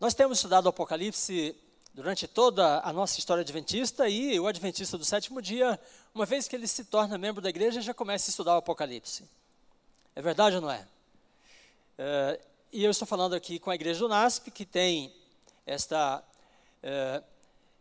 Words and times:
Nós 0.00 0.14
temos 0.14 0.38
estudado 0.38 0.66
o 0.66 0.68
Apocalipse 0.68 1.56
durante 1.92 2.28
toda 2.28 2.80
a 2.84 2.92
nossa 2.92 3.18
história 3.18 3.40
adventista 3.40 4.08
e 4.08 4.38
o 4.38 4.46
adventista 4.46 4.96
do 4.96 5.04
sétimo 5.04 5.42
dia, 5.42 5.78
uma 6.14 6.24
vez 6.24 6.46
que 6.46 6.54
ele 6.54 6.68
se 6.68 6.84
torna 6.84 7.18
membro 7.18 7.42
da 7.42 7.48
igreja, 7.48 7.80
já 7.80 7.92
começa 7.92 8.28
a 8.28 8.30
estudar 8.30 8.54
o 8.54 8.58
Apocalipse. 8.58 9.28
É 10.14 10.22
verdade 10.22 10.54
ou 10.54 10.62
não 10.62 10.70
é? 10.70 10.86
é 11.98 12.40
e 12.72 12.84
eu 12.84 12.92
estou 12.92 13.08
falando 13.08 13.34
aqui 13.34 13.58
com 13.58 13.70
a 13.70 13.74
igreja 13.74 13.98
do 13.98 14.08
NASP, 14.08 14.52
que 14.52 14.64
tem 14.64 15.12
esta, 15.66 16.22
é, 16.80 17.20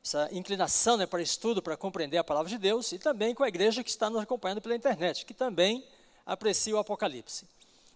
essa 0.03 0.27
inclinação 0.31 0.97
né, 0.97 1.05
para 1.05 1.21
estudo, 1.21 1.61
para 1.61 1.77
compreender 1.77 2.17
a 2.17 2.23
palavra 2.23 2.49
de 2.49 2.57
Deus, 2.57 2.91
e 2.93 2.97
também 2.97 3.35
com 3.35 3.43
a 3.43 3.47
igreja 3.47 3.83
que 3.83 3.91
está 3.91 4.09
nos 4.09 4.23
acompanhando 4.23 4.59
pela 4.59 4.75
internet, 4.75 5.23
que 5.23 5.35
também 5.35 5.85
aprecia 6.25 6.75
o 6.75 6.79
Apocalipse. 6.79 7.45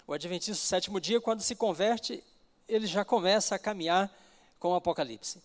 O 0.06 0.14
adventista 0.14 0.62
do 0.62 0.68
sétimo 0.68 1.02
dia, 1.02 1.20
quando 1.20 1.42
se 1.42 1.56
converte, 1.56 2.24
ele 2.72 2.88
já 2.88 3.04
começa 3.04 3.54
a 3.54 3.60
caminhar 3.60 4.10
com 4.58 4.70
o 4.70 4.76
Apocalipse. 4.76 5.42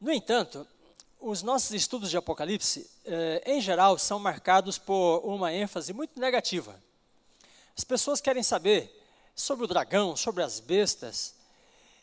No 0.00 0.12
entanto, 0.12 0.66
os 1.18 1.42
nossos 1.42 1.72
estudos 1.72 2.08
de 2.08 2.16
Apocalipse, 2.16 2.88
eh, 3.04 3.42
em 3.44 3.60
geral, 3.60 3.98
são 3.98 4.18
marcados 4.20 4.78
por 4.78 5.18
uma 5.24 5.52
ênfase 5.52 5.92
muito 5.92 6.20
negativa. 6.20 6.80
As 7.76 7.82
pessoas 7.82 8.20
querem 8.20 8.44
saber 8.44 8.92
sobre 9.34 9.64
o 9.64 9.68
dragão, 9.68 10.16
sobre 10.16 10.44
as 10.44 10.60
bestas, 10.60 11.34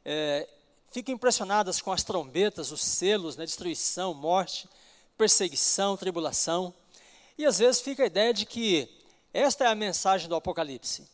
eh, 0.03 0.47
ficam 0.91 1.15
impressionadas 1.15 1.81
com 1.81 1.91
as 1.91 2.03
trombetas, 2.03 2.71
os 2.71 2.83
selos, 2.83 3.37
né, 3.37 3.45
destruição, 3.45 4.13
morte, 4.13 4.67
perseguição, 5.17 5.95
tribulação. 5.95 6.73
E 7.37 7.45
às 7.45 7.59
vezes 7.59 7.79
fica 7.79 8.03
a 8.03 8.07
ideia 8.07 8.33
de 8.33 8.45
que 8.45 8.89
esta 9.33 9.63
é 9.63 9.67
a 9.67 9.75
mensagem 9.75 10.27
do 10.27 10.35
Apocalipse. 10.35 11.12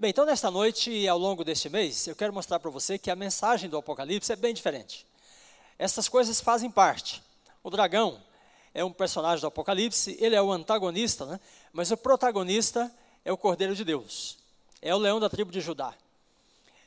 Bem, 0.00 0.10
então 0.10 0.24
nesta 0.24 0.48
noite 0.48 0.92
e 0.92 1.08
ao 1.08 1.18
longo 1.18 1.42
deste 1.42 1.68
mês, 1.68 2.06
eu 2.06 2.14
quero 2.14 2.32
mostrar 2.32 2.60
para 2.60 2.70
você 2.70 2.96
que 2.96 3.10
a 3.10 3.16
mensagem 3.16 3.68
do 3.68 3.76
Apocalipse 3.76 4.32
é 4.32 4.36
bem 4.36 4.54
diferente. 4.54 5.04
Essas 5.76 6.08
coisas 6.08 6.40
fazem 6.40 6.70
parte. 6.70 7.20
O 7.64 7.68
dragão 7.68 8.22
é 8.72 8.84
um 8.84 8.92
personagem 8.92 9.40
do 9.40 9.48
Apocalipse, 9.48 10.16
ele 10.20 10.36
é 10.36 10.40
o 10.40 10.52
antagonista, 10.52 11.26
né? 11.26 11.40
mas 11.72 11.90
o 11.90 11.96
protagonista 11.96 12.94
é 13.24 13.32
o 13.32 13.36
Cordeiro 13.36 13.74
de 13.74 13.84
Deus, 13.84 14.38
é 14.80 14.94
o 14.94 14.98
leão 14.98 15.18
da 15.18 15.28
tribo 15.28 15.50
de 15.50 15.60
Judá. 15.60 15.92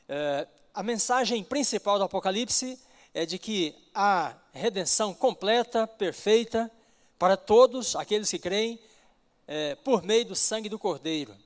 É, 0.08 0.48
a 0.72 0.82
mensagem 0.82 1.44
principal 1.44 1.98
do 1.98 2.04
Apocalipse 2.04 2.80
é 3.12 3.26
de 3.26 3.38
que 3.38 3.74
há 3.94 4.34
redenção 4.54 5.12
completa, 5.12 5.86
perfeita, 5.86 6.70
para 7.18 7.36
todos 7.36 7.94
aqueles 7.94 8.30
que 8.30 8.38
creem, 8.38 8.80
é, 9.46 9.74
por 9.74 10.02
meio 10.02 10.24
do 10.24 10.34
sangue 10.34 10.70
do 10.70 10.78
Cordeiro. 10.78 11.36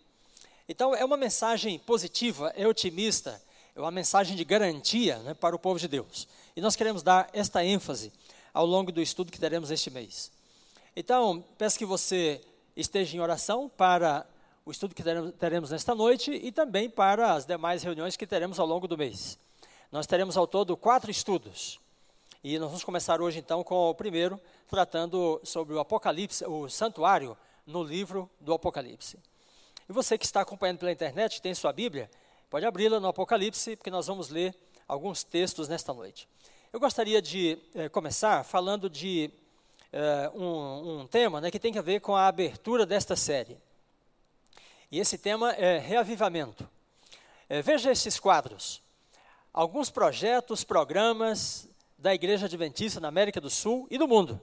Então, 0.69 0.95
é 0.95 1.05
uma 1.05 1.17
mensagem 1.17 1.79
positiva, 1.79 2.53
é 2.57 2.67
otimista, 2.67 3.41
é 3.75 3.81
uma 3.81 3.91
mensagem 3.91 4.37
de 4.37 4.45
garantia 4.45 5.19
né, 5.19 5.35
para 5.35 5.55
o 5.55 5.59
povo 5.59 5.79
de 5.79 5.87
Deus. 5.87 6.27
E 6.57 6.61
nós 6.61 6.75
queremos 6.75 7.03
dar 7.03 7.29
esta 7.33 7.65
ênfase 7.65 8.13
ao 8.53 8.67
longo 8.67 8.91
do 8.91 9.01
estudo 9.01 9.31
que 9.31 9.39
teremos 9.39 9.71
este 9.71 9.91
mês. 9.91 10.33
Então, 10.97 11.45
peço 11.59 11.79
que 11.79 11.85
você 11.85 12.41
esteja 12.75 13.17
em 13.17 13.21
oração 13.21 13.69
para 13.69 14.27
o 14.65 14.71
estudo 14.71 14.95
que 14.95 15.03
teremos 15.39 15.71
nesta 15.71 15.95
noite 15.95 16.33
e 16.33 16.51
também 16.51 16.91
para 16.91 17.35
as 17.35 17.45
demais 17.45 17.83
reuniões 17.83 18.17
que 18.17 18.27
teremos 18.27 18.59
ao 18.59 18.67
longo 18.67 18.89
do 18.89 18.99
mês. 18.99 19.39
Nós 19.93 20.07
teremos 20.07 20.37
ao 20.37 20.47
todo 20.47 20.77
quatro 20.77 21.11
estudos. 21.11 21.79
E 22.43 22.59
nós 22.59 22.69
vamos 22.69 22.83
começar 22.83 23.21
hoje 23.21 23.39
então 23.39 23.63
com 23.63 23.91
o 23.91 23.95
primeiro, 23.95 24.41
tratando 24.69 25.41
sobre 25.45 25.75
o 25.75 25.79
Apocalipse, 25.79 26.45
o 26.45 26.69
santuário 26.69 27.37
no 27.67 27.83
livro 27.83 28.29
do 28.41 28.53
Apocalipse. 28.53 29.19
E 29.89 29.93
você 29.93 30.19
que 30.19 30.25
está 30.25 30.41
acompanhando 30.41 30.79
pela 30.79 30.91
internet, 30.91 31.41
tem 31.41 31.55
sua 31.55 31.73
Bíblia, 31.73 32.11
pode 32.51 32.67
abri-la 32.67 32.99
no 32.99 33.07
Apocalipse, 33.07 33.77
porque 33.77 33.91
nós 33.91 34.09
vamos 34.09 34.29
ler 34.31 34.55
alguns 34.89 35.23
textos 35.23 35.69
nesta 35.69 35.95
noite. 35.95 36.29
Eu 36.73 36.81
gostaria 36.81 37.23
de 37.23 37.57
eh, 37.75 37.89
começar 37.89 38.45
falando 38.45 38.91
de 38.91 39.31
eh, 39.93 40.31
um, 40.35 41.03
um, 41.03 41.07
tema 41.07 41.41
né, 41.41 41.53
que 41.53 41.59
tem 41.61 41.79
a 41.79 41.83
ver 41.83 42.01
com 42.01 42.17
a 42.17 42.27
abertura 42.27 42.85
desta 42.85 43.15
série. 43.15 43.57
E 44.91 44.99
esse 44.99 45.17
tema 45.17 45.53
é 45.53 45.79
reavivamento. 45.79 46.69
Eh, 47.49 47.63
veja 47.63 47.93
esses 47.93 48.19
quadros. 48.19 48.83
Alguns 49.55 49.89
projetos, 49.89 50.65
programas 50.65 51.69
da 51.97 52.13
Igreja 52.13 52.47
Adventista 52.47 52.99
na 52.99 53.09
América 53.09 53.41
do 53.41 53.49
Sul 53.49 53.87
e 53.89 53.97
do 53.97 54.09
mundo. 54.09 54.41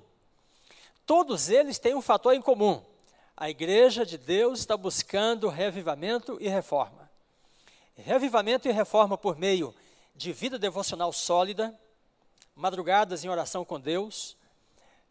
Todos 1.05 1.49
eles 1.49 1.77
têm 1.79 1.93
um 1.93 2.01
fator 2.01 2.33
em 2.33 2.41
comum. 2.41 2.81
A 3.35 3.49
Igreja 3.49 4.05
de 4.05 4.17
Deus 4.17 4.59
está 4.59 4.77
buscando 4.77 5.49
reavivamento 5.49 6.37
e 6.39 6.47
reforma. 6.47 7.09
Reavivamento 7.95 8.67
e 8.67 8.71
reforma 8.71 9.17
por 9.17 9.37
meio 9.37 9.73
de 10.15 10.31
vida 10.31 10.59
devocional 10.59 11.11
sólida, 11.11 11.77
madrugadas 12.55 13.23
em 13.23 13.29
oração 13.29 13.65
com 13.65 13.79
Deus, 13.79 14.37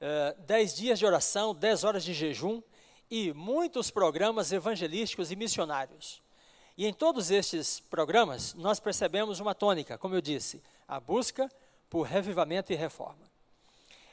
uh, 0.00 0.40
dez 0.42 0.74
dias 0.76 1.00
de 1.00 1.04
oração, 1.04 1.52
dez 1.52 1.82
horas 1.82 2.04
de 2.04 2.14
jejum 2.14 2.62
e 3.10 3.32
muitos 3.32 3.90
programas 3.90 4.52
evangelísticos 4.52 5.32
e 5.32 5.36
missionários. 5.36 6.22
E 6.78 6.86
em 6.86 6.92
todos 6.92 7.30
estes 7.30 7.80
programas, 7.80 8.54
nós 8.54 8.78
percebemos 8.78 9.40
uma 9.40 9.54
tônica, 9.54 9.98
como 9.98 10.14
eu 10.14 10.20
disse, 10.20 10.62
a 10.86 11.00
busca 11.00 11.50
por 11.90 12.02
revivamento 12.02 12.72
e 12.72 12.76
reforma. 12.76 13.30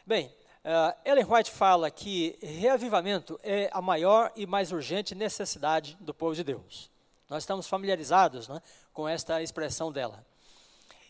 Bem, 0.05 0.33
uh, 0.65 0.97
Ellen 1.05 1.25
White 1.25 1.51
fala 1.51 1.89
que 1.91 2.37
reavivamento 2.41 3.39
é 3.43 3.69
a 3.71 3.81
maior 3.81 4.31
e 4.35 4.45
mais 4.45 4.71
urgente 4.71 5.15
necessidade 5.15 5.97
do 5.99 6.13
povo 6.13 6.35
de 6.35 6.43
Deus. 6.43 6.89
Nós 7.29 7.43
estamos 7.43 7.67
familiarizados 7.67 8.47
né, 8.47 8.61
com 8.91 9.07
esta 9.07 9.41
expressão 9.41 9.91
dela. 9.91 10.25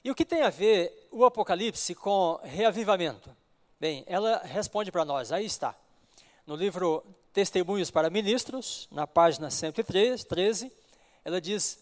E 0.03 0.11
o 0.11 0.15
que 0.15 0.25
tem 0.25 0.43
a 0.43 0.49
ver 0.49 1.07
o 1.11 1.25
Apocalipse 1.25 1.93
com 1.95 2.39
reavivamento? 2.43 3.35
Bem, 3.79 4.03
ela 4.07 4.41
responde 4.43 4.91
para 4.91 5.05
nós, 5.05 5.31
aí 5.31 5.45
está. 5.45 5.75
No 6.45 6.55
livro 6.55 7.05
Testemunhos 7.31 7.91
para 7.91 8.09
Ministros, 8.09 8.87
na 8.91 9.05
página 9.05 9.49
113, 9.49 10.71
ela 11.23 11.39
diz: 11.39 11.79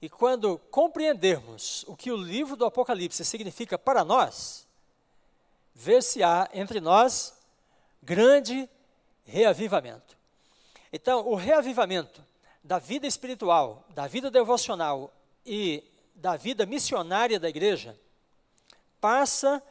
E 0.00 0.08
quando 0.08 0.58
compreendermos 0.70 1.84
o 1.88 1.96
que 1.96 2.12
o 2.12 2.16
livro 2.16 2.54
do 2.54 2.64
Apocalipse 2.64 3.24
significa 3.24 3.78
para 3.78 4.04
nós, 4.04 4.68
ver-se-á 5.80 6.46
entre 6.52 6.78
nós 6.78 7.32
grande 8.02 8.68
reavivamento. 9.24 10.14
Então, 10.92 11.26
o 11.26 11.34
reavivamento 11.34 12.22
da 12.62 12.78
vida 12.78 13.06
espiritual, 13.06 13.86
da 13.94 14.06
vida 14.06 14.30
devocional 14.30 15.10
e 15.46 15.82
da 16.14 16.36
vida 16.36 16.66
missionária 16.66 17.40
da 17.40 17.48
igreja 17.48 17.98
passa 19.00 19.62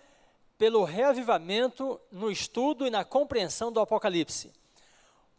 pelo 0.58 0.84
reavivamento 0.84 2.02
no 2.12 2.31
estudo 2.31 2.88
e 2.88 2.90
na 2.90 3.06
compreensão 3.06 3.72
do 3.72 3.80
Apocalipse. 3.80 4.52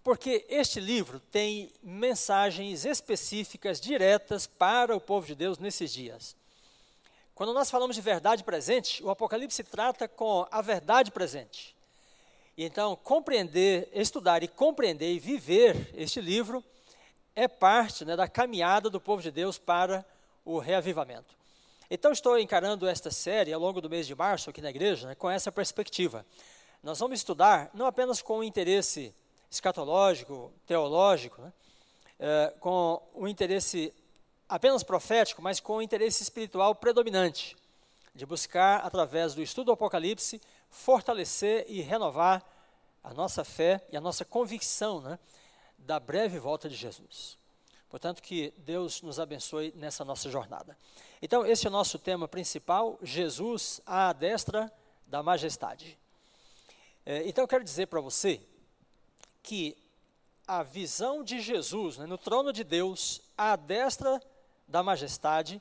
Porque 0.05 0.47
este 0.49 0.79
livro 0.79 1.19
tem 1.19 1.73
mensagens 1.83 2.85
específicas, 2.85 3.81
diretas 3.81 4.47
para 4.47 4.95
o 4.97 5.01
povo 5.01 5.27
de 5.27 5.35
Deus 5.35 5.59
nesses 5.59 5.93
dias. 5.93 6.37
Quando 7.41 7.55
nós 7.55 7.71
falamos 7.71 7.97
de 7.97 8.03
verdade 8.03 8.45
presente, 8.45 9.03
o 9.03 9.09
Apocalipse 9.09 9.65
trata 9.65 10.07
com 10.07 10.47
a 10.51 10.61
verdade 10.61 11.11
presente. 11.11 11.75
E 12.55 12.67
então, 12.67 12.95
compreender, 12.95 13.89
estudar 13.95 14.43
e 14.43 14.47
compreender 14.47 15.11
e 15.11 15.19
viver 15.19 15.91
este 15.95 16.21
livro 16.21 16.63
é 17.35 17.49
parte 17.49 18.05
né, 18.05 18.15
da 18.15 18.29
caminhada 18.29 18.91
do 18.91 19.01
povo 19.01 19.23
de 19.23 19.31
Deus 19.31 19.57
para 19.57 20.05
o 20.45 20.59
reavivamento. 20.59 21.35
Então, 21.91 22.13
estou 22.13 22.39
encarando 22.39 22.87
esta 22.87 23.11
série 23.11 23.55
ao 23.55 23.61
longo 23.63 23.81
do 23.81 23.89
mês 23.89 24.07
de 24.07 24.15
março 24.15 24.51
aqui 24.51 24.61
na 24.61 24.69
igreja 24.69 25.09
né, 25.09 25.15
com 25.15 25.31
essa 25.31 25.51
perspectiva. 25.51 26.27
Nós 26.83 26.99
vamos 26.99 27.21
estudar 27.21 27.71
não 27.73 27.87
apenas 27.87 28.21
com 28.21 28.41
o 28.41 28.45
interesse 28.45 29.15
escatológico, 29.51 30.53
teológico, 30.67 31.41
né, 31.41 31.53
é, 32.19 32.53
com 32.61 33.01
o 33.15 33.27
interesse 33.27 33.95
apenas 34.51 34.83
profético, 34.83 35.41
mas 35.41 35.61
com 35.61 35.81
interesse 35.81 36.25
espiritual 36.25 36.75
predominante, 36.75 37.57
de 38.13 38.27
buscar, 38.27 38.81
através 38.85 39.33
do 39.33 39.41
estudo 39.41 39.67
do 39.67 39.73
Apocalipse, 39.73 40.41
fortalecer 40.69 41.65
e 41.69 41.81
renovar 41.81 42.45
a 43.03 43.15
nossa 43.15 43.45
fé 43.45 43.81
e 43.93 43.97
a 43.97 44.01
nossa 44.01 44.25
convicção 44.25 45.01
né, 45.01 45.19
da 45.79 46.01
breve 46.01 46.41
volta 46.41 46.69
de 46.69 46.75
Jesus. 46.75 47.39
Portanto, 47.89 48.21
que 48.21 48.53
Deus 48.59 49.03
nos 49.03 49.21
abençoe 49.21 49.73
nessa 49.77 50.05
nossa 50.05 50.29
jornada. 50.29 50.77
Então, 51.23 51.47
esse 51.47 51.67
é 51.67 51.71
o 51.71 51.73
nosso 51.73 51.99
tema 51.99 52.27
principal: 52.27 52.99
Jesus 53.03 53.81
à 53.87 54.13
destra 54.13 54.71
da 55.07 55.23
majestade. 55.23 55.97
É, 57.07 57.27
então, 57.27 57.45
eu 57.45 57.49
quero 57.49 57.65
dizer 57.65 57.87
para 57.87 58.01
você 58.01 58.41
que 59.43 59.77
a 60.47 60.63
visão 60.65 61.23
de 61.23 61.41
Jesus 61.41 61.99
né, 61.99 62.07
no 62.07 62.19
trono 62.19 62.53
de 62.53 62.65
Deus 62.65 63.23
à 63.37 63.55
destra 63.55 64.21
da 64.71 64.83
majestade 64.83 65.61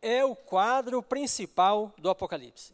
é 0.00 0.24
o 0.24 0.34
quadro 0.34 1.02
principal 1.02 1.92
do 1.98 2.08
Apocalipse. 2.08 2.72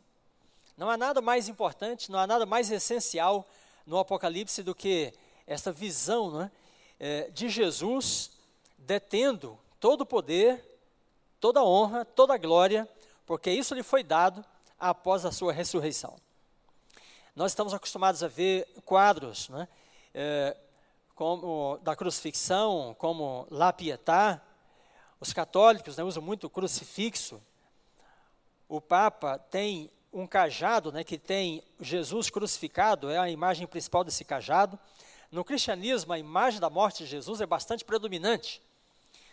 Não 0.77 0.89
há 0.89 0.97
nada 0.97 1.21
mais 1.21 1.49
importante, 1.49 2.11
não 2.11 2.19
há 2.19 2.27
nada 2.27 2.47
mais 2.47 2.71
essencial 2.71 3.47
no 3.87 3.99
Apocalipse 3.99 4.63
do 4.63 4.75
que 4.75 5.13
essa 5.47 5.71
visão 5.71 6.31
né, 6.31 6.51
é, 6.99 7.31
de 7.31 7.49
Jesus 7.49 8.31
detendo 8.79 9.59
todo 9.79 10.03
o 10.03 10.07
poder, 10.07 10.65
toda 11.41 11.61
a 11.61 11.65
honra, 11.65 12.05
toda 12.05 12.35
a 12.35 12.39
glória, 12.39 12.89
porque 13.27 13.51
isso 13.51 13.75
lhe 13.75 13.83
foi 13.83 14.03
dado 14.03 14.45
após 14.79 15.25
a 15.25 15.33
sua 15.33 15.53
ressurreição. 15.53 16.17
Nós 17.35 17.53
estamos 17.53 17.75
acostumados 17.75 18.23
a 18.23 18.29
ver 18.29 18.67
quadros 18.85 19.49
né, 19.49 19.69
é, 20.15 20.57
como 21.15 21.79
da 21.83 21.95
crucifixão, 21.95 22.95
como 22.99 23.47
La 23.51 23.73
Pietà. 23.73 24.41
Os 25.25 25.33
católicos 25.33 25.97
né, 25.97 26.05
usam 26.05 26.23
muito 26.23 26.49
o 26.49 26.51
crucifixo. 26.51 27.41
O 28.69 28.79
Papa 28.79 29.39
tem 29.39 29.91
um 30.13 30.27
cajado 30.27 30.93
né, 30.93 31.03
que 31.03 31.17
tem 31.17 31.63
Jesus 31.81 32.29
crucificado, 32.29 33.09
é 33.09 33.17
a 33.17 33.31
imagem 33.31 33.67
principal 33.67 34.05
desse 34.05 34.23
cajado. 34.23 34.79
No 35.33 35.43
cristianismo, 35.43 36.13
a 36.13 36.19
imagem 36.19 36.61
da 36.61 36.69
morte 36.69 37.05
de 37.05 37.07
Jesus 37.07 37.41
é 37.41 37.47
bastante 37.47 37.87
predominante. 37.87 38.61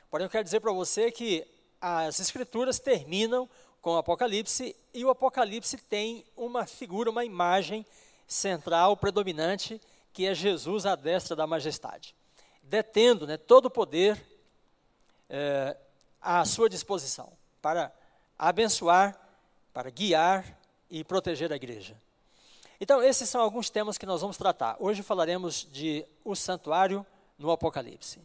Porém, 0.09 0.23
eu 0.23 0.29
quero 0.29 0.45
dizer 0.45 0.61
para 0.61 0.71
você 0.71 1.11
que 1.11 1.45
as 1.81 2.21
escrituras 2.21 2.79
terminam 2.79 3.49
com 3.81 3.95
o 3.95 3.97
Apocalipse 3.97 4.73
e 4.93 5.03
o 5.03 5.09
Apocalipse 5.09 5.75
tem 5.75 6.23
uma 6.37 6.65
figura, 6.65 7.09
uma 7.09 7.25
imagem 7.25 7.85
central, 8.25 8.95
predominante, 8.95 9.81
que 10.13 10.25
é 10.25 10.33
Jesus 10.33 10.85
à 10.85 10.95
destra 10.95 11.35
da 11.35 11.45
majestade, 11.45 12.15
detendo 12.63 13.27
né, 13.27 13.35
todo 13.35 13.65
o 13.65 13.69
poder 13.69 14.30
é, 15.31 15.77
à 16.21 16.43
sua 16.43 16.69
disposição 16.69 17.31
para 17.61 17.91
abençoar, 18.37 19.17
para 19.73 19.89
guiar 19.89 20.45
e 20.89 21.05
proteger 21.05 21.53
a 21.53 21.55
igreja. 21.55 21.95
Então, 22.81 23.01
esses 23.01 23.29
são 23.29 23.39
alguns 23.39 23.69
temas 23.69 23.97
que 23.97 24.05
nós 24.05 24.19
vamos 24.19 24.35
tratar. 24.35 24.75
Hoje 24.77 25.01
falaremos 25.01 25.67
de 25.71 26.05
o 26.25 26.35
santuário 26.35 27.05
no 27.37 27.49
Apocalipse. 27.49 28.19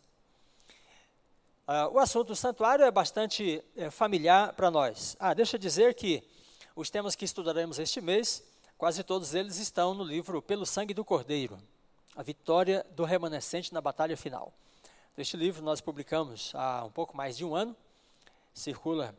Uh, 1.69 1.93
o 1.93 1.99
assunto 1.99 2.29
do 2.29 2.37
santuário 2.37 2.85
é 2.85 2.91
bastante 2.91 3.63
é, 3.77 3.91
familiar 3.91 4.53
para 4.55 4.71
nós. 4.71 5.17
Ah, 5.21 5.35
deixa 5.35 5.57
eu 5.57 5.61
dizer 5.61 5.95
que 5.95 6.23
os 6.75 6.91
temas 6.91 7.15
que 7.15 7.25
estudaremos 7.25 7.79
este 7.79 8.01
mês, 8.01 8.43
quase 8.79 9.05
todos 9.05 9.35
eles 9.35 9.59
estão 9.59 9.95
no 9.95 10.05
livro 10.05 10.43
Pelo 10.43 10.67
Sangue 10.67 10.95
do 10.95 11.05
Cordeiro, 11.05 11.59
a 12.17 12.23
vitória 12.23 12.85
do 12.93 13.05
remanescente 13.05 13.73
na 13.73 13.81
batalha 13.81 14.17
final. 14.17 14.53
Este 15.19 15.35
livro 15.35 15.65
nós 15.65 15.81
publicamos 15.81 16.53
há 16.55 16.85
um 16.85 16.91
pouco 16.91 17.17
mais 17.17 17.39
de 17.39 17.45
um 17.45 17.55
ano, 17.55 17.75
circula, 18.53 19.17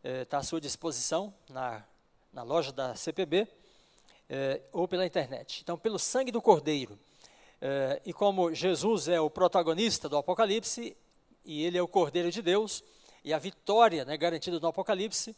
está 0.00 0.36
eh, 0.36 0.40
à 0.40 0.42
sua 0.44 0.60
disposição 0.60 1.34
na, 1.48 1.84
na 2.32 2.44
loja 2.44 2.70
da 2.70 2.94
CPB 2.94 3.48
eh, 4.28 4.60
ou 4.70 4.86
pela 4.86 5.04
internet. 5.04 5.60
Então, 5.60 5.76
pelo 5.76 5.98
sangue 5.98 6.30
do 6.30 6.40
Cordeiro, 6.40 6.96
eh, 7.60 8.00
e 8.06 8.12
como 8.12 8.54
Jesus 8.54 9.08
é 9.08 9.20
o 9.20 9.28
protagonista 9.28 10.08
do 10.08 10.16
Apocalipse, 10.16 10.96
e 11.44 11.64
ele 11.64 11.76
é 11.76 11.82
o 11.82 11.88
Cordeiro 11.88 12.30
de 12.30 12.42
Deus, 12.42 12.84
e 13.24 13.34
a 13.34 13.38
vitória 13.38 14.04
né, 14.04 14.16
garantida 14.16 14.60
no 14.60 14.68
Apocalipse 14.68 15.34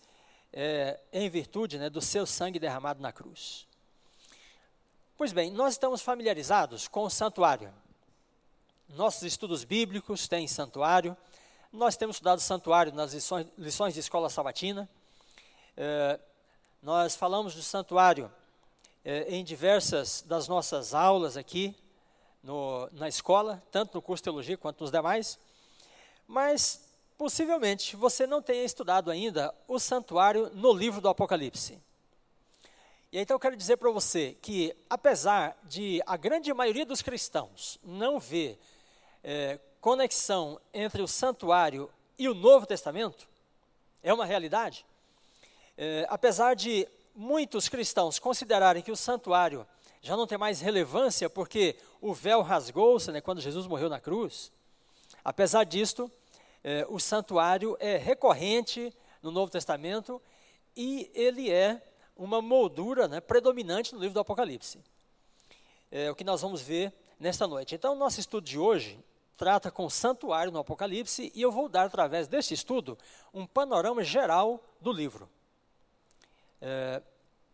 é 0.52 1.00
em 1.10 1.30
virtude 1.30 1.78
né, 1.78 1.88
do 1.88 2.02
seu 2.02 2.26
sangue 2.26 2.58
derramado 2.58 3.00
na 3.00 3.12
cruz. 3.12 3.66
Pois 5.16 5.32
bem, 5.32 5.50
nós 5.50 5.72
estamos 5.72 6.02
familiarizados 6.02 6.86
com 6.86 7.04
o 7.04 7.10
santuário. 7.10 7.72
Nossos 8.94 9.22
estudos 9.22 9.64
bíblicos 9.64 10.28
têm 10.28 10.46
santuário, 10.46 11.16
nós 11.72 11.96
temos 11.96 12.16
estudado 12.16 12.40
santuário 12.40 12.92
nas 12.92 13.14
lições, 13.14 13.46
lições 13.56 13.94
de 13.94 14.00
escola 14.00 14.28
sabatina, 14.28 14.86
é, 15.74 16.20
nós 16.82 17.16
falamos 17.16 17.54
do 17.54 17.62
santuário 17.62 18.30
é, 19.02 19.34
em 19.34 19.42
diversas 19.42 20.20
das 20.20 20.46
nossas 20.46 20.92
aulas 20.92 21.38
aqui 21.38 21.74
no, 22.42 22.86
na 22.92 23.08
escola, 23.08 23.62
tanto 23.70 23.94
no 23.94 24.02
curso 24.02 24.20
de 24.20 24.24
teologia 24.24 24.58
quanto 24.58 24.82
nos 24.82 24.90
demais. 24.90 25.38
Mas 26.28 26.86
possivelmente 27.16 27.96
você 27.96 28.26
não 28.26 28.42
tenha 28.42 28.62
estudado 28.62 29.10
ainda 29.10 29.54
o 29.66 29.78
santuário 29.78 30.50
no 30.52 30.70
livro 30.70 31.00
do 31.00 31.08
Apocalipse. 31.08 31.80
E 33.10 33.18
então 33.18 33.36
eu 33.36 33.40
quero 33.40 33.56
dizer 33.56 33.78
para 33.78 33.90
você 33.90 34.36
que, 34.42 34.76
apesar 34.90 35.56
de 35.64 36.02
a 36.04 36.18
grande 36.18 36.52
maioria 36.52 36.84
dos 36.84 37.00
cristãos 37.00 37.78
não 37.82 38.20
ver 38.20 38.60
é, 39.22 39.58
conexão 39.80 40.60
entre 40.72 41.02
o 41.02 41.08
santuário 41.08 41.90
e 42.18 42.28
o 42.28 42.34
Novo 42.34 42.66
Testamento, 42.66 43.28
é 44.02 44.12
uma 44.12 44.24
realidade. 44.24 44.84
É, 45.76 46.06
apesar 46.08 46.54
de 46.54 46.86
muitos 47.14 47.68
cristãos 47.68 48.18
considerarem 48.18 48.82
que 48.82 48.92
o 48.92 48.96
santuário 48.96 49.66
já 50.00 50.16
não 50.16 50.26
tem 50.26 50.38
mais 50.38 50.60
relevância 50.60 51.30
porque 51.30 51.76
o 52.00 52.12
véu 52.12 52.42
rasgou-se 52.42 53.10
né, 53.12 53.20
quando 53.20 53.40
Jesus 53.40 53.66
morreu 53.66 53.88
na 53.88 54.00
cruz, 54.00 54.50
Apesar 55.24 55.64
disto, 55.64 56.10
eh, 56.64 56.84
o 56.88 56.98
santuário 56.98 57.76
é 57.78 57.96
recorrente 57.96 58.92
no 59.22 59.30
Novo 59.30 59.52
Testamento 59.52 60.20
e 60.76 61.10
ele 61.14 61.50
é 61.50 61.80
uma 62.16 62.42
moldura 62.42 63.06
né, 63.06 63.20
predominante 63.20 63.94
no 63.94 64.00
livro 64.00 64.14
do 64.14 64.20
Apocalipse. 64.20 64.80
É 65.90 66.10
o 66.10 66.14
que 66.14 66.24
nós 66.24 66.40
vamos 66.40 66.60
ver 66.60 66.92
nesta 67.20 67.46
noite. 67.46 67.74
Então, 67.74 67.94
nosso 67.94 68.18
estudo 68.18 68.44
de 68.44 68.58
hoje 68.58 68.98
trata 69.42 69.72
com 69.72 69.90
santuário 69.90 70.52
no 70.52 70.60
Apocalipse 70.60 71.32
e 71.34 71.42
eu 71.42 71.50
vou 71.50 71.68
dar, 71.68 71.86
através 71.86 72.28
deste 72.28 72.54
estudo, 72.54 72.96
um 73.34 73.44
panorama 73.44 74.04
geral 74.04 74.62
do 74.80 74.92
livro. 74.92 75.28
É, 76.60 77.02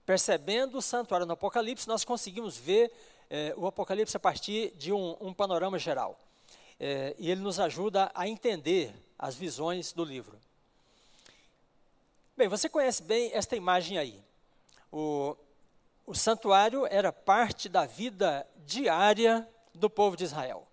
percebendo 0.04 0.76
o 0.76 0.82
santuário 0.82 1.24
no 1.24 1.32
Apocalipse, 1.32 1.88
nós 1.88 2.04
conseguimos 2.04 2.58
ver 2.58 2.92
é, 3.30 3.54
o 3.56 3.66
Apocalipse 3.66 4.14
a 4.14 4.20
partir 4.20 4.70
de 4.76 4.92
um, 4.92 5.16
um 5.18 5.32
panorama 5.32 5.78
geral 5.78 6.20
é, 6.78 7.16
e 7.18 7.30
ele 7.30 7.40
nos 7.40 7.58
ajuda 7.58 8.10
a 8.14 8.28
entender 8.28 8.94
as 9.18 9.34
visões 9.34 9.90
do 9.90 10.04
livro. 10.04 10.38
Bem, 12.36 12.48
você 12.48 12.68
conhece 12.68 13.02
bem 13.02 13.30
esta 13.32 13.56
imagem 13.56 13.96
aí. 13.96 14.22
O, 14.92 15.34
o 16.04 16.14
santuário 16.14 16.86
era 16.90 17.10
parte 17.10 17.66
da 17.66 17.86
vida 17.86 18.46
diária 18.66 19.48
do 19.74 19.88
povo 19.88 20.18
de 20.18 20.24
Israel. 20.24 20.67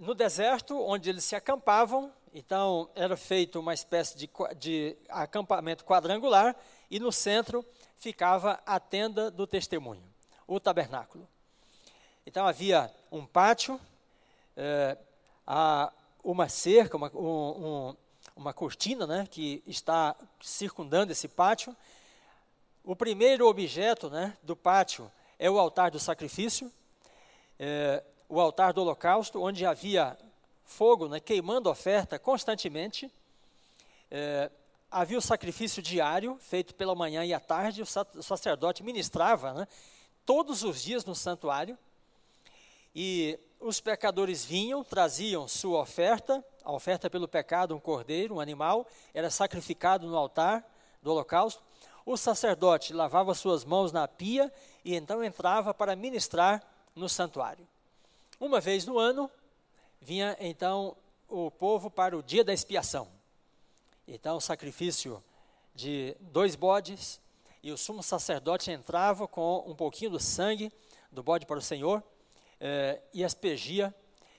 No 0.00 0.14
deserto, 0.14 0.80
onde 0.80 1.10
eles 1.10 1.24
se 1.24 1.36
acampavam, 1.36 2.10
então 2.32 2.88
era 2.94 3.18
feito 3.18 3.60
uma 3.60 3.74
espécie 3.74 4.16
de, 4.16 4.30
de 4.56 4.96
acampamento 5.10 5.84
quadrangular, 5.84 6.56
e 6.90 6.98
no 6.98 7.12
centro 7.12 7.62
ficava 7.96 8.58
a 8.64 8.80
tenda 8.80 9.30
do 9.30 9.46
testemunho, 9.46 10.02
o 10.46 10.58
tabernáculo. 10.58 11.28
Então 12.24 12.46
havia 12.46 12.90
um 13.12 13.26
pátio 13.26 13.78
é, 14.56 14.96
uma 16.24 16.48
cerca, 16.48 16.96
uma, 16.96 17.10
um, 17.14 17.18
um, 17.90 17.96
uma 18.34 18.54
cortina 18.54 19.06
né, 19.06 19.28
que 19.30 19.62
está 19.66 20.16
circundando 20.40 21.12
esse 21.12 21.28
pátio. 21.28 21.76
O 22.82 22.96
primeiro 22.96 23.46
objeto 23.46 24.08
né, 24.08 24.34
do 24.42 24.56
pátio 24.56 25.12
é 25.38 25.50
o 25.50 25.58
altar 25.58 25.90
do 25.90 26.00
sacrifício, 26.00 26.72
é, 27.58 28.02
o 28.30 28.40
altar 28.40 28.72
do 28.72 28.80
holocausto, 28.80 29.42
onde 29.42 29.66
havia 29.66 30.16
fogo 30.64 31.08
né, 31.08 31.18
queimando 31.18 31.68
oferta 31.68 32.16
constantemente. 32.16 33.12
É, 34.08 34.48
havia 34.88 35.18
o 35.18 35.22
sacrifício 35.22 35.82
diário, 35.82 36.38
feito 36.38 36.72
pela 36.76 36.94
manhã 36.94 37.24
e 37.24 37.34
à 37.34 37.40
tarde, 37.40 37.82
o 37.82 38.22
sacerdote 38.22 38.84
ministrava 38.84 39.52
né, 39.52 39.68
todos 40.24 40.62
os 40.62 40.80
dias 40.80 41.04
no 41.04 41.14
santuário. 41.14 41.76
E 42.94 43.36
os 43.58 43.80
pecadores 43.80 44.44
vinham, 44.44 44.84
traziam 44.84 45.48
sua 45.48 45.80
oferta, 45.80 46.44
a 46.64 46.72
oferta 46.72 47.10
pelo 47.10 47.26
pecado, 47.26 47.74
um 47.74 47.80
cordeiro, 47.80 48.36
um 48.36 48.40
animal, 48.40 48.86
era 49.12 49.28
sacrificado 49.28 50.06
no 50.06 50.16
altar 50.16 50.64
do 51.02 51.10
holocausto. 51.10 51.60
O 52.06 52.16
sacerdote 52.16 52.92
lavava 52.92 53.34
suas 53.34 53.64
mãos 53.64 53.90
na 53.90 54.06
pia 54.06 54.52
e 54.84 54.94
então 54.94 55.22
entrava 55.22 55.74
para 55.74 55.96
ministrar 55.96 56.62
no 56.94 57.08
santuário. 57.08 57.66
Uma 58.40 58.58
vez 58.58 58.86
no 58.86 58.98
ano, 58.98 59.30
vinha 60.00 60.34
então 60.40 60.96
o 61.28 61.50
povo 61.50 61.90
para 61.90 62.16
o 62.16 62.22
dia 62.22 62.42
da 62.42 62.54
expiação. 62.54 63.06
Então, 64.08 64.38
o 64.38 64.40
sacrifício 64.40 65.22
de 65.74 66.16
dois 66.18 66.56
bodes, 66.56 67.20
e 67.62 67.70
o 67.70 67.76
sumo 67.76 68.02
sacerdote 68.02 68.70
entrava 68.70 69.28
com 69.28 69.62
um 69.66 69.76
pouquinho 69.76 70.12
do 70.12 70.18
sangue 70.18 70.72
do 71.12 71.22
bode 71.22 71.44
para 71.44 71.58
o 71.58 71.60
Senhor 71.60 72.02
eh, 72.58 73.02
e 73.12 73.22
aspergia 73.22 73.94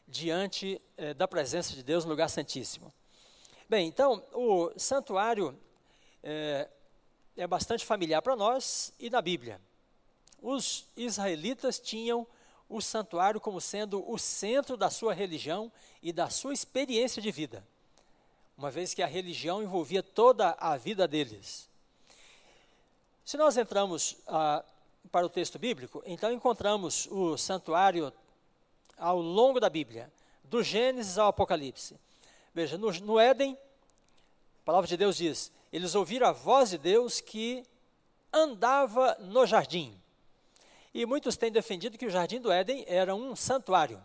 diante 0.08 0.81
eh, 0.98 1.13
da 1.13 1.27
presença 1.27 1.72
de 1.75 1.84
Deus 1.84 2.03
no 2.03 2.10
lugar 2.10 2.27
santíssimo. 2.27 2.91
Bem, 3.70 3.88
então, 3.88 4.25
o 4.34 4.72
santuário 4.77 5.55
eh, 6.24 6.67
é 7.38 7.46
bastante 7.46 7.86
familiar 7.86 8.24
para 8.24 8.36
nós 8.36 8.96
e 9.00 9.12
na 9.12 9.22
Bíblia. 9.22 9.62
Os 10.41 10.88
israelitas 10.98 11.79
tinham 11.79 12.25
o 12.72 12.82
santuário 12.82 13.40
como 13.40 13.60
sendo 13.60 14.10
o 14.10 14.18
centro 14.18 14.78
da 14.78 14.90
sua 14.90 15.13
religião 15.13 15.72
e 16.01 16.13
da 16.13 16.30
sua 16.30 16.54
experiência 16.54 17.22
de 17.22 17.32
vida, 17.32 17.66
uma 18.58 18.72
vez 18.72 18.94
que 18.94 19.04
a 19.04 19.08
religião 19.08 19.62
envolvia 19.62 20.01
toda 20.01 20.56
a 20.60 20.78
vida 20.78 21.08
deles. 21.08 21.70
Se 23.25 23.38
nós 23.38 23.58
entramos 23.58 24.18
ah, 24.28 24.63
para 25.12 25.25
o 25.25 25.30
texto 25.30 25.60
bíblico, 25.60 26.01
então 26.06 26.32
encontramos 26.32 27.08
o 27.12 27.38
santuário 27.38 28.12
ao 28.98 29.20
longo 29.20 29.60
da 29.60 29.70
Bíblia, 29.70 30.12
do 30.44 30.63
Gênesis 30.63 31.18
ao 31.18 31.28
Apocalipse. 31.28 32.00
Veja, 32.54 32.78
no, 32.78 32.92
no 32.92 33.20
Éden, 33.20 33.58
a 34.62 34.66
palavra 34.66 34.88
de 34.88 34.98
Deus 34.98 35.18
diz: 35.18 35.51
eles 35.72 35.96
ouviram 35.96 36.28
a 36.28 36.32
voz 36.32 36.72
de 36.72 36.78
Deus 36.78 37.22
que 37.22 37.63
andava 38.34 39.16
no 39.20 39.46
jardim. 39.46 40.00
E 40.94 41.06
muitos 41.06 41.38
têm 41.38 41.52
defendido 41.52 41.98
que 41.98 42.06
o 42.06 42.10
jardim 42.10 42.40
do 42.40 42.52
Éden 42.52 42.84
era 42.88 43.16
um 43.16 43.36
santuário. 43.36 44.02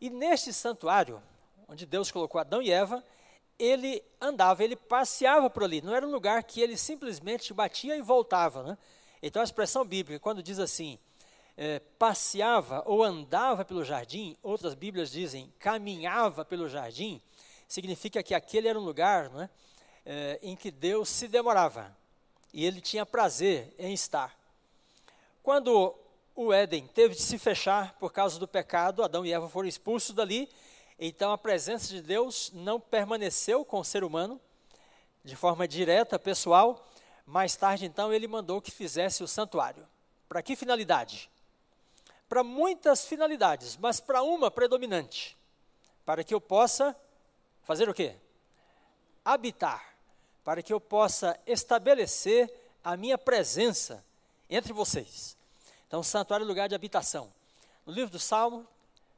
E 0.00 0.10
neste 0.10 0.52
santuário, 0.52 1.22
onde 1.66 1.86
Deus 1.86 2.10
colocou 2.10 2.40
Adão 2.40 2.60
e 2.60 2.70
Eva, 2.70 3.02
ele 3.58 4.02
andava, 4.20 4.62
ele 4.62 4.76
passeava 4.76 5.48
por 5.48 5.64
ali. 5.64 5.80
Não 5.80 5.94
era 5.94 6.06
um 6.06 6.10
lugar 6.10 6.42
que 6.42 6.60
ele 6.60 6.76
simplesmente 6.76 7.54
batia 7.54 7.96
e 7.96 8.02
voltava. 8.02 8.62
Né? 8.62 8.78
Então 9.22 9.40
a 9.40 9.44
expressão 9.44 9.84
bíblica, 9.86 10.20
quando 10.20 10.42
diz 10.42 10.58
assim, 10.58 10.98
é, 11.56 11.80
passeava 11.98 12.82
ou 12.84 13.02
andava 13.02 13.64
pelo 13.64 13.82
jardim, 13.82 14.36
outras 14.42 14.74
Bíblias 14.74 15.10
dizem 15.10 15.52
caminhava 15.58 16.44
pelo 16.44 16.68
jardim, 16.68 17.20
significa 17.66 18.22
que 18.22 18.34
aquele 18.34 18.68
era 18.68 18.78
um 18.78 18.84
lugar 18.84 19.30
né, 19.30 19.48
é, 20.04 20.38
em 20.42 20.54
que 20.54 20.70
Deus 20.70 21.08
se 21.08 21.26
demorava 21.26 21.96
e 22.52 22.64
ele 22.64 22.80
tinha 22.80 23.06
prazer 23.06 23.74
em 23.78 23.94
estar. 23.94 24.36
Quando 25.46 25.96
o 26.34 26.52
Éden 26.52 26.88
teve 26.88 27.14
de 27.14 27.22
se 27.22 27.38
fechar 27.38 27.94
por 28.00 28.12
causa 28.12 28.36
do 28.36 28.48
pecado, 28.48 29.04
Adão 29.04 29.24
e 29.24 29.32
Eva 29.32 29.48
foram 29.48 29.68
expulsos 29.68 30.12
dali, 30.12 30.50
então 30.98 31.30
a 31.30 31.38
presença 31.38 31.86
de 31.86 32.02
Deus 32.02 32.50
não 32.52 32.80
permaneceu 32.80 33.64
com 33.64 33.78
o 33.78 33.84
ser 33.84 34.02
humano 34.02 34.40
de 35.22 35.36
forma 35.36 35.68
direta, 35.68 36.18
pessoal. 36.18 36.84
Mais 37.24 37.54
tarde, 37.54 37.86
então, 37.86 38.12
ele 38.12 38.26
mandou 38.26 38.60
que 38.60 38.72
fizesse 38.72 39.22
o 39.22 39.28
santuário. 39.28 39.86
Para 40.28 40.42
que 40.42 40.56
finalidade? 40.56 41.30
para 42.28 42.42
muitas 42.42 43.04
finalidades, 43.04 43.76
mas 43.76 44.00
para 44.00 44.20
uma 44.20 44.50
predominante, 44.50 45.38
para 46.04 46.24
que 46.24 46.34
eu 46.34 46.40
possa 46.40 46.96
fazer 47.62 47.88
o 47.88 47.94
quê? 47.94 48.16
Habitar, 49.24 49.94
para 50.42 50.60
que 50.60 50.72
eu 50.72 50.80
possa 50.80 51.38
estabelecer 51.46 52.52
a 52.82 52.96
minha 52.96 53.16
presença 53.16 54.04
entre 54.48 54.72
vocês. 54.72 55.35
Então, 55.86 56.02
santuário 56.02 56.44
é 56.44 56.46
lugar 56.46 56.68
de 56.68 56.74
habitação. 56.74 57.32
No 57.84 57.92
livro 57.92 58.10
do 58.10 58.18
Salmo 58.18 58.66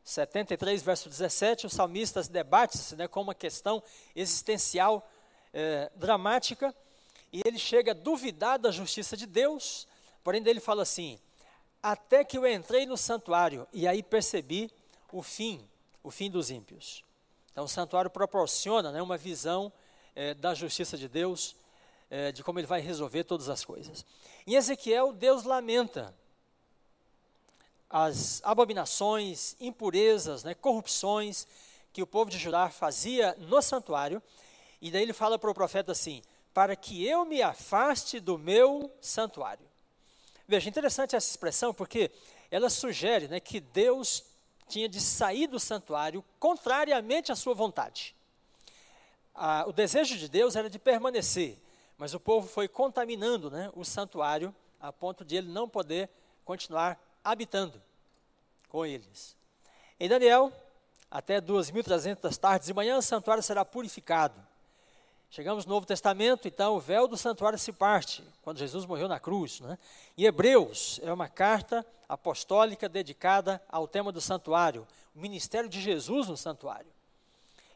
73, 0.05 0.83
verso 0.83 1.09
17, 1.09 1.67
o 1.67 1.71
salmista 1.71 2.23
debate-se 2.23 2.97
né, 2.97 3.07
com 3.09 3.23
uma 3.23 3.35
questão 3.35 3.83
existencial 4.15 5.09
é, 5.53 5.91
dramática, 5.97 6.75
e 7.33 7.43
ele 7.45 7.59
chega 7.59 7.93
a 7.93 7.95
duvidar 7.95 8.59
da 8.59 8.71
justiça 8.71 9.17
de 9.17 9.27
Deus, 9.27 9.87
porém 10.25 10.43
ele 10.47 10.61
fala 10.61 10.83
assim, 10.83 11.19
até 11.83 12.25
que 12.25 12.39
eu 12.39 12.47
entrei 12.47 12.87
no 12.87 12.97
santuário 12.97 13.67
e 13.73 13.87
aí 13.87 14.03
percebi 14.03 14.71
o 15.13 15.23
fim, 15.23 15.67
o 16.03 16.11
fim 16.11 16.31
dos 16.31 16.51
ímpios. 16.51 17.05
Então, 17.53 17.65
o 17.65 17.69
santuário 17.69 18.11
proporciona 18.11 18.91
né, 18.93 19.03
uma 19.03 19.17
visão 19.17 19.73
é, 20.15 20.33
da 20.35 20.55
justiça 20.55 20.97
de 20.97 21.09
Deus, 21.09 21.55
é, 22.11 22.33
de 22.33 22.43
como 22.43 22.59
ele 22.59 22.67
vai 22.67 22.81
resolver 22.81 23.25
todas 23.25 23.49
as 23.49 23.65
coisas. 23.65 24.05
Em 24.47 24.55
Ezequiel, 24.55 25.13
Deus 25.13 25.45
lamenta 25.45 26.15
as 27.90 28.40
abominações, 28.45 29.57
impurezas, 29.61 30.45
né, 30.45 30.54
corrupções 30.54 31.47
que 31.92 32.02
o 32.02 32.07
povo 32.07 32.30
de 32.30 32.38
Judá 32.38 32.68
fazia 32.68 33.35
no 33.38 33.62
santuário, 33.62 34.23
e 34.80 34.90
daí 34.90 35.02
ele 35.02 35.12
fala 35.12 35.38
para 35.38 35.50
o 35.50 35.54
profeta 35.54 35.92
assim: 35.92 36.23
para 36.52 36.76
que 36.76 37.07
eu 37.07 37.25
me 37.25 37.42
afaste 37.42 38.21
do 38.21 38.38
meu 38.38 38.92
santuário. 39.00 39.66
Veja, 40.47 40.68
interessante 40.68 41.16
essa 41.16 41.28
expressão 41.28 41.75
porque 41.75 42.11
ela 42.50 42.71
sugere 42.71 43.28
né, 43.28 43.40
que 43.40 43.61
Deus 43.61 44.25
tinha 44.68 44.88
de 44.88 45.00
sair 45.00 45.47
do 45.47 45.59
santuário 45.59 46.25
contrariamente 46.38 47.33
à 47.33 47.37
sua 47.37 47.54
vontade. 47.54 48.14
Ah, 49.35 49.64
o 49.66 49.73
desejo 49.73 50.16
de 50.16 50.28
Deus 50.28 50.57
era 50.57 50.68
de 50.68 50.78
permanecer, 50.78 51.59
mas 51.97 52.14
o 52.14 52.21
povo 52.21 52.49
foi 52.49 52.68
contaminando 52.68 53.50
né, 53.50 53.71
o 53.75 53.85
santuário 53.85 54.54
a 54.80 54.92
ponto 54.92 55.25
de 55.25 55.37
ele 55.37 55.49
não 55.49 55.68
poder 55.68 56.09
continuar 56.45 56.99
habitando 57.25 57.81
com 58.69 58.85
eles. 58.85 59.37
Em 59.99 60.09
Daniel, 60.09 60.53
até 61.11 61.41
2.300 61.41 62.37
tardes 62.37 62.67
de 62.67 62.75
manhã, 62.75 62.99
o 62.99 63.03
santuário 63.03 63.43
será 63.43 63.65
purificado. 63.65 64.35
Chegamos 65.31 65.67
no 65.67 65.75
Novo 65.75 65.85
Testamento, 65.85 66.49
então 66.49 66.77
o 66.77 66.81
véu 66.81 67.07
do 67.07 67.17
santuário 67.17 67.59
se 67.59 67.73
parte, 67.73 68.25
quando 68.43 68.59
Jesus 68.59 68.87
morreu 68.87 69.09
na 69.09 69.21
cruz. 69.21 69.61
Né? 69.61 69.79
E 70.17 70.25
Hebreus 70.25 70.99
é 71.03 71.13
uma 71.13 71.29
carta 71.29 71.85
apostólica 72.09 72.89
dedicada 72.89 73.63
ao 73.69 73.87
tema 73.87 74.11
do 74.11 74.21
santuário, 74.21 74.87
o 75.15 75.19
ministério 75.19 75.69
de 75.69 75.81
Jesus 75.81 76.29
no 76.29 76.37
santuário. 76.37 76.91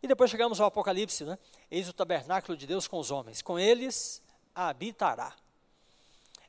E 0.02 0.08
depois 0.08 0.30
chegamos 0.30 0.60
ao 0.60 0.66
Apocalipse, 0.66 1.24
né? 1.24 1.38
eis 1.70 1.88
o 1.88 1.92
tabernáculo 1.92 2.56
de 2.56 2.66
Deus 2.66 2.88
com 2.88 2.98
os 2.98 3.10
homens, 3.10 3.42
com 3.42 3.58
eles 3.58 4.22
habitará. 4.54 5.34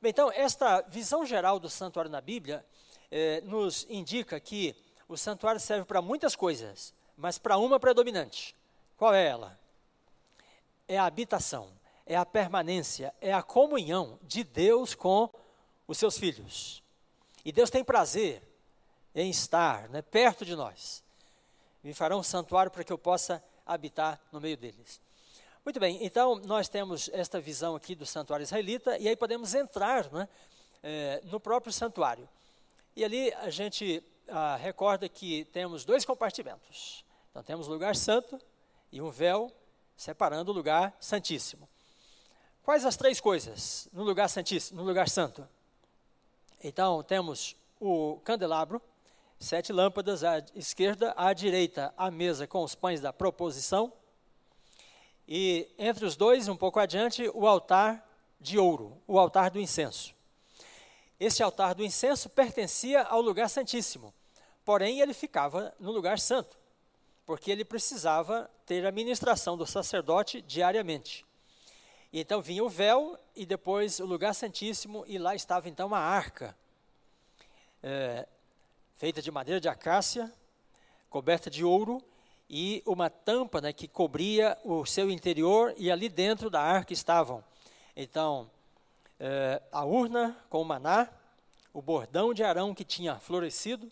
Bem, 0.01 0.09
então, 0.09 0.31
esta 0.31 0.81
visão 0.81 1.25
geral 1.25 1.59
do 1.59 1.69
santuário 1.69 2.11
na 2.11 2.21
Bíblia 2.21 2.65
eh, 3.13 3.41
nos 3.45 3.85
indica 3.89 4.39
que 4.39 4.75
o 5.07 5.15
santuário 5.15 5.61
serve 5.61 5.85
para 5.85 6.01
muitas 6.01 6.35
coisas, 6.35 6.93
mas 7.15 7.37
para 7.37 7.57
uma 7.57 7.79
predominante. 7.79 8.55
Qual 8.97 9.13
é 9.13 9.25
ela? 9.27 9.63
é 10.87 10.97
a 10.97 11.05
habitação, 11.05 11.69
é 12.05 12.15
a 12.15 12.25
permanência, 12.25 13.13
é 13.21 13.33
a 13.33 13.41
comunhão 13.41 14.19
de 14.21 14.43
Deus 14.43 14.93
com 14.93 15.29
os 15.87 15.97
seus 15.97 16.17
filhos. 16.17 16.83
E 17.43 17.51
Deus 17.51 17.69
tem 17.69 17.83
prazer 17.83 18.41
em 19.15 19.29
estar 19.29 19.89
né, 19.89 20.01
perto 20.01 20.45
de 20.45 20.55
nós. 20.55 21.03
Me 21.83 21.93
farão 21.93 22.19
um 22.19 22.23
santuário 22.23 22.71
para 22.71 22.83
que 22.83 22.91
eu 22.91 22.97
possa 22.97 23.43
habitar 23.65 24.19
no 24.31 24.39
meio 24.39 24.57
deles. 24.57 25.01
Muito 25.65 25.79
bem, 25.79 26.03
então 26.03 26.35
nós 26.39 26.67
temos 26.67 27.09
esta 27.13 27.39
visão 27.39 27.75
aqui 27.75 27.95
do 27.95 28.05
santuário 28.05 28.43
israelita, 28.43 28.97
e 28.97 29.07
aí 29.07 29.15
podemos 29.15 29.53
entrar 29.53 30.11
né, 30.11 30.27
é, 30.81 31.21
no 31.25 31.39
próprio 31.39 31.71
santuário. 31.71 32.27
E 32.95 33.03
ali 33.03 33.33
a 33.33 33.49
gente 33.49 34.03
ah, 34.27 34.55
recorda 34.55 35.09
que 35.09 35.45
temos 35.45 35.83
dois 35.85 36.05
compartimentos. 36.05 37.03
Então 37.29 37.43
temos 37.43 37.67
o 37.67 37.71
lugar 37.71 37.95
santo 37.95 38.39
e 38.91 39.01
um 39.01 39.09
véu 39.09 39.51
separando 39.95 40.51
o 40.51 40.53
lugar 40.53 40.95
santíssimo. 40.99 41.67
Quais 42.63 42.85
as 42.85 42.95
três 42.95 43.19
coisas 43.19 43.89
no 43.91 44.03
lugar 44.03 44.29
santíssimo, 44.29 44.81
no 44.81 44.87
lugar 44.87 45.09
santo? 45.09 45.47
Então, 46.63 47.03
temos 47.03 47.57
o 47.77 48.21
candelabro, 48.23 48.81
sete 49.37 49.73
lâmpadas 49.73 50.23
à 50.23 50.37
esquerda, 50.55 51.13
à 51.17 51.33
direita, 51.33 51.93
a 51.97 52.09
mesa 52.09 52.47
com 52.47 52.63
os 52.63 52.73
pães 52.73 53.01
da 53.01 53.11
proposição, 53.11 53.91
e 55.27 55.69
entre 55.77 56.05
os 56.05 56.15
dois, 56.15 56.47
um 56.47 56.55
pouco 56.55 56.79
adiante, 56.79 57.29
o 57.33 57.45
altar 57.45 58.09
de 58.39 58.57
ouro, 58.57 58.97
o 59.05 59.19
altar 59.19 59.49
do 59.49 59.59
incenso. 59.59 60.15
Este 61.23 61.41
altar 61.41 61.73
do 61.73 61.83
incenso 61.83 62.29
pertencia 62.29 63.03
ao 63.03 63.21
lugar 63.21 63.49
santíssimo, 63.49 64.13
porém 64.65 64.99
ele 64.99 65.13
ficava 65.13 65.73
no 65.79 65.91
lugar 65.91 66.19
santo 66.19 66.57
porque 67.25 67.51
ele 67.51 67.63
precisava 67.63 68.49
ter 68.65 68.85
a 68.85 68.91
ministração 68.91 69.57
do 69.57 69.65
sacerdote 69.65 70.41
diariamente. 70.41 71.25
E 72.11 72.19
então 72.19 72.41
vinha 72.41 72.63
o 72.63 72.69
véu 72.69 73.17
e 73.35 73.45
depois 73.45 73.99
o 73.99 74.05
lugar 74.05 74.35
santíssimo, 74.35 75.03
e 75.07 75.17
lá 75.17 75.33
estava 75.33 75.69
então 75.69 75.93
a 75.95 75.99
arca, 75.99 76.55
é, 77.81 78.27
feita 78.95 79.21
de 79.21 79.31
madeira 79.31 79.59
de 79.59 79.67
acácia, 79.67 80.31
coberta 81.09 81.49
de 81.49 81.63
ouro, 81.63 82.03
e 82.49 82.83
uma 82.85 83.09
tampa 83.09 83.61
né, 83.61 83.73
que 83.73 83.87
cobria 83.87 84.57
o 84.63 84.85
seu 84.85 85.09
interior, 85.09 85.73
e 85.77 85.89
ali 85.89 86.09
dentro 86.09 86.49
da 86.49 86.61
arca 86.61 86.93
estavam, 86.93 87.43
então, 87.95 88.49
é, 89.25 89.61
a 89.71 89.85
urna 89.85 90.37
com 90.49 90.61
o 90.61 90.65
maná, 90.65 91.07
o 91.73 91.81
bordão 91.81 92.33
de 92.33 92.43
Arão 92.43 92.75
que 92.75 92.83
tinha 92.83 93.17
florescido, 93.17 93.89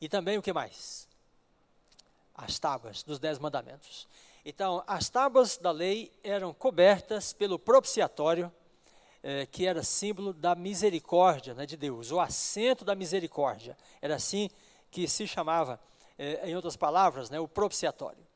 e 0.00 0.08
também 0.08 0.38
o 0.38 0.42
que 0.42 0.52
mais? 0.52 1.06
as 2.34 2.58
tábuas 2.58 3.02
dos 3.02 3.18
Dez 3.18 3.38
Mandamentos. 3.38 4.08
Então, 4.44 4.82
as 4.86 5.08
tábuas 5.08 5.56
da 5.56 5.70
lei 5.70 6.10
eram 6.24 6.52
cobertas 6.52 7.32
pelo 7.32 7.58
propiciatório, 7.58 8.52
eh, 9.22 9.46
que 9.46 9.66
era 9.66 9.82
símbolo 9.82 10.32
da 10.32 10.54
misericórdia 10.54 11.54
né, 11.54 11.64
de 11.64 11.76
Deus, 11.76 12.10
o 12.10 12.18
assento 12.18 12.84
da 12.84 12.94
misericórdia. 12.94 13.76
Era 14.00 14.16
assim 14.16 14.50
que 14.90 15.06
se 15.06 15.28
chamava, 15.28 15.78
eh, 16.18 16.40
em 16.48 16.56
outras 16.56 16.76
palavras, 16.76 17.30
né, 17.30 17.38
o 17.38 17.46
propiciatório. 17.46 18.26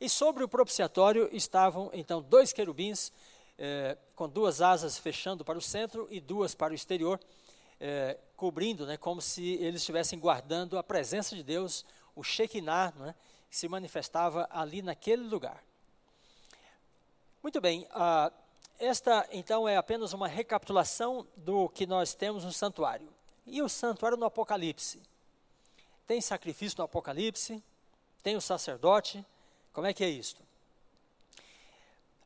E 0.00 0.08
sobre 0.08 0.44
o 0.44 0.48
propiciatório 0.48 1.28
estavam, 1.32 1.90
então, 1.92 2.22
dois 2.22 2.52
querubins, 2.52 3.10
eh, 3.58 3.98
com 4.14 4.28
duas 4.28 4.62
asas 4.62 4.96
fechando 4.96 5.44
para 5.44 5.58
o 5.58 5.60
centro 5.60 6.06
e 6.10 6.20
duas 6.20 6.54
para 6.54 6.72
o 6.72 6.74
exterior, 6.74 7.20
cobrindo, 8.34 8.84
né, 8.84 8.96
como 8.96 9.20
se 9.20 9.54
eles 9.54 9.82
estivessem 9.82 10.18
guardando 10.18 10.76
a 10.76 10.82
presença 10.82 11.36
de 11.36 11.44
Deus, 11.44 11.84
o 12.16 12.24
Shekinah, 12.24 12.92
né, 12.96 13.14
que 13.48 13.56
se 13.56 13.68
manifestava 13.68 14.48
ali 14.50 14.82
naquele 14.82 15.22
lugar. 15.22 15.62
Muito 17.40 17.60
bem, 17.60 17.86
esta 18.78 19.28
então 19.30 19.68
é 19.68 19.76
apenas 19.76 20.12
uma 20.12 20.26
recapitulação 20.26 21.24
do 21.36 21.68
que 21.68 21.86
nós 21.86 22.14
temos 22.14 22.44
no 22.44 22.52
santuário. 22.52 23.08
E 23.46 23.62
o 23.62 23.68
santuário 23.68 24.18
no 24.18 24.26
Apocalipse? 24.26 25.02
Tem 26.06 26.20
sacrifício 26.20 26.78
no 26.78 26.84
Apocalipse? 26.84 27.62
Tem 28.22 28.36
o 28.36 28.40
sacerdote? 28.40 29.24
Como 29.72 29.86
é 29.86 29.94
que 29.94 30.04
é 30.04 30.08
isto? 30.08 30.42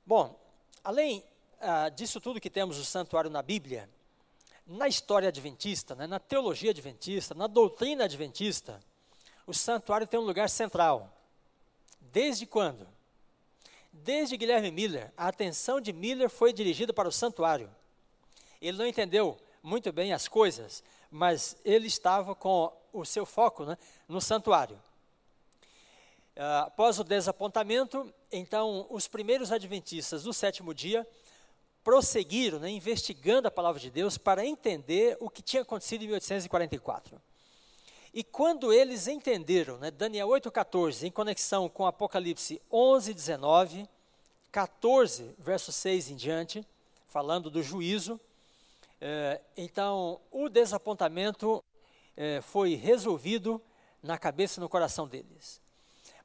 Bom, 0.05 0.39
além 0.83 1.25
ah, 1.61 1.89
disso 1.89 2.21
tudo 2.21 2.41
que 2.41 2.51
temos 2.51 2.79
o 2.79 2.85
santuário 2.85 3.31
na 3.31 3.43
Bíblia, 3.43 3.89
na 4.67 4.89
história 4.89 5.29
adventista, 5.29 5.95
né, 5.95 6.07
na 6.07 6.19
teologia 6.19 6.71
adventista, 6.71 7.35
na 7.35 7.47
doutrina 7.47 8.05
adventista, 8.05 8.81
o 9.47 9.53
santuário 9.53 10.07
tem 10.07 10.19
um 10.19 10.25
lugar 10.25 10.49
central. 10.49 11.13
Desde 12.01 12.47
quando? 12.47 12.87
Desde 13.93 14.37
Guilherme 14.37 14.71
Miller, 14.71 15.13
a 15.17 15.29
atenção 15.29 15.81
de 15.81 15.93
Miller 15.93 16.31
foi 16.31 16.53
dirigida 16.53 16.93
para 16.93 17.09
o 17.09 17.13
santuário. 17.13 17.71
Ele 18.61 18.79
não 18.79 18.87
entendeu 18.87 19.37
muito 19.63 19.93
bem 19.93 20.13
as 20.13 20.29
coisas, 20.29 20.83
mas 21.11 21.57
ele 21.65 21.87
estava 21.87 22.35
com 22.35 22.73
o 22.93 23.05
seu 23.05 23.27
foco 23.27 23.65
né, 23.65 23.77
no 24.09 24.21
santuário. 24.21 24.81
Uh, 26.37 26.65
após 26.67 26.99
o 26.99 27.05
desapontamento, 27.05 28.13
então, 28.31 28.87
os 28.89 29.07
primeiros 29.07 29.53
adventistas 29.53 30.23
do 30.23 30.33
sétimo 30.33 30.73
dia 30.73 31.07
prosseguiram, 31.85 32.59
né, 32.59 32.71
investigando 32.71 33.49
a 33.49 33.51
palavra 33.51 33.81
de 33.81 33.91
Deus 33.91 34.17
para 34.17 34.47
entender 34.47 35.17
o 35.21 35.29
que 35.29 35.43
tinha 35.43 35.63
acontecido 35.63 36.03
em 36.03 36.07
1844. 36.07 37.21
E 38.15 38.23
quando 38.23 38.73
eles 38.73 39.09
entenderam, 39.09 39.79
né, 39.79 39.91
Daniel 39.91 40.29
8,14, 40.29 41.07
em 41.07 41.11
conexão 41.11 41.69
com 41.69 41.87
Apocalipse 41.87 42.61
11, 42.71 43.15
19, 43.15 43.89
14, 44.51 45.35
verso 45.39 45.73
6 45.73 46.11
em 46.11 46.17
diante, 46.17 46.67
falando 47.07 47.51
do 47.51 47.63
juízo, 47.63 48.21
eh, 49.01 49.41
então 49.57 50.21
o 50.31 50.51
desapontamento 50.51 51.65
eh, 52.15 52.43
foi 52.43 52.75
resolvido 52.75 53.61
na 54.03 54.19
cabeça 54.19 54.61
e 54.61 54.63
no 54.63 54.69
coração 54.69 55.09
deles. 55.09 55.62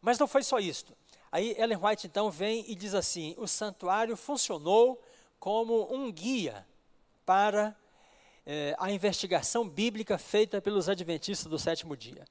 Mas 0.02 0.20
não 0.20 0.28
foi 0.28 0.44
só 0.44 0.60
isso. 0.60 0.86
Aí 1.32 1.56
Ellen 1.58 1.80
White 1.82 2.08
então 2.08 2.30
vem 2.32 2.64
e 2.68 2.76
diz 2.76 2.94
assim: 2.94 3.34
o 3.38 3.48
santuário 3.48 4.16
funcionou 4.16 5.02
como 5.40 5.92
um 5.94 6.12
guia 6.12 6.66
para 7.26 7.76
eh, 8.46 8.76
a 8.80 8.92
investigação 8.92 9.68
bíblica 9.68 10.18
feita 10.18 10.62
pelos 10.62 10.88
adventistas 10.88 11.50
do 11.50 11.60
sétimo 11.60 11.98
dia. 11.98 12.24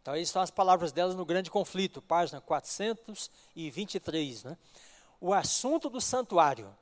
Então, 0.00 0.14
aí 0.14 0.22
estão 0.22 0.40
as 0.40 0.50
palavras 0.50 0.90
delas 0.90 1.14
no 1.14 1.26
Grande 1.26 1.50
Conflito, 1.50 2.00
página 2.00 2.40
423. 2.40 4.44
Né? 4.44 4.56
O 5.20 5.34
assunto 5.34 5.90
do 5.90 6.00
santuário 6.00 6.74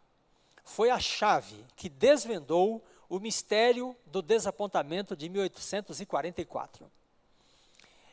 foi 0.65 0.91
a 0.91 1.01
chave 1.01 1.65
que 1.75 1.89
desvendou 1.89 2.85
o 3.09 3.19
mistério 3.19 3.97
do 4.07 4.23
desapontamento 4.23 5.17
de 5.17 5.29
1844. 5.29 6.89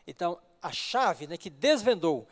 Então, 0.07 0.39
a 0.63 0.71
chave 0.71 1.27
né, 1.27 1.37
que 1.37 1.49
desvendou. 1.49 2.25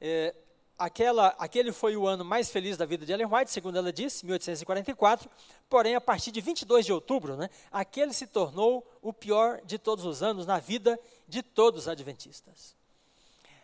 É, 0.00 0.34
aquela, 0.76 1.28
aquele 1.38 1.72
foi 1.72 1.96
o 1.96 2.06
ano 2.06 2.24
mais 2.24 2.50
feliz 2.50 2.76
da 2.76 2.84
vida 2.84 3.06
de 3.06 3.12
Ellen 3.12 3.32
White, 3.32 3.50
segundo 3.50 3.78
ela 3.78 3.92
disse, 3.92 4.26
1844. 4.26 5.30
Porém, 5.70 5.94
a 5.94 6.00
partir 6.00 6.32
de 6.32 6.40
22 6.40 6.84
de 6.84 6.92
outubro, 6.92 7.36
né, 7.36 7.48
aquele 7.70 8.12
se 8.12 8.26
tornou 8.26 8.86
o 9.00 9.12
pior 9.12 9.60
de 9.64 9.78
todos 9.78 10.04
os 10.04 10.22
anos 10.22 10.46
na 10.46 10.58
vida 10.58 10.98
de 11.28 11.42
todos 11.42 11.82
os 11.82 11.88
adventistas. 11.88 12.74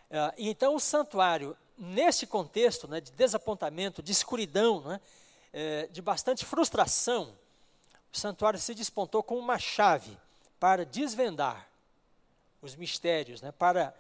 É, 0.09 0.33
então, 0.39 0.75
o 0.75 0.81
santuário, 0.81 1.57
nesse 1.77 2.27
contexto 2.27 2.87
né, 2.87 3.01
de 3.01 3.11
desapontamento, 3.13 4.03
de 4.03 4.13
escuridão, 4.13 4.81
né, 4.83 5.01
é, 5.53 5.89
de 5.89 6.01
bastante 6.01 6.45
frustração, 6.45 7.35
o 8.13 8.17
santuário 8.17 8.61
se 8.61 8.75
despontou 8.75 9.23
como 9.23 9.41
uma 9.41 9.59
chave 9.59 10.17
para 10.61 10.85
desvendar 10.85 11.69
os 12.63 12.77
mistérios, 12.77 13.43
né, 13.43 13.51
para 13.53 13.93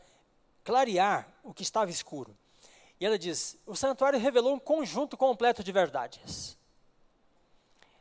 clarear 0.64 1.28
o 1.42 1.52
que 1.52 1.62
estava 1.62 1.90
escuro. 1.90 2.37
E 3.00 3.07
ela 3.07 3.19
diz: 3.19 3.59
o 3.66 3.75
santuário 3.75 4.19
revelou 4.19 4.54
um 4.54 4.59
conjunto 4.59 5.16
completo 5.16 5.62
de 5.64 5.73
verdades. 5.73 6.57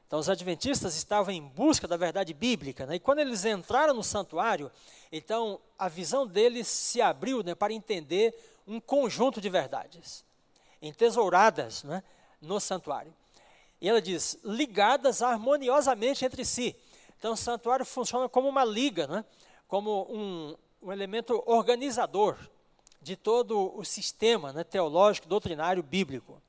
Então, 0.05 0.19
os 0.19 0.29
adventistas 0.29 0.95
estavam 0.95 1.33
em 1.33 1.41
busca 1.41 1.87
da 1.87 1.95
verdade 1.95 2.33
bíblica, 2.33 2.85
né? 2.85 2.95
e 2.95 2.99
quando 2.99 3.19
eles 3.19 3.45
entraram 3.45 3.93
no 3.93 4.03
santuário, 4.03 4.69
então 5.09 5.57
a 5.79 5.87
visão 5.87 6.27
deles 6.27 6.67
se 6.67 7.01
abriu 7.01 7.41
né, 7.41 7.55
para 7.55 7.71
entender 7.71 8.37
um 8.67 8.77
conjunto 8.77 9.39
de 9.39 9.49
verdades, 9.49 10.25
entesouradas 10.81 11.83
né, 11.83 12.03
no 12.41 12.59
santuário. 12.59 13.13
E 13.79 13.87
ela 13.87 14.01
diz: 14.01 14.37
ligadas 14.43 15.21
harmoniosamente 15.21 16.25
entre 16.25 16.43
si. 16.43 16.75
Então, 17.17 17.33
o 17.33 17.37
santuário 17.37 17.85
funciona 17.85 18.27
como 18.27 18.49
uma 18.49 18.65
liga, 18.65 19.07
né? 19.07 19.23
como 19.67 20.07
um, 20.09 20.57
um 20.81 20.91
elemento 20.91 21.43
organizador 21.45 22.37
de 23.01 23.15
todo 23.15 23.77
o 23.77 23.83
sistema 23.83 24.51
né, 24.51 24.63
teológico, 24.63 25.27
doutrinário, 25.27 25.83
bíblico, 25.83 26.41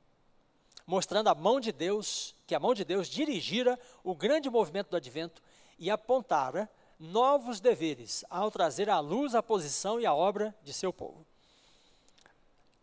mostrando 0.86 1.28
a 1.28 1.34
mão 1.34 1.60
de 1.60 1.72
Deus, 1.72 2.34
que 2.46 2.54
a 2.54 2.60
mão 2.60 2.74
de 2.74 2.84
Deus 2.84 3.08
dirigira 3.08 3.78
o 4.02 4.14
grande 4.14 4.48
movimento 4.50 4.90
do 4.90 4.96
advento 4.96 5.42
e 5.78 5.90
apontara 5.90 6.68
novos 6.98 7.60
deveres 7.60 8.24
ao 8.30 8.50
trazer 8.50 8.88
à 8.88 9.00
luz 9.00 9.34
a 9.34 9.42
posição 9.42 10.00
e 10.00 10.06
a 10.06 10.14
obra 10.14 10.54
de 10.62 10.72
seu 10.72 10.92
povo. 10.92 11.26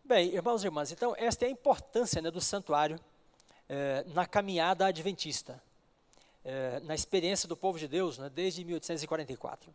Bem, 0.04 0.34
irmãos 0.34 0.64
e 0.64 0.68
irmãs, 0.68 0.92
então 0.92 1.16
esta 1.18 1.46
é 1.46 1.48
a 1.48 1.52
importância 1.52 2.22
né, 2.22 2.32
do 2.32 2.42
santuário 2.42 3.00
eh, 3.68 4.04
na 4.08 4.26
caminhada 4.26 4.88
adventista, 4.88 5.62
eh, 6.44 6.80
na 6.84 6.96
experiência 6.96 7.48
do 7.48 7.56
povo 7.56 7.78
de 7.78 7.88
Deus 7.88 8.18
né, 8.18 8.30
desde 8.30 8.66
1844. 8.66 9.72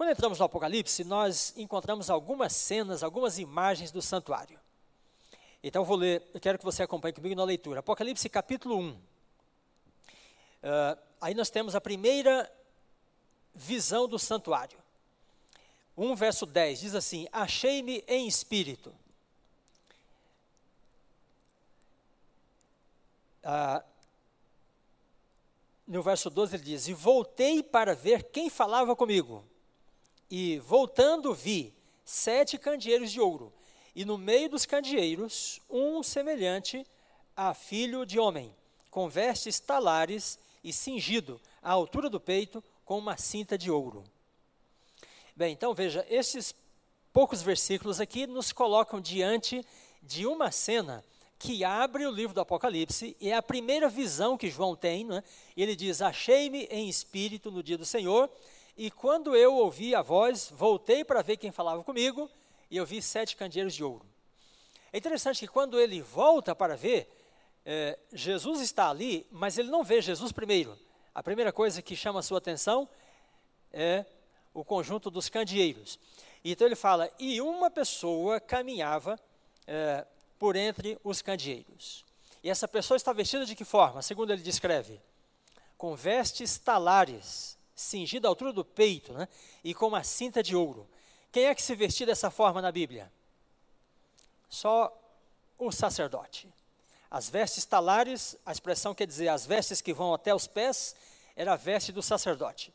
Quando 0.00 0.12
entramos 0.12 0.38
no 0.38 0.46
Apocalipse, 0.46 1.04
nós 1.04 1.52
encontramos 1.58 2.08
algumas 2.08 2.54
cenas, 2.54 3.02
algumas 3.02 3.38
imagens 3.38 3.90
do 3.90 4.00
santuário. 4.00 4.58
Então, 5.62 5.84
vou 5.84 5.94
ler, 5.94 6.26
eu 6.32 6.40
quero 6.40 6.56
que 6.56 6.64
você 6.64 6.82
acompanhe 6.82 7.12
comigo 7.12 7.34
na 7.34 7.44
leitura. 7.44 7.80
Apocalipse 7.80 8.26
capítulo 8.30 8.78
1. 8.78 8.92
Uh, 8.92 8.98
ah, 10.62 10.98
aí 11.20 11.34
nós 11.34 11.50
temos 11.50 11.74
a 11.74 11.82
primeira 11.82 12.50
visão 13.54 14.08
do 14.08 14.18
santuário. 14.18 14.78
1 15.98 16.14
verso 16.14 16.46
10 16.46 16.80
diz 16.80 16.94
assim: 16.94 17.28
Achei-me 17.30 18.02
em 18.08 18.26
espírito. 18.26 18.94
Uh, 23.44 23.84
no 25.86 26.02
verso 26.02 26.30
12 26.30 26.56
ele 26.56 26.64
diz: 26.64 26.88
E 26.88 26.94
voltei 26.94 27.62
para 27.62 27.94
ver 27.94 28.22
quem 28.30 28.48
falava 28.48 28.96
comigo. 28.96 29.49
E 30.30 30.58
voltando 30.60 31.34
vi 31.34 31.74
sete 32.04 32.56
candeeiros 32.56 33.10
de 33.10 33.20
ouro, 33.20 33.52
e 33.96 34.04
no 34.04 34.16
meio 34.16 34.48
dos 34.48 34.64
candeeiros 34.64 35.60
um 35.68 36.02
semelhante 36.02 36.86
a 37.36 37.52
filho 37.52 38.06
de 38.06 38.18
homem, 38.18 38.54
com 38.90 39.08
vestes 39.08 39.58
talares 39.58 40.38
e 40.62 40.72
cingido 40.72 41.40
à 41.62 41.72
altura 41.72 42.08
do 42.08 42.20
peito 42.20 42.62
com 42.84 42.98
uma 42.98 43.16
cinta 43.16 43.58
de 43.58 43.70
ouro. 43.70 44.04
Bem, 45.34 45.52
então 45.52 45.74
veja, 45.74 46.06
esses 46.08 46.54
poucos 47.12 47.42
versículos 47.42 48.00
aqui 48.00 48.26
nos 48.26 48.52
colocam 48.52 49.00
diante 49.00 49.64
de 50.02 50.26
uma 50.26 50.52
cena 50.52 51.04
que 51.38 51.64
abre 51.64 52.06
o 52.06 52.10
livro 52.10 52.34
do 52.34 52.40
Apocalipse, 52.42 53.16
e 53.18 53.30
é 53.30 53.34
a 53.34 53.42
primeira 53.42 53.88
visão 53.88 54.36
que 54.36 54.50
João 54.50 54.76
tem, 54.76 55.04
né? 55.04 55.24
ele 55.56 55.74
diz: 55.74 56.02
Achei-me 56.02 56.64
em 56.64 56.88
espírito 56.88 57.50
no 57.50 57.62
dia 57.62 57.78
do 57.78 57.86
Senhor, 57.86 58.30
e 58.80 58.90
quando 58.90 59.36
eu 59.36 59.56
ouvi 59.56 59.94
a 59.94 60.00
voz, 60.00 60.50
voltei 60.50 61.04
para 61.04 61.20
ver 61.20 61.36
quem 61.36 61.52
falava 61.52 61.84
comigo, 61.84 62.30
e 62.70 62.78
eu 62.78 62.86
vi 62.86 63.02
sete 63.02 63.36
candeeiros 63.36 63.74
de 63.74 63.84
ouro. 63.84 64.06
É 64.90 64.96
interessante 64.96 65.40
que 65.40 65.46
quando 65.46 65.78
ele 65.78 66.00
volta 66.00 66.56
para 66.56 66.78
ver, 66.78 67.06
é, 67.62 67.98
Jesus 68.10 68.62
está 68.62 68.88
ali, 68.88 69.26
mas 69.30 69.58
ele 69.58 69.68
não 69.68 69.84
vê 69.84 70.00
Jesus 70.00 70.32
primeiro. 70.32 70.78
A 71.14 71.22
primeira 71.22 71.52
coisa 71.52 71.82
que 71.82 71.94
chama 71.94 72.20
a 72.20 72.22
sua 72.22 72.38
atenção 72.38 72.88
é 73.70 74.06
o 74.54 74.64
conjunto 74.64 75.10
dos 75.10 75.28
candeeiros. 75.28 76.00
Então 76.42 76.66
ele 76.66 76.74
fala: 76.74 77.10
e 77.18 77.38
uma 77.42 77.70
pessoa 77.70 78.40
caminhava 78.40 79.20
é, 79.66 80.06
por 80.38 80.56
entre 80.56 80.98
os 81.04 81.20
candeeiros. 81.20 82.02
E 82.42 82.48
essa 82.48 82.66
pessoa 82.66 82.96
está 82.96 83.12
vestida 83.12 83.44
de 83.44 83.54
que 83.54 83.66
forma? 83.66 84.00
Segundo 84.00 84.32
ele 84.32 84.40
descreve: 84.40 84.98
com 85.76 85.94
vestes 85.94 86.56
talares 86.56 87.59
cingido 87.80 88.26
à 88.26 88.30
altura 88.30 88.52
do 88.52 88.64
peito, 88.64 89.12
né? 89.12 89.26
e 89.64 89.74
com 89.74 89.88
uma 89.88 90.04
cinta 90.04 90.42
de 90.42 90.54
ouro. 90.54 90.88
Quem 91.32 91.46
é 91.46 91.54
que 91.54 91.62
se 91.62 91.74
vestia 91.74 92.06
dessa 92.06 92.30
forma 92.30 92.60
na 92.60 92.70
Bíblia? 92.70 93.10
Só 94.48 94.96
o 95.58 95.72
sacerdote. 95.72 96.52
As 97.10 97.28
vestes 97.28 97.64
talares, 97.64 98.36
a 98.44 98.52
expressão 98.52 98.94
quer 98.94 99.06
dizer 99.06 99.28
as 99.28 99.46
vestes 99.46 99.80
que 99.80 99.92
vão 99.92 100.14
até 100.14 100.34
os 100.34 100.46
pés, 100.46 100.94
era 101.34 101.54
a 101.54 101.56
veste 101.56 101.90
do 101.90 102.02
sacerdote. 102.02 102.72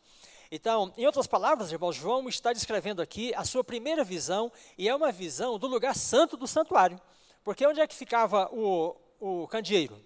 Então, 0.52 0.94
em 0.98 1.06
outras 1.06 1.28
palavras, 1.28 1.72
irmão, 1.72 1.92
João 1.92 2.28
está 2.28 2.54
descrevendo 2.54 3.02
aqui 3.02 3.34
a 3.36 3.44
sua 3.44 3.64
primeira 3.64 4.04
visão, 4.04 4.52
e 4.78 4.88
é 4.88 4.96
uma 4.96 5.12
visão 5.12 5.58
do 5.58 5.68
lugar 5.68 5.96
santo 5.96 6.38
do 6.38 6.48
santuário. 6.48 7.00
Porque 7.44 7.66
onde 7.66 7.80
é 7.80 7.88
que 7.88 7.96
ficava 7.96 8.50
o, 8.52 8.96
o 9.20 9.48
candeeiro? 9.48 10.04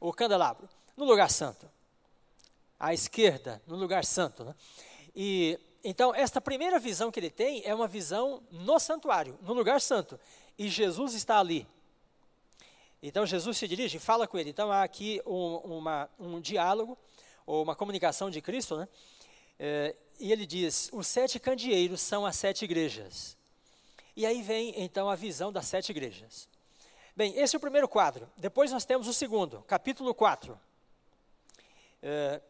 O 0.00 0.12
candelabro? 0.12 0.68
No 0.96 1.04
lugar 1.04 1.30
santo 1.30 1.70
à 2.82 2.92
esquerda, 2.92 3.62
no 3.64 3.76
lugar 3.76 4.04
santo. 4.04 4.42
Né? 4.42 4.54
E 5.14 5.60
então 5.84 6.12
esta 6.12 6.40
primeira 6.40 6.80
visão 6.80 7.12
que 7.12 7.20
ele 7.20 7.30
tem 7.30 7.62
é 7.64 7.72
uma 7.72 7.86
visão 7.86 8.42
no 8.50 8.78
santuário, 8.80 9.38
no 9.40 9.52
lugar 9.52 9.80
santo, 9.80 10.18
e 10.58 10.68
Jesus 10.68 11.14
está 11.14 11.38
ali. 11.38 11.64
Então 13.00 13.24
Jesus 13.24 13.56
se 13.56 13.68
dirige 13.68 13.98
e 13.98 14.00
fala 14.00 14.26
com 14.26 14.36
ele. 14.36 14.50
Então 14.50 14.72
há 14.72 14.82
aqui 14.82 15.22
um, 15.24 15.56
uma, 15.78 16.10
um 16.18 16.40
diálogo, 16.40 16.98
ou 17.46 17.62
uma 17.62 17.76
comunicação 17.76 18.30
de 18.30 18.40
Cristo, 18.40 18.76
né? 18.76 18.88
É, 19.58 19.94
e 20.18 20.32
ele 20.32 20.44
diz: 20.44 20.90
os 20.92 21.06
sete 21.06 21.38
candeeiros 21.38 22.00
são 22.00 22.26
as 22.26 22.34
sete 22.34 22.64
igrejas. 22.64 23.36
E 24.16 24.26
aí 24.26 24.42
vem 24.42 24.74
então 24.82 25.08
a 25.08 25.14
visão 25.14 25.52
das 25.52 25.66
sete 25.66 25.90
igrejas. 25.90 26.48
Bem, 27.14 27.36
esse 27.38 27.54
é 27.54 27.58
o 27.58 27.60
primeiro 27.60 27.88
quadro. 27.88 28.28
Depois 28.36 28.72
nós 28.72 28.84
temos 28.84 29.06
o 29.06 29.12
segundo, 29.12 29.62
capítulo 29.62 30.14
4. 30.14 30.58
É, 32.02 32.40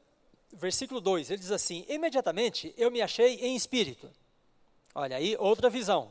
versículo 0.53 1.01
2, 1.01 1.31
ele 1.31 1.41
diz 1.41 1.51
assim: 1.51 1.85
Imediatamente 1.88 2.75
eu 2.77 2.91
me 2.91 3.01
achei 3.01 3.37
em 3.37 3.57
espírito. 3.57 4.11
Olha 4.95 5.17
aí, 5.17 5.37
outra 5.38 5.71
visão. 5.71 6.11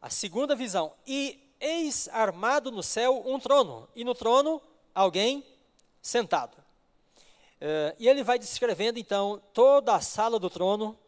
A 0.00 0.08
segunda 0.08 0.54
visão. 0.54 0.94
E 1.06 1.38
eis 1.60 2.08
armado 2.08 2.70
no 2.70 2.82
céu 2.82 3.22
um 3.26 3.38
trono, 3.38 3.88
e 3.94 4.04
no 4.04 4.14
trono 4.14 4.60
alguém 4.94 5.44
sentado. 6.00 6.56
Uh, 6.56 7.94
e 7.98 8.08
ele 8.08 8.24
vai 8.24 8.38
descrevendo 8.38 8.98
então 8.98 9.40
toda 9.54 9.94
a 9.94 10.00
sala 10.00 10.38
do 10.38 10.50
trono 10.50 10.98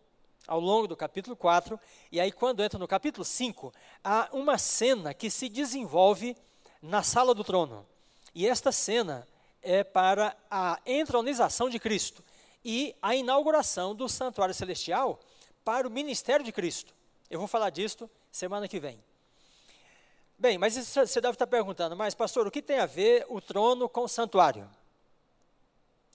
ao 0.47 0.61
longo 0.61 0.87
do 0.87 0.97
capítulo 0.97 1.35
4, 1.35 1.81
e 2.13 2.21
aí 2.21 2.31
quando 2.31 2.63
entra 2.63 2.79
no 2.79 2.87
capítulo 2.87 3.25
5, 3.25 3.73
há 4.05 4.29
uma 4.33 4.59
cena 4.59 5.15
que 5.15 5.31
se 5.31 5.49
desenvolve 5.49 6.37
na 6.83 7.03
sala 7.03 7.35
do 7.35 7.43
trono. 7.43 7.87
E 8.35 8.47
esta 8.47 8.71
cena 8.71 9.27
é 9.65 9.83
para 9.83 10.37
a 10.51 10.79
entronização 10.87 11.69
de 11.69 11.79
Cristo 11.79 12.23
e 12.65 12.95
a 13.03 13.15
inauguração 13.15 13.95
do 13.95 14.09
santuário 14.09 14.55
celestial 14.55 15.19
para 15.65 15.89
o 15.89 15.91
ministério 15.91 16.45
de 16.45 16.53
Cristo. 16.53 16.95
Eu 17.31 17.39
vou 17.39 17.49
falar 17.49 17.71
disto 17.71 18.09
semana 18.31 18.69
que 18.69 18.79
vem. 18.79 19.03
Bem, 20.39 20.59
mas 20.59 20.75
você 20.75 21.21
deve 21.21 21.35
estar 21.35 21.47
perguntando, 21.47 21.97
mas 21.97 22.15
pastor, 22.15 22.47
o 22.47 22.51
que 22.51 22.61
tem 22.61 22.79
a 22.79 22.87
ver 22.87 23.25
o 23.29 23.41
trono 23.41 23.89
com 23.89 24.03
o 24.03 24.09
santuário? 24.09 24.69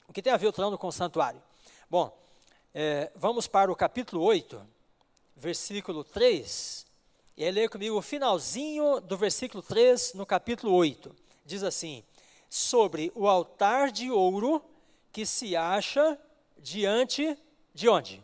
O 0.07 0.13
que 0.13 0.21
tem 0.21 0.33
a 0.33 0.38
ver 0.38 0.47
o 0.47 0.53
trono 0.53 0.77
com 0.77 0.88
o 0.88 0.91
santuário? 0.91 1.41
Bom, 1.89 2.15
é, 2.73 3.12
vamos 3.15 3.47
para 3.47 3.71
o 3.71 3.75
capítulo 3.75 4.21
8, 4.23 4.62
versículo 5.35 6.03
3. 6.03 6.85
E 7.38 7.43
aí 7.43 7.51
leia 7.51 7.69
comigo 7.69 7.97
o 7.97 8.01
finalzinho 8.01 8.99
do 8.99 9.17
versículo 9.17 9.63
3 9.63 10.13
no 10.13 10.25
capítulo 10.25 10.73
8. 10.73 11.15
Diz 11.45 11.63
assim: 11.63 12.03
Sobre 12.49 13.12
o 13.15 13.27
altar 13.27 13.91
de 13.91 14.09
ouro 14.09 14.63
que 15.12 15.25
se 15.25 15.55
acha 15.55 16.19
diante 16.57 17.38
de 17.73 17.88
onde? 17.88 18.21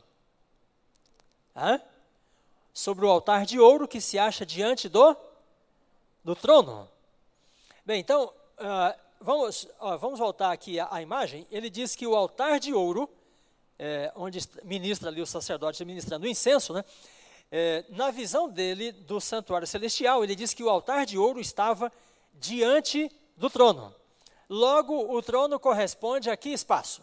Hã? 1.56 1.80
Sobre 2.74 3.06
o 3.06 3.10
altar 3.10 3.46
de 3.46 3.60
ouro 3.60 3.88
que 3.88 4.02
se 4.02 4.20
acha 4.20 4.46
diante 4.46 4.90
do, 4.90 5.16
do 6.24 6.36
trono. 6.36 6.90
Bem, 7.86 8.02
então, 8.02 8.34
uh, 8.58 9.00
vamos, 9.22 9.64
uh, 9.80 9.98
vamos 9.98 10.20
voltar 10.20 10.52
aqui 10.52 10.80
à, 10.80 10.88
à, 10.92 11.02
imagem. 11.02 11.48
Ele 11.52 11.70
diz 11.70 11.96
que 11.96 12.08
o 12.08 12.16
altar 12.16 12.60
de 12.60 12.74
ouro, 12.74 13.10
é, 13.78 14.12
onde 14.16 14.40
ministra 14.64 15.10
ali 15.10 15.22
o 15.22 15.26
sacerdote 15.26 15.86
ministrando 15.86 16.26
o 16.26 16.30
incenso, 16.30 16.74
né? 16.74 16.84
É, 17.52 17.86
na 17.90 18.10
visão 18.10 18.50
dele 18.50 18.92
do 18.92 19.22
santuário 19.22 19.68
celestial, 19.68 20.24
ele 20.24 20.36
diz 20.36 20.54
que 20.54 20.64
o 20.64 20.70
altar 20.70 21.06
de 21.06 21.18
ouro 21.18 21.40
estava 21.40 21.92
diante 22.34 23.10
do 23.38 23.50
trono. 23.50 23.94
Logo, 24.50 25.16
o 25.16 25.22
trono 25.22 25.60
corresponde 25.60 26.30
a 26.30 26.38
que 26.38 26.50
espaço? 26.50 27.02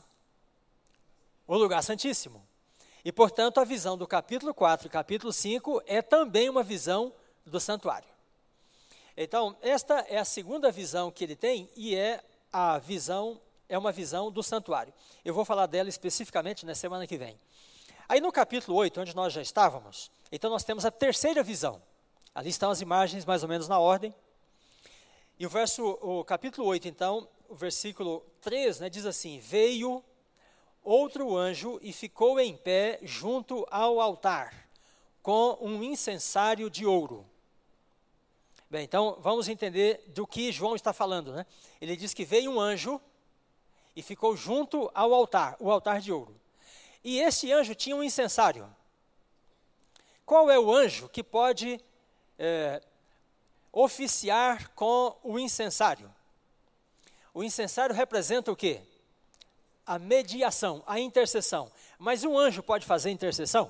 O 1.46 1.56
lugar 1.56 1.82
santíssimo. 1.82 2.46
E, 3.04 3.10
portanto, 3.10 3.58
a 3.58 3.64
visão 3.64 3.98
do 3.98 4.06
capítulo 4.06 4.54
4 4.54 4.86
e 4.86 4.90
capítulo 4.90 5.32
5 5.32 5.82
é 5.86 6.00
também 6.00 6.48
uma 6.48 6.62
visão 6.62 7.12
do 7.44 7.58
santuário. 7.58 8.08
Então, 9.16 9.56
esta 9.60 10.00
é 10.08 10.18
a 10.18 10.24
segunda 10.24 10.70
visão 10.70 11.10
que 11.10 11.24
ele 11.24 11.34
tem 11.34 11.68
e 11.76 11.94
é 11.94 12.22
a 12.52 12.78
visão, 12.78 13.40
é 13.68 13.76
uma 13.76 13.90
visão 13.90 14.30
do 14.30 14.42
santuário. 14.42 14.92
Eu 15.24 15.34
vou 15.34 15.44
falar 15.44 15.66
dela 15.66 15.88
especificamente 15.88 16.64
na 16.64 16.74
semana 16.74 17.06
que 17.06 17.18
vem. 17.18 17.36
Aí 18.08 18.20
no 18.20 18.30
capítulo 18.30 18.76
8, 18.76 19.00
onde 19.00 19.16
nós 19.16 19.32
já 19.32 19.42
estávamos, 19.42 20.10
então 20.30 20.50
nós 20.50 20.64
temos 20.64 20.84
a 20.84 20.90
terceira 20.90 21.42
visão. 21.42 21.82
Ali 22.34 22.50
estão 22.50 22.70
as 22.70 22.80
imagens 22.80 23.24
mais 23.24 23.42
ou 23.42 23.48
menos 23.48 23.68
na 23.68 23.78
ordem. 23.78 24.14
E 25.42 25.46
o 25.46 25.48
verso, 25.48 25.98
o 26.00 26.22
capítulo 26.22 26.68
8, 26.68 26.86
então, 26.86 27.28
o 27.48 27.54
versículo 27.56 28.24
3, 28.42 28.78
né, 28.78 28.88
diz 28.88 29.04
assim: 29.04 29.40
Veio 29.40 30.00
outro 30.84 31.36
anjo 31.36 31.80
e 31.82 31.92
ficou 31.92 32.38
em 32.38 32.56
pé 32.56 33.00
junto 33.02 33.66
ao 33.68 34.00
altar, 34.00 34.68
com 35.20 35.58
um 35.60 35.82
incensário 35.82 36.70
de 36.70 36.86
ouro. 36.86 37.26
Bem, 38.70 38.84
então 38.84 39.16
vamos 39.18 39.48
entender 39.48 40.04
do 40.14 40.28
que 40.28 40.52
João 40.52 40.76
está 40.76 40.92
falando, 40.92 41.32
né? 41.32 41.44
Ele 41.80 41.96
diz 41.96 42.14
que 42.14 42.24
veio 42.24 42.52
um 42.52 42.60
anjo 42.60 43.00
e 43.96 44.00
ficou 44.00 44.36
junto 44.36 44.92
ao 44.94 45.12
altar, 45.12 45.56
o 45.58 45.72
altar 45.72 46.00
de 46.00 46.12
ouro. 46.12 46.40
E 47.02 47.18
esse 47.18 47.50
anjo 47.50 47.74
tinha 47.74 47.96
um 47.96 48.04
incensário. 48.04 48.72
Qual 50.24 50.48
é 50.48 50.56
o 50.56 50.72
anjo 50.72 51.08
que 51.08 51.24
pode 51.24 51.80
é, 52.38 52.80
oficiar 53.72 54.68
com 54.74 55.16
o 55.22 55.38
incensário? 55.38 56.12
O 57.32 57.42
incensário 57.42 57.94
representa 57.94 58.52
o 58.52 58.56
quê? 58.56 58.82
a 59.86 59.98
mediação, 59.98 60.82
a 60.86 60.98
intercessão. 60.98 61.70
Mas 61.98 62.24
um 62.24 62.38
anjo 62.38 62.62
pode 62.62 62.86
fazer 62.86 63.10
intercessão? 63.10 63.64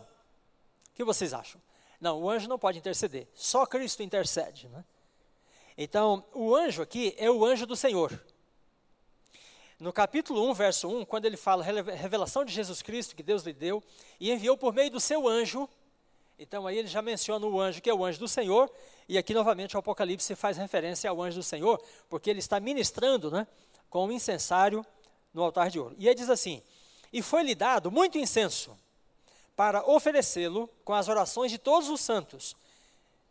O 0.91 0.95
que 0.95 1.05
vocês 1.05 1.33
acham? 1.33 1.61
Não, 2.01 2.21
o 2.21 2.31
anjo 2.31 2.49
não 2.49 2.59
pode 2.59 2.79
interceder, 2.79 3.27
só 3.35 3.65
Cristo 3.65 4.03
intercede. 4.03 4.69
Né? 4.69 4.85
Então, 5.77 6.25
o 6.35 6.55
anjo 6.55 6.83
aqui 6.83 7.15
é 7.17 7.31
o 7.31 7.45
anjo 7.45 7.67
do 7.67 7.77
Senhor. 7.77 8.19
No 9.79 9.93
capítulo 9.93 10.49
1, 10.51 10.55
verso 10.55 10.89
1, 10.89 11.05
quando 11.05 11.25
ele 11.25 11.37
fala 11.37 11.65
revelação 11.65 12.45
de 12.45 12.53
Jesus 12.53 12.83
Cristo 12.83 13.17
que 13.17 13.23
Deus 13.23 13.43
lhe 13.43 13.53
deu 13.53 13.83
e 14.21 14.31
enviou 14.31 14.57
por 14.57 14.73
meio 14.73 14.91
do 14.91 15.01
seu 15.01 15.27
anjo, 15.27 15.69
então 16.43 16.67
aí 16.67 16.77
ele 16.77 16.89
já 16.89 17.01
menciona 17.01 17.47
o 17.47 17.61
anjo 17.61 17.81
que 17.81 17.89
é 17.89 17.95
o 17.95 18.05
anjo 18.05 18.19
do 18.19 18.27
Senhor, 18.27 18.71
e 19.09 19.17
aqui 19.17 19.33
novamente 19.33 19.77
o 19.77 19.79
Apocalipse 19.79 20.35
faz 20.35 20.57
referência 20.57 21.09
ao 21.09 21.23
anjo 21.23 21.37
do 21.37 21.43
Senhor, 21.43 21.81
porque 22.09 22.29
ele 22.29 22.41
está 22.41 22.59
ministrando 22.59 23.31
né, 23.31 23.47
com 23.89 24.07
o 24.07 24.13
incensário 24.13 24.85
no 25.33 25.43
altar 25.43 25.71
de 25.71 25.79
ouro. 25.79 25.95
E 25.99 26.09
ele 26.09 26.17
diz 26.17 26.29
assim: 26.29 26.61
E 27.13 27.23
foi-lhe 27.23 27.55
dado 27.55 27.91
muito 27.91 28.19
incenso 28.19 28.77
para 29.55 29.89
oferecê-lo 29.89 30.69
com 30.85 30.93
as 30.93 31.09
orações 31.09 31.51
de 31.51 31.59
todos 31.59 31.89
os 31.89 32.01
santos 32.01 32.57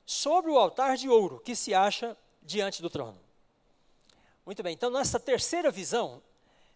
sobre 0.06 0.50
o 0.50 0.58
altar 0.58 0.96
de 0.96 1.10
ouro 1.10 1.40
que 1.40 1.56
se 1.56 1.74
acha 1.74 2.16
diante 2.42 2.82
do 2.82 2.90
trono. 2.90 3.20
Muito 4.46 4.64
bem, 4.64 4.74
então 4.74 4.90
nessa 4.90 5.20
terceira 5.20 5.70
visão, 5.70 6.22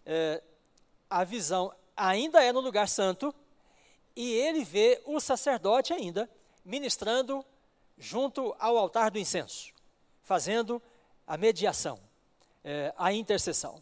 é, 0.06 0.44
a 1.10 1.24
visão 1.24 1.74
ainda 1.96 2.44
é 2.44 2.52
no 2.52 2.60
lugar 2.60 2.90
santo 2.90 3.34
e 4.16 4.32
ele 4.34 4.64
vê 4.64 5.02
o 5.06 5.20
sacerdote 5.20 5.94
ainda 5.94 6.30
ministrando 6.64 7.46
junto 7.98 8.56
ao 8.60 8.78
altar 8.78 9.12
do 9.12 9.20
incenso, 9.20 9.74
fazendo 10.24 10.82
a 11.28 11.38
mediação, 11.38 12.00
é, 12.64 12.94
a 12.98 13.12
intercessão. 13.12 13.82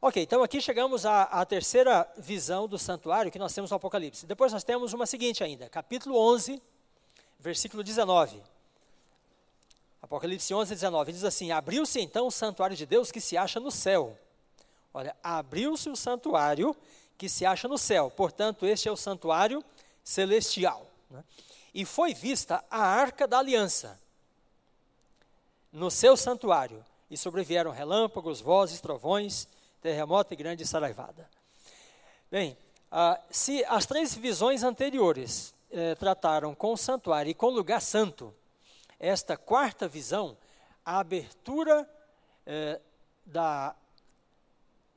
Ok, 0.00 0.22
então 0.22 0.42
aqui 0.42 0.60
chegamos 0.60 1.04
à, 1.04 1.24
à, 1.24 1.44
terceira 1.44 2.08
visão 2.16 2.68
do 2.68 2.78
santuário 2.78 3.32
que 3.32 3.38
nós 3.38 3.52
temos 3.52 3.70
no 3.70 3.76
Apocalipse. 3.76 4.26
Depois 4.26 4.52
nós 4.52 4.62
temos 4.62 4.92
uma 4.92 5.06
seguinte 5.06 5.42
ainda, 5.42 5.68
capítulo 5.68 6.16
11, 6.16 6.62
versículo 7.40 7.82
19. 7.82 8.40
Apocalipse 10.00 10.54
11, 10.54 10.72
19, 10.72 11.12
diz 11.12 11.24
assim, 11.24 11.50
Abriu-se 11.50 12.00
então 12.00 12.28
o 12.28 12.30
santuário 12.30 12.76
de 12.76 12.86
Deus 12.86 13.10
que 13.10 13.20
se 13.20 13.36
acha 13.36 13.58
no 13.58 13.72
céu. 13.72 14.16
Olha, 14.94 15.16
abriu-se 15.22 15.90
o 15.90 15.96
santuário 15.96 16.76
que 17.18 17.28
se 17.28 17.44
acha 17.44 17.66
no 17.66 17.76
céu. 17.76 18.08
Portanto, 18.08 18.64
este 18.64 18.88
é 18.88 18.92
o 18.92 18.96
santuário 18.96 19.62
celestial. 20.04 20.86
Né? 21.10 21.24
E 21.74 21.84
foi 21.84 22.14
vista 22.14 22.64
a 22.70 22.80
arca 22.80 23.26
da 23.26 23.38
aliança 23.38 24.00
no 25.72 25.90
seu 25.90 26.16
santuário. 26.16 26.82
E 27.10 27.16
sobrevieram 27.16 27.72
relâmpagos, 27.72 28.40
vozes, 28.40 28.80
trovões, 28.80 29.48
terremoto 29.82 30.32
e 30.32 30.36
grande 30.36 30.64
saraivada. 30.64 31.28
Bem, 32.30 32.56
ah, 32.90 33.20
se 33.30 33.64
as 33.64 33.84
três 33.86 34.14
visões 34.14 34.62
anteriores 34.62 35.54
eh, 35.70 35.94
trataram 35.94 36.54
com 36.54 36.72
o 36.72 36.76
santuário 36.76 37.30
e 37.30 37.34
com 37.34 37.46
o 37.46 37.50
lugar 37.50 37.80
santo, 37.80 38.34
esta 38.98 39.36
quarta 39.36 39.88
visão, 39.88 40.36
a 40.84 40.98
abertura 40.98 41.88
eh, 42.46 42.80
da, 43.24 43.74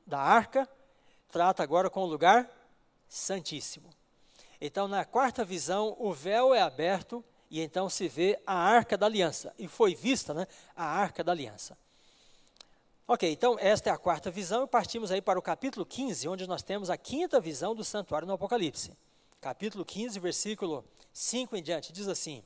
da 0.06 0.18
arca, 0.18 0.68
trata 1.32 1.62
agora 1.62 1.90
com 1.90 2.02
o 2.02 2.06
lugar 2.06 2.48
santíssimo. 3.08 3.90
Então, 4.60 4.86
na 4.86 5.04
quarta 5.04 5.44
visão, 5.44 5.96
o 5.98 6.12
véu 6.12 6.54
é 6.54 6.60
aberto 6.60 7.24
e 7.50 7.60
então 7.60 7.88
se 7.88 8.06
vê 8.06 8.38
a 8.46 8.54
arca 8.54 8.96
da 8.96 9.06
aliança. 9.06 9.52
E 9.58 9.66
foi 9.66 9.94
vista 9.94 10.32
né, 10.32 10.46
a 10.76 10.84
arca 10.84 11.24
da 11.24 11.32
aliança. 11.32 11.76
Ok, 13.08 13.30
então 13.30 13.56
esta 13.58 13.90
é 13.90 13.92
a 13.92 13.98
quarta 13.98 14.30
visão 14.30 14.62
e 14.62 14.66
partimos 14.66 15.10
aí 15.10 15.20
para 15.20 15.38
o 15.38 15.42
capítulo 15.42 15.84
15, 15.84 16.28
onde 16.28 16.46
nós 16.46 16.62
temos 16.62 16.88
a 16.88 16.96
quinta 16.96 17.40
visão 17.40 17.74
do 17.74 17.82
santuário 17.82 18.28
no 18.28 18.34
Apocalipse. 18.34 18.96
Capítulo 19.40 19.84
15, 19.84 20.20
versículo 20.20 20.84
5 21.12 21.56
em 21.56 21.62
diante, 21.62 21.92
diz 21.92 22.06
assim: 22.06 22.44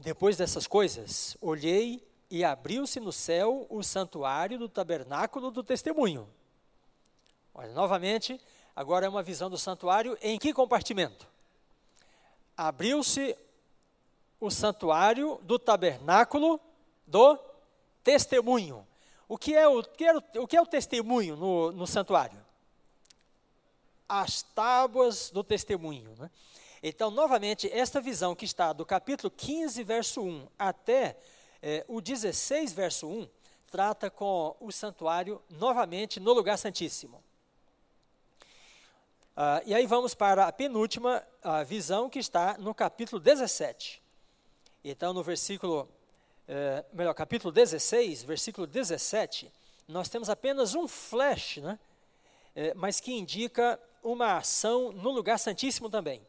Depois 0.00 0.36
dessas 0.36 0.66
coisas, 0.66 1.36
olhei 1.40 2.06
e 2.30 2.44
abriu-se 2.44 3.00
no 3.00 3.12
céu 3.12 3.66
o 3.68 3.82
santuário 3.82 4.58
do 4.58 4.68
tabernáculo 4.68 5.50
do 5.50 5.64
testemunho. 5.64 6.28
Olha, 7.54 7.72
novamente, 7.72 8.40
agora 8.74 9.06
é 9.06 9.08
uma 9.08 9.22
visão 9.22 9.48
do 9.48 9.56
santuário 9.56 10.18
em 10.20 10.38
que 10.38 10.52
compartimento? 10.52 11.26
Abriu-se 12.56 13.36
o 14.40 14.50
santuário 14.50 15.38
do 15.42 15.56
tabernáculo 15.56 16.60
do 17.06 17.38
testemunho. 18.02 18.84
O 19.28 19.38
que 19.38 19.54
é 19.54 19.68
o, 19.68 19.82
que 19.82 20.04
é 20.04 20.14
o, 20.16 20.46
que 20.46 20.56
é 20.56 20.60
o 20.60 20.66
testemunho 20.66 21.36
no, 21.36 21.72
no 21.72 21.86
santuário? 21.86 22.44
As 24.08 24.42
tábuas 24.42 25.30
do 25.30 25.44
testemunho. 25.44 26.14
Né? 26.18 26.30
Então, 26.82 27.10
novamente, 27.10 27.70
esta 27.72 28.00
visão 28.00 28.34
que 28.34 28.44
está 28.44 28.72
do 28.72 28.84
capítulo 28.84 29.30
15, 29.30 29.82
verso 29.84 30.22
1 30.22 30.48
até 30.58 31.16
é, 31.62 31.84
o 31.88 32.00
16, 32.00 32.72
verso 32.72 33.06
1, 33.06 33.28
trata 33.70 34.10
com 34.10 34.56
o 34.60 34.70
santuário 34.70 35.40
novamente 35.48 36.18
no 36.18 36.32
lugar 36.32 36.58
santíssimo. 36.58 37.22
Ah, 39.36 39.60
e 39.66 39.74
aí 39.74 39.84
vamos 39.84 40.14
para 40.14 40.46
a 40.46 40.52
penúltima 40.52 41.20
visão 41.66 42.08
que 42.08 42.20
está 42.20 42.56
no 42.56 42.72
capítulo 42.72 43.20
17. 43.20 44.00
Então, 44.84 45.12
no 45.12 45.24
versículo, 45.24 45.88
é, 46.46 46.84
melhor, 46.92 47.12
capítulo 47.14 47.50
16, 47.50 48.22
versículo 48.22 48.64
17, 48.64 49.50
nós 49.88 50.08
temos 50.08 50.30
apenas 50.30 50.76
um 50.76 50.86
flash, 50.86 51.56
né? 51.56 51.80
É, 52.54 52.74
mas 52.74 53.00
que 53.00 53.12
indica 53.12 53.80
uma 54.04 54.36
ação 54.36 54.92
no 54.92 55.10
lugar 55.10 55.36
santíssimo 55.40 55.90
também. 55.90 56.24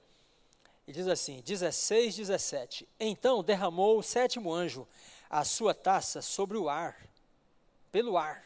E 0.87 0.91
diz 0.91 1.07
assim, 1.07 1.43
16, 1.45 2.15
17. 2.15 2.89
Então 2.99 3.43
derramou 3.43 3.99
o 3.99 4.03
sétimo 4.03 4.51
anjo 4.51 4.87
a 5.29 5.43
sua 5.43 5.75
taça 5.75 6.23
sobre 6.23 6.57
o 6.57 6.67
ar, 6.67 6.97
pelo 7.91 8.17
ar, 8.17 8.43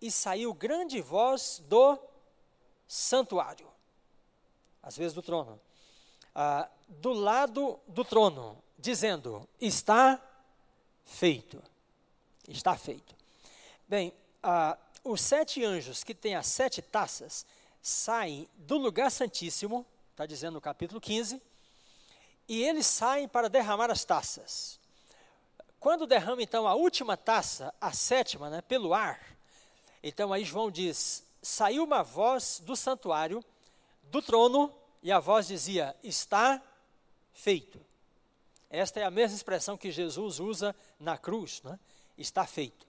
e 0.00 0.10
saiu 0.10 0.54
grande 0.54 1.02
voz 1.02 1.62
do 1.68 1.98
santuário 2.88 3.71
às 4.82 4.96
vezes 4.96 5.14
do 5.14 5.22
trono, 5.22 5.60
ah, 6.34 6.68
do 6.88 7.12
lado 7.12 7.78
do 7.86 8.04
trono, 8.04 8.62
dizendo: 8.78 9.48
Está 9.60 10.20
feito. 11.04 11.62
Está 12.48 12.76
feito. 12.76 13.14
Bem, 13.86 14.12
ah, 14.42 14.76
os 15.04 15.20
sete 15.20 15.64
anjos 15.64 16.02
que 16.02 16.14
têm 16.14 16.34
as 16.34 16.46
sete 16.46 16.82
taças 16.82 17.46
saem 17.80 18.48
do 18.56 18.76
lugar 18.76 19.10
santíssimo, 19.10 19.86
está 20.10 20.26
dizendo 20.26 20.54
no 20.54 20.60
capítulo 20.60 21.00
15, 21.00 21.40
e 22.48 22.62
eles 22.62 22.86
saem 22.86 23.28
para 23.28 23.48
derramar 23.48 23.90
as 23.90 24.04
taças. 24.04 24.78
Quando 25.78 26.06
derrama 26.06 26.42
então 26.42 26.66
a 26.66 26.74
última 26.74 27.16
taça, 27.16 27.74
a 27.80 27.92
sétima, 27.92 28.48
né, 28.48 28.60
pelo 28.62 28.94
ar, 28.94 29.20
então 30.02 30.32
aí 30.32 30.44
João 30.44 30.70
diz: 30.70 31.24
saiu 31.40 31.84
uma 31.84 32.02
voz 32.02 32.60
do 32.64 32.76
santuário 32.76 33.44
do 34.12 34.20
trono 34.20 34.70
e 35.02 35.10
a 35.10 35.18
voz 35.18 35.46
dizia: 35.46 35.96
Está 36.04 36.62
feito. 37.32 37.80
Esta 38.68 39.00
é 39.00 39.04
a 39.04 39.10
mesma 39.10 39.36
expressão 39.36 39.76
que 39.76 39.90
Jesus 39.90 40.38
usa 40.38 40.76
na 41.00 41.16
cruz, 41.16 41.62
né? 41.62 41.78
está 42.16 42.46
feito. 42.46 42.86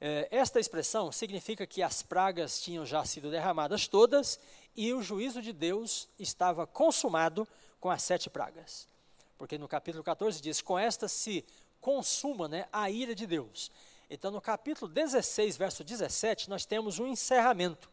É, 0.00 0.26
esta 0.30 0.58
expressão 0.58 1.12
significa 1.12 1.66
que 1.66 1.82
as 1.82 2.02
pragas 2.02 2.60
tinham 2.60 2.84
já 2.84 3.04
sido 3.04 3.30
derramadas 3.30 3.86
todas 3.86 4.40
e 4.74 4.92
o 4.92 5.02
juízo 5.02 5.40
de 5.40 5.52
Deus 5.52 6.08
estava 6.18 6.66
consumado 6.66 7.46
com 7.78 7.90
as 7.90 8.02
sete 8.02 8.28
pragas. 8.28 8.88
Porque 9.36 9.58
no 9.58 9.68
capítulo 9.68 10.02
14 10.02 10.40
diz: 10.40 10.62
Com 10.62 10.78
esta 10.78 11.08
se 11.08 11.44
consuma 11.78 12.48
né, 12.48 12.66
a 12.72 12.90
ira 12.90 13.14
de 13.14 13.26
Deus. 13.26 13.70
Então, 14.08 14.30
no 14.30 14.40
capítulo 14.40 14.90
16, 14.90 15.58
verso 15.58 15.84
17, 15.84 16.48
nós 16.48 16.64
temos 16.64 16.98
um 16.98 17.06
encerramento 17.06 17.90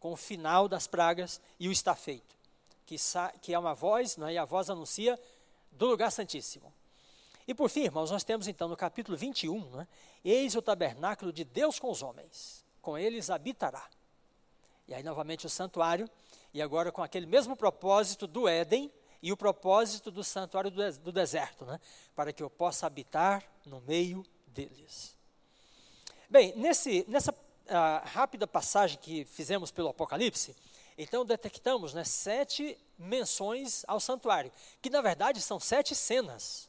com 0.00 0.12
o 0.12 0.16
final 0.16 0.68
das 0.68 0.86
pragas 0.86 1.40
e 1.58 1.68
o 1.68 1.72
está 1.72 1.94
feito, 1.94 2.36
que, 2.84 2.96
que 3.40 3.54
é 3.54 3.58
uma 3.58 3.74
voz, 3.74 4.16
né, 4.16 4.34
e 4.34 4.38
a 4.38 4.44
voz 4.44 4.70
anuncia 4.70 5.18
do 5.72 5.86
lugar 5.86 6.10
santíssimo. 6.10 6.72
E 7.46 7.54
por 7.54 7.70
fim, 7.70 7.84
irmãos, 7.84 8.10
nós 8.10 8.24
temos 8.24 8.48
então 8.48 8.68
no 8.68 8.76
capítulo 8.76 9.16
21, 9.16 9.70
né, 9.70 9.88
eis 10.24 10.54
o 10.54 10.62
tabernáculo 10.62 11.32
de 11.32 11.44
Deus 11.44 11.78
com 11.78 11.90
os 11.90 12.02
homens, 12.02 12.64
com 12.80 12.98
eles 12.98 13.30
habitará. 13.30 13.88
E 14.88 14.94
aí 14.94 15.02
novamente 15.02 15.46
o 15.46 15.50
santuário, 15.50 16.08
e 16.52 16.62
agora 16.62 16.90
com 16.90 17.02
aquele 17.02 17.26
mesmo 17.26 17.56
propósito 17.56 18.26
do 18.26 18.48
Éden 18.48 18.90
e 19.22 19.32
o 19.32 19.36
propósito 19.36 20.10
do 20.10 20.22
santuário 20.22 20.70
do, 20.70 20.98
do 20.98 21.12
deserto, 21.12 21.64
né, 21.64 21.80
para 22.14 22.32
que 22.32 22.42
eu 22.42 22.50
possa 22.50 22.86
habitar 22.86 23.44
no 23.64 23.80
meio 23.80 24.24
deles. 24.46 25.16
Bem, 26.28 26.56
nesse, 26.56 27.04
nessa 27.08 27.32
a 27.68 28.02
rápida 28.04 28.46
passagem 28.46 28.98
que 28.98 29.24
fizemos 29.24 29.70
pelo 29.70 29.88
Apocalipse, 29.88 30.54
então 30.98 31.24
detectamos 31.24 31.92
né, 31.92 32.04
sete 32.04 32.78
menções 32.98 33.84
ao 33.86 34.00
santuário, 34.00 34.50
que 34.80 34.88
na 34.88 35.00
verdade 35.00 35.40
são 35.40 35.60
sete 35.60 35.94
cenas. 35.94 36.68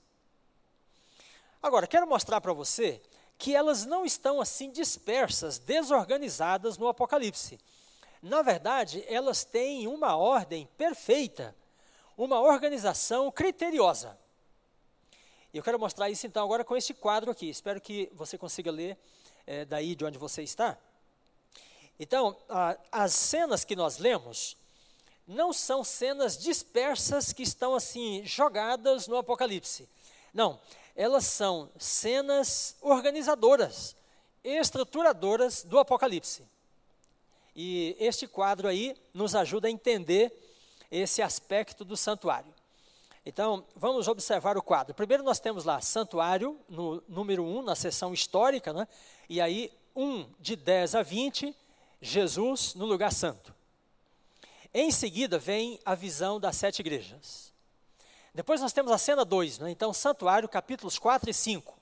Agora, 1.62 1.88
quero 1.88 2.08
mostrar 2.08 2.42
para 2.42 2.54
você 2.54 3.02
que 3.38 3.56
elas 3.56 3.86
não 3.86 4.06
estão 4.06 4.42
assim 4.42 4.72
dispersas, 4.72 5.60
desorganizadas 5.60 6.78
no 6.78 6.88
Apocalipse. 6.88 7.60
Na 8.22 8.42
verdade, 8.42 9.04
elas 9.08 9.44
têm 9.44 9.88
uma 9.88 10.16
ordem 10.16 10.68
perfeita, 10.78 11.56
uma 12.18 12.42
organização 12.42 13.32
criteriosa. 13.32 14.18
Eu 15.54 15.64
quero 15.64 15.80
mostrar 15.80 16.10
isso 16.10 16.28
então 16.28 16.44
agora 16.44 16.66
com 16.66 16.76
este 16.76 16.94
quadro 16.94 17.32
aqui. 17.32 17.50
Espero 17.50 17.80
que 17.80 18.12
você 18.14 18.38
consiga 18.38 18.72
ler 18.72 18.98
é, 19.46 19.64
daí 19.66 19.96
de 19.96 20.04
onde 20.04 20.18
você 20.18 20.44
está. 20.44 20.78
Então, 22.00 22.38
as 22.92 23.14
cenas 23.14 23.64
que 23.64 23.76
nós 23.76 23.98
lemos 23.98 24.56
não 25.28 25.52
são 25.52 25.84
cenas 25.84 26.38
dispersas 26.38 27.34
que 27.34 27.44
estão 27.44 27.76
assim 27.76 28.24
jogadas 28.26 29.08
no 29.08 29.18
Apocalipse. 29.18 29.90
Não, 30.34 30.60
elas 30.96 31.26
são 31.26 31.70
cenas 31.78 32.76
organizadoras, 32.82 33.96
estruturadoras 34.44 35.64
do 35.64 35.80
Apocalipse. 35.80 36.44
E 37.56 37.96
este 38.00 38.28
quadro 38.28 38.68
aí 38.68 38.96
nos 39.14 39.36
ajuda 39.36 39.68
a 39.68 39.72
entender 39.72 40.32
esse 40.92 41.22
aspecto 41.22 41.84
do 41.84 41.98
santuário. 41.98 42.54
Então, 43.26 43.66
vamos 43.76 44.08
observar 44.08 44.58
o 44.58 44.62
quadro. 44.62 44.94
Primeiro 44.94 45.22
nós 45.22 45.40
temos 45.40 45.66
lá 45.66 45.82
santuário, 45.82 46.58
no 46.70 47.04
número 47.10 47.44
1, 47.44 47.62
na 47.64 47.76
seção 47.76 48.14
histórica, 48.14 48.72
né? 48.72 48.88
e 49.28 49.42
aí 49.42 49.70
1 49.94 50.26
de 50.40 50.56
10 50.56 50.96
a 50.96 51.02
20, 51.02 51.54
Jesus 52.02 52.74
no 52.76 52.86
lugar 52.86 53.12
santo. 53.12 53.54
Em 54.74 54.92
seguida 54.92 55.40
vem 55.40 55.80
a 55.86 55.96
visão 55.96 56.40
das 56.40 56.56
sete 56.56 56.80
igrejas. 56.80 57.52
Depois 58.34 58.62
nós 58.62 58.74
temos 58.74 58.92
a 58.92 58.98
cena 58.98 59.26
2, 59.26 59.60
né? 59.60 59.72
então 59.72 59.92
santuário, 59.92 60.48
capítulos 60.48 61.00
4 61.00 61.30
e 61.30 61.34
5. 61.34 61.76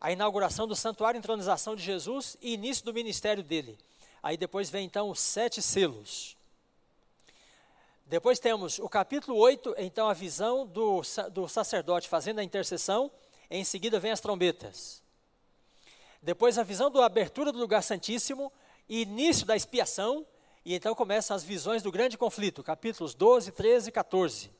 A 0.00 0.12
inauguração 0.12 0.68
do 0.68 0.76
santuário, 0.76 1.18
entronização 1.18 1.74
de 1.74 1.82
Jesus 1.82 2.36
e 2.40 2.54
início 2.54 2.84
do 2.84 2.94
ministério 2.94 3.42
dele. 3.42 3.76
Aí 4.22 4.36
depois 4.36 4.70
vem 4.70 4.86
então 4.86 5.10
os 5.10 5.18
sete 5.18 5.60
selos. 5.60 6.36
Depois 8.06 8.38
temos 8.38 8.78
o 8.78 8.88
capítulo 8.88 9.36
8, 9.36 9.74
então 9.78 10.08
a 10.08 10.14
visão 10.14 10.66
do, 10.66 11.02
do 11.32 11.48
sacerdote 11.48 12.08
fazendo 12.08 12.38
a 12.38 12.44
intercessão. 12.44 13.10
Em 13.50 13.64
seguida 13.64 13.98
vem 13.98 14.12
as 14.12 14.20
trombetas. 14.20 15.02
Depois 16.22 16.58
a 16.58 16.62
visão 16.62 16.90
da 16.90 17.04
abertura 17.04 17.50
do 17.50 17.58
lugar 17.58 17.82
santíssimo 17.82 18.52
início 18.88 19.46
da 19.46 19.56
expiação, 19.56 20.26
e 20.64 20.74
então 20.74 20.94
começam 20.94 21.34
as 21.36 21.42
visões 21.42 21.82
do 21.82 21.92
grande 21.92 22.16
conflito, 22.16 22.62
capítulos 22.62 23.14
12, 23.14 23.52
13 23.52 23.88
e 23.88 23.92
14. 23.92 24.50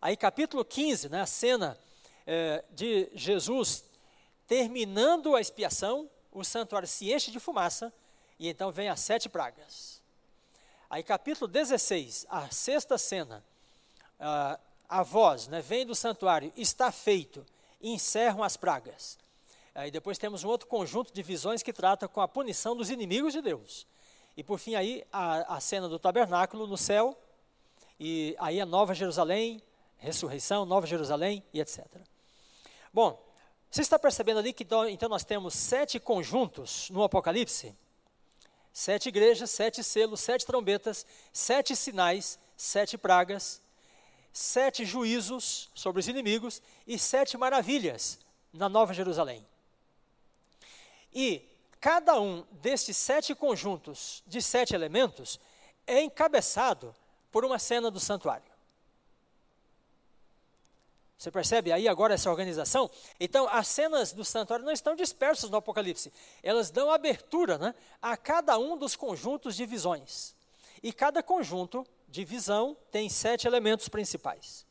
Aí, 0.00 0.16
capítulo 0.16 0.64
15, 0.64 1.08
né, 1.08 1.20
a 1.22 1.26
cena 1.26 1.78
é, 2.26 2.64
de 2.72 3.08
Jesus 3.14 3.84
terminando 4.46 5.34
a 5.34 5.40
expiação, 5.40 6.08
o 6.30 6.44
santuário 6.44 6.86
se 6.86 7.12
enche 7.12 7.30
de 7.30 7.40
fumaça, 7.40 7.92
e 8.38 8.48
então 8.48 8.70
vem 8.70 8.88
as 8.88 9.00
sete 9.00 9.28
pragas. 9.28 10.00
Aí, 10.88 11.02
capítulo 11.02 11.48
16, 11.48 12.26
a 12.28 12.48
sexta 12.50 12.96
cena, 12.96 13.44
a, 14.20 14.60
a 14.88 15.02
voz 15.02 15.48
né, 15.48 15.60
vem 15.60 15.84
do 15.84 15.94
santuário, 15.94 16.52
está 16.56 16.92
feito, 16.92 17.44
encerram 17.82 18.42
as 18.42 18.56
pragas. 18.56 19.18
Aí 19.76 19.90
depois 19.90 20.16
temos 20.16 20.42
um 20.42 20.48
outro 20.48 20.66
conjunto 20.66 21.12
de 21.12 21.22
visões 21.22 21.62
que 21.62 21.70
trata 21.70 22.08
com 22.08 22.22
a 22.22 22.26
punição 22.26 22.74
dos 22.74 22.88
inimigos 22.88 23.34
de 23.34 23.42
Deus. 23.42 23.86
E 24.34 24.42
por 24.42 24.58
fim 24.58 24.74
aí 24.74 25.04
a, 25.12 25.56
a 25.56 25.60
cena 25.60 25.86
do 25.86 25.98
tabernáculo 25.98 26.66
no 26.66 26.78
céu, 26.78 27.14
e 28.00 28.34
aí 28.38 28.58
a 28.58 28.64
Nova 28.64 28.94
Jerusalém, 28.94 29.62
ressurreição, 29.98 30.64
Nova 30.64 30.86
Jerusalém 30.86 31.44
e 31.52 31.60
etc. 31.60 31.84
Bom, 32.90 33.22
você 33.70 33.82
está 33.82 33.98
percebendo 33.98 34.38
ali 34.38 34.54
que 34.54 34.66
então, 34.88 35.10
nós 35.10 35.24
temos 35.24 35.52
sete 35.52 36.00
conjuntos 36.00 36.88
no 36.88 37.02
Apocalipse? 37.02 37.76
Sete 38.72 39.10
igrejas, 39.10 39.50
sete 39.50 39.84
selos, 39.84 40.20
sete 40.20 40.46
trombetas, 40.46 41.04
sete 41.34 41.76
sinais, 41.76 42.38
sete 42.56 42.96
pragas, 42.96 43.60
sete 44.32 44.86
juízos 44.86 45.68
sobre 45.74 46.00
os 46.00 46.08
inimigos 46.08 46.62
e 46.86 46.98
sete 46.98 47.36
maravilhas 47.36 48.18
na 48.54 48.70
Nova 48.70 48.94
Jerusalém. 48.94 49.46
E 51.14 51.48
cada 51.80 52.20
um 52.20 52.44
desses 52.52 52.96
sete 52.96 53.34
conjuntos 53.34 54.22
de 54.26 54.42
sete 54.42 54.74
elementos 54.74 55.38
é 55.86 56.02
encabeçado 56.02 56.94
por 57.30 57.44
uma 57.44 57.58
cena 57.58 57.90
do 57.90 58.00
santuário. 58.00 58.56
Você 61.16 61.30
percebe 61.30 61.72
aí 61.72 61.88
agora 61.88 62.12
essa 62.12 62.30
organização? 62.30 62.90
Então, 63.18 63.48
as 63.48 63.66
cenas 63.68 64.12
do 64.12 64.24
santuário 64.24 64.66
não 64.66 64.72
estão 64.72 64.94
dispersas 64.94 65.48
no 65.48 65.56
Apocalipse. 65.56 66.12
Elas 66.42 66.70
dão 66.70 66.90
abertura 66.90 67.56
né, 67.56 67.74
a 68.02 68.16
cada 68.16 68.58
um 68.58 68.76
dos 68.76 68.94
conjuntos 68.94 69.56
de 69.56 69.64
visões. 69.64 70.36
E 70.82 70.92
cada 70.92 71.22
conjunto 71.22 71.86
de 72.06 72.22
visão 72.22 72.76
tem 72.90 73.08
sete 73.08 73.46
elementos 73.46 73.88
principais. 73.88 74.65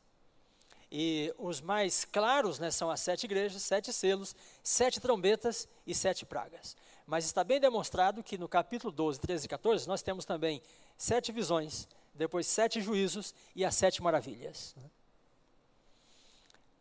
E 0.97 1.33
os 1.37 1.59
mais 1.59 2.05
claros 2.05 2.57
né, 2.57 2.71
são 2.71 2.89
as 2.89 3.01
sete 3.01 3.25
igrejas, 3.25 3.61
sete 3.63 3.91
selos, 3.91 4.33
sete 4.63 4.97
trombetas 5.01 5.67
e 5.85 5.93
sete 5.93 6.25
pragas. 6.25 6.77
Mas 7.05 7.25
está 7.25 7.43
bem 7.43 7.59
demonstrado 7.59 8.23
que 8.23 8.37
no 8.37 8.47
capítulo 8.47 8.93
12, 8.93 9.19
13 9.19 9.45
e 9.45 9.49
14, 9.49 9.87
nós 9.89 10.01
temos 10.01 10.23
também 10.23 10.61
sete 10.97 11.33
visões, 11.33 11.85
depois 12.13 12.47
sete 12.47 12.79
juízos 12.79 13.35
e 13.53 13.65
as 13.65 13.75
sete 13.75 14.01
maravilhas. 14.01 14.73
Né? 14.77 14.83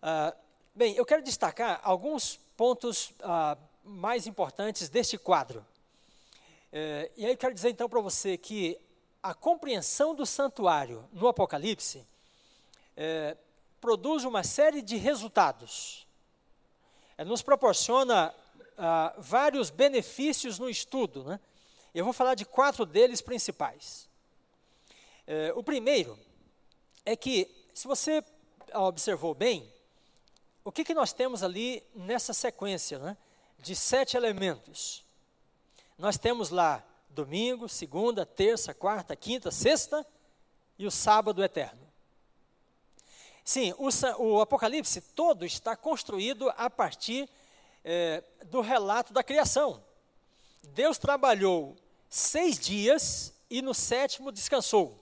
Ah, 0.01 0.37
bem, 0.73 0.95
eu 0.95 1.05
quero 1.05 1.21
destacar 1.21 1.81
alguns 1.83 2.39
pontos 2.57 3.13
ah, 3.21 3.59
mais 3.83 4.29
importantes 4.29 4.89
deste 4.89 5.19
quadro. 5.19 5.67
Eh, 6.73 7.11
e 7.17 7.27
aí 7.27 7.37
quero 7.37 7.53
dizer 7.53 7.71
então 7.71 7.89
para 7.89 8.01
você 8.01 8.39
que 8.39 8.79
a 9.21 9.35
compreensão 9.35 10.15
do 10.15 10.25
santuário 10.25 11.05
no 11.13 11.27
Apocalipse 11.27 12.07
eh, 12.97 13.37
produz 13.85 14.25
uma 14.25 14.43
série 14.43 14.81
de 14.81 14.97
resultados. 14.97 16.07
Eh, 17.19 17.25
nos 17.27 17.43
proporciona 17.43 18.35
ah, 18.79 19.15
vários 19.19 19.69
benefícios 19.69 20.59
no 20.59 20.71
estudo. 20.71 21.23
Né? 21.23 21.39
Eu 21.95 22.03
vou 22.03 22.15
falar 22.15 22.35
de 22.35 22.47
quatro 22.47 22.87
deles 22.87 23.21
principais. 23.21 24.09
o 25.55 25.63
primeiro 25.63 26.19
é 27.05 27.15
que, 27.15 27.47
se 27.75 27.87
você 27.87 28.25
observou 28.73 29.35
bem, 29.35 29.71
o 30.65 30.73
que, 30.73 30.83
que 30.83 30.95
nós 30.95 31.13
temos 31.13 31.43
ali 31.43 31.83
nessa 31.95 32.33
sequência 32.33 32.99
né, 32.99 33.19
de 33.59 33.77
sete 33.77 34.17
elementos? 34.17 35.05
Nós 35.99 36.17
temos 36.17 36.49
lá 36.49 36.83
domingo, 37.11 37.69
segunda, 37.69 38.25
terça, 38.25 38.73
quarta, 38.73 39.15
quinta, 39.15 39.51
sexta 39.51 40.07
e 40.79 40.87
o 40.87 40.91
sábado 40.91 41.45
eterno. 41.45 41.84
Sim, 43.45 43.75
o, 43.77 43.89
o 44.23 44.41
Apocalipse 44.41 45.03
todo 45.03 45.45
está 45.45 45.77
construído 45.77 46.51
a 46.57 46.71
partir 46.71 47.29
é, 47.85 48.25
do 48.47 48.63
relato 48.63 49.13
da 49.13 49.23
criação. 49.23 49.85
Deus 50.63 50.97
trabalhou 50.97 51.77
seis 52.09 52.59
dias 52.59 53.35
e 53.51 53.61
no 53.61 53.75
sétimo 53.75 54.33
descansou. 54.33 54.99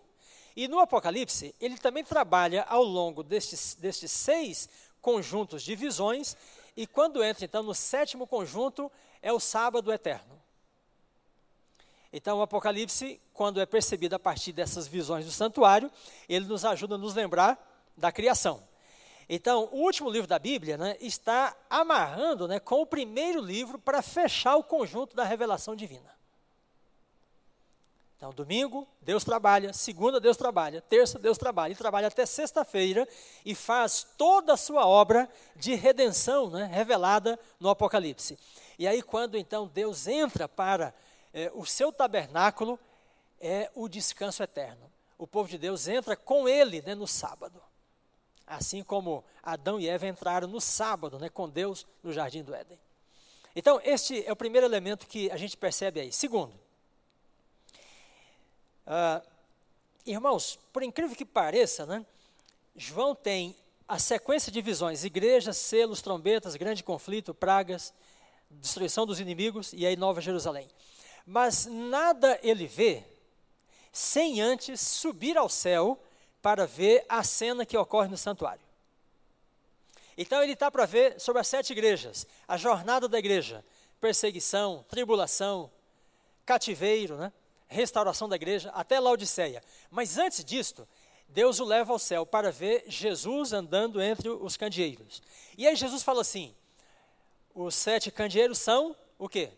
E 0.57 0.67
no 0.67 0.81
Apocalipse, 0.81 1.55
ele 1.61 1.79
também 1.79 2.03
trabalha 2.03 2.65
ao 2.65 2.83
longo 2.83 3.23
destes, 3.23 3.77
destes 3.77 4.11
seis 4.11 4.69
conjuntos 5.01 5.63
de 5.63 5.77
visões, 5.77 6.37
e 6.77 6.85
quando 6.87 7.23
entra 7.23 7.45
então 7.45 7.63
no 7.63 7.75
sétimo 7.75 8.27
conjunto, 8.27 8.91
é 9.23 9.33
o 9.33 9.39
sábado 9.39 9.93
eterno. 9.93 10.41
Então, 12.13 12.39
o 12.39 12.43
Apocalipse, 12.43 13.21
quando 13.33 13.61
é 13.61 13.65
percebido 13.65 14.15
a 14.15 14.19
partir 14.19 14.53
dessas 14.53 14.87
visões 14.87 15.25
do 15.25 15.31
santuário, 15.31 15.91
ele 16.29 16.47
nos 16.47 16.65
ajuda 16.65 16.97
a 16.97 16.99
nos 16.99 17.15
lembrar 17.15 17.72
da 17.97 18.13
criação. 18.13 18.63
Então, 19.29 19.69
o 19.73 19.79
último 19.79 20.11
livro 20.11 20.29
da 20.29 20.39
Bíblia 20.39 20.77
né, 20.77 20.97
está 21.01 21.57
amarrando 21.71 22.47
né, 22.47 22.61
com 22.61 22.83
o 22.83 22.87
primeiro 22.87 23.41
livro 23.41 23.79
para 23.79 24.03
fechar 24.03 24.57
o 24.57 24.65
conjunto 24.65 25.17
da 25.17 25.25
revelação 25.25 25.75
divina. 25.75 26.13
Então, 28.17 28.31
domingo, 28.31 28.87
Deus 29.01 29.25
trabalha, 29.25 29.73
segunda, 29.73 30.21
Deus 30.21 30.37
trabalha, 30.37 30.81
terça, 30.81 31.19
Deus 31.19 31.37
trabalha, 31.37 31.73
e 31.73 31.77
trabalha 31.77 32.07
até 32.07 32.25
sexta-feira 32.25 33.09
e 33.45 33.53
faz 33.53 34.07
toda 34.17 34.53
a 34.53 34.57
sua 34.57 34.87
obra 34.87 35.29
de 35.57 35.75
redenção 35.75 36.49
né, 36.49 36.67
revelada 36.67 37.37
no 37.59 37.69
Apocalipse. 37.69 38.39
E 38.79 38.87
aí, 38.87 39.03
quando 39.03 39.37
então 39.37 39.67
Deus 39.67 40.07
entra 40.07 40.49
para 40.49 40.95
é, 41.35 41.51
o 41.55 41.65
seu 41.65 41.93
tabernáculo, 41.93 42.79
é 43.41 43.71
o 43.75 43.89
descanso 43.89 44.43
eterno. 44.43 44.89
O 45.19 45.27
povo 45.27 45.49
de 45.49 45.59
Deus 45.59 45.89
entra 45.89 46.15
com 46.15 46.49
ele 46.49 46.81
né, 46.83 46.95
no 46.95 47.09
sábado. 47.09 47.61
Assim 48.55 48.83
como 48.83 49.25
Adão 49.43 49.81
e 49.81 49.89
Eva 49.89 50.07
entraram 50.07 50.47
no 50.47 50.61
sábado 50.61 51.19
né, 51.19 51.29
com 51.29 51.49
Deus 51.49 51.87
no 52.03 52.13
jardim 52.13 52.43
do 52.43 52.55
Éden. 52.55 52.79
Então, 53.57 53.81
este 53.85 54.25
é 54.27 54.33
o 54.33 54.37
primeiro 54.37 54.67
elemento 54.67 55.07
que 55.07 55.31
a 55.31 55.37
gente 55.37 55.57
percebe 55.57 56.01
aí. 56.01 56.13
Segundo, 56.13 56.55
ah, 58.87 59.23
irmãos, 60.05 60.59
por 60.73 60.83
incrível 60.83 61.17
que 61.17 61.25
pareça, 61.25 61.87
né, 61.87 62.05
João 62.77 63.15
tem 63.15 63.57
a 63.87 63.99
sequência 63.99 64.51
de 64.51 64.61
visões: 64.61 65.05
igrejas, 65.05 65.57
selos, 65.57 66.03
trombetas, 66.03 66.57
grande 66.57 66.83
conflito, 66.83 67.35
pragas, 67.35 67.93
destruição 68.51 69.07
dos 69.07 69.21
inimigos 69.21 69.73
e 69.73 69.87
aí 69.87 69.97
Nova 69.97 70.21
Jerusalém. 70.21 70.69
Mas 71.27 71.67
nada 71.67 72.39
ele 72.43 72.67
vê 72.67 73.05
sem 73.93 74.41
antes 74.41 74.81
subir 74.81 75.37
ao 75.37 75.49
céu 75.49 76.03
para 76.43 76.67
ver 76.67 77.05
a 77.09 77.23
cena 77.23 77.65
que 77.65 77.79
ocorre 77.79 78.09
no 78.09 78.19
santuário. 78.19 78.61
Então 80.19 80.43
ele 80.43 80.53
está 80.53 80.71
para 80.71 80.85
ver 80.85 81.19
sobre 81.19 81.41
as 81.41 81.49
sete 81.49 81.73
igrejas, 81.73 82.27
a 82.47 82.57
jornada 82.57 83.09
da 83.09 83.19
igreja, 83.19 83.65
perseguição, 84.01 84.85
tribulação, 84.91 85.71
cativeiro, 86.45 87.17
né? 87.17 87.33
restauração 87.69 88.29
da 88.29 88.37
igreja, 88.37 88.71
até 88.75 89.01
Laodiceia. 89.01 89.63
Mas 89.91 90.19
antes 90.19 90.45
disto, 90.45 90.87
Deus 91.29 91.61
o 91.61 91.65
leva 91.65 91.93
ao 91.93 91.99
céu 91.99 92.27
para 92.27 92.53
ver 92.53 92.85
Jesus 92.87 93.53
andando 93.53 94.03
entre 94.03 94.29
os 94.29 94.57
candeeiros. 94.57 95.23
E 95.57 95.67
aí 95.67 95.75
Jesus 95.75 96.03
fala 96.03 96.21
assim: 96.21 96.55
os 97.55 97.75
sete 97.75 98.11
candeeiros 98.11 98.59
são 98.59 98.95
o 99.19 99.29
quê? 99.29 99.51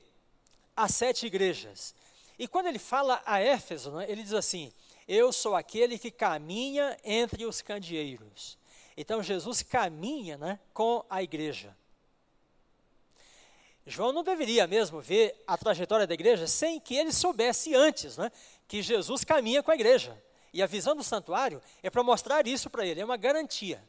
As 0.76 0.94
sete 0.94 1.26
igrejas. 1.26 1.94
E 2.38 2.46
quando 2.46 2.66
ele 2.66 2.78
fala 2.78 3.20
a 3.26 3.40
Éfeso, 3.40 3.90
né, 3.90 4.06
ele 4.08 4.22
diz 4.22 4.34
assim: 4.34 4.72
Eu 5.06 5.32
sou 5.32 5.54
aquele 5.54 5.98
que 5.98 6.10
caminha 6.10 6.96
entre 7.04 7.44
os 7.44 7.60
candeeiros. 7.60 8.58
Então 8.96 9.22
Jesus 9.22 9.62
caminha 9.62 10.38
né, 10.38 10.58
com 10.72 11.04
a 11.10 11.22
igreja. 11.22 11.76
João 13.86 14.12
não 14.12 14.24
deveria 14.24 14.66
mesmo 14.66 15.00
ver 15.00 15.42
a 15.46 15.58
trajetória 15.58 16.06
da 16.06 16.14
igreja 16.14 16.46
sem 16.46 16.80
que 16.80 16.96
ele 16.96 17.12
soubesse 17.12 17.74
antes 17.74 18.16
né, 18.16 18.32
que 18.66 18.80
Jesus 18.80 19.24
caminha 19.24 19.62
com 19.62 19.70
a 19.70 19.74
igreja. 19.74 20.20
E 20.52 20.62
a 20.62 20.66
visão 20.66 20.96
do 20.96 21.02
santuário 21.02 21.60
é 21.82 21.90
para 21.90 22.02
mostrar 22.02 22.46
isso 22.46 22.70
para 22.70 22.86
ele, 22.86 23.00
é 23.00 23.04
uma 23.04 23.16
garantia. 23.16 23.82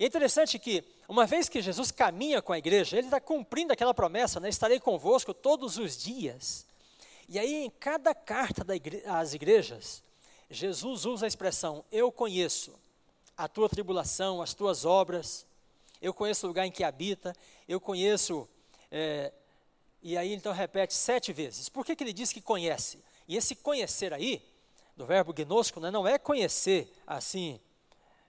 É 0.00 0.06
interessante 0.06 0.58
que, 0.58 0.82
uma 1.08 1.26
vez 1.26 1.48
que 1.48 1.62
Jesus 1.62 1.92
caminha 1.92 2.42
com 2.42 2.52
a 2.52 2.58
igreja, 2.58 2.96
ele 2.96 3.06
está 3.06 3.20
cumprindo 3.20 3.72
aquela 3.72 3.94
promessa, 3.94 4.40
né, 4.40 4.48
estarei 4.48 4.80
convosco 4.80 5.32
todos 5.32 5.78
os 5.78 5.96
dias. 5.96 6.66
E 7.28 7.38
aí, 7.38 7.64
em 7.64 7.70
cada 7.70 8.14
carta 8.14 8.74
igre 8.74 9.02
às 9.06 9.34
igrejas, 9.34 10.02
Jesus 10.50 11.04
usa 11.04 11.26
a 11.26 11.28
expressão: 11.28 11.84
Eu 11.90 12.10
conheço 12.12 12.74
a 13.36 13.48
tua 13.48 13.68
tribulação, 13.68 14.42
as 14.42 14.54
tuas 14.54 14.84
obras, 14.84 15.46
eu 16.00 16.12
conheço 16.12 16.46
o 16.46 16.48
lugar 16.48 16.66
em 16.66 16.70
que 16.70 16.84
habita, 16.84 17.34
eu 17.68 17.80
conheço 17.80 18.48
é, 18.90 19.32
e 20.02 20.16
aí 20.16 20.34
então 20.34 20.52
repete 20.52 20.94
sete 20.94 21.32
vezes. 21.32 21.68
Por 21.68 21.86
que, 21.86 21.94
que 21.94 22.02
ele 22.02 22.12
diz 22.12 22.32
que 22.32 22.42
conhece? 22.42 23.02
E 23.28 23.36
esse 23.36 23.54
conhecer 23.54 24.12
aí, 24.12 24.42
do 24.96 25.06
verbo 25.06 25.32
gnosco, 25.32 25.80
né, 25.80 25.90
não 25.90 26.06
é 26.06 26.18
conhecer 26.18 26.92
assim, 27.06 27.60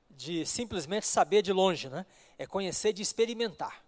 de 0.10 0.46
simplesmente 0.46 1.08
saber 1.08 1.42
de 1.42 1.52
longe, 1.52 1.90
né? 1.90 2.06
é 2.38 2.46
conhecer 2.46 2.94
de 2.94 3.02
experimentar. 3.02 3.84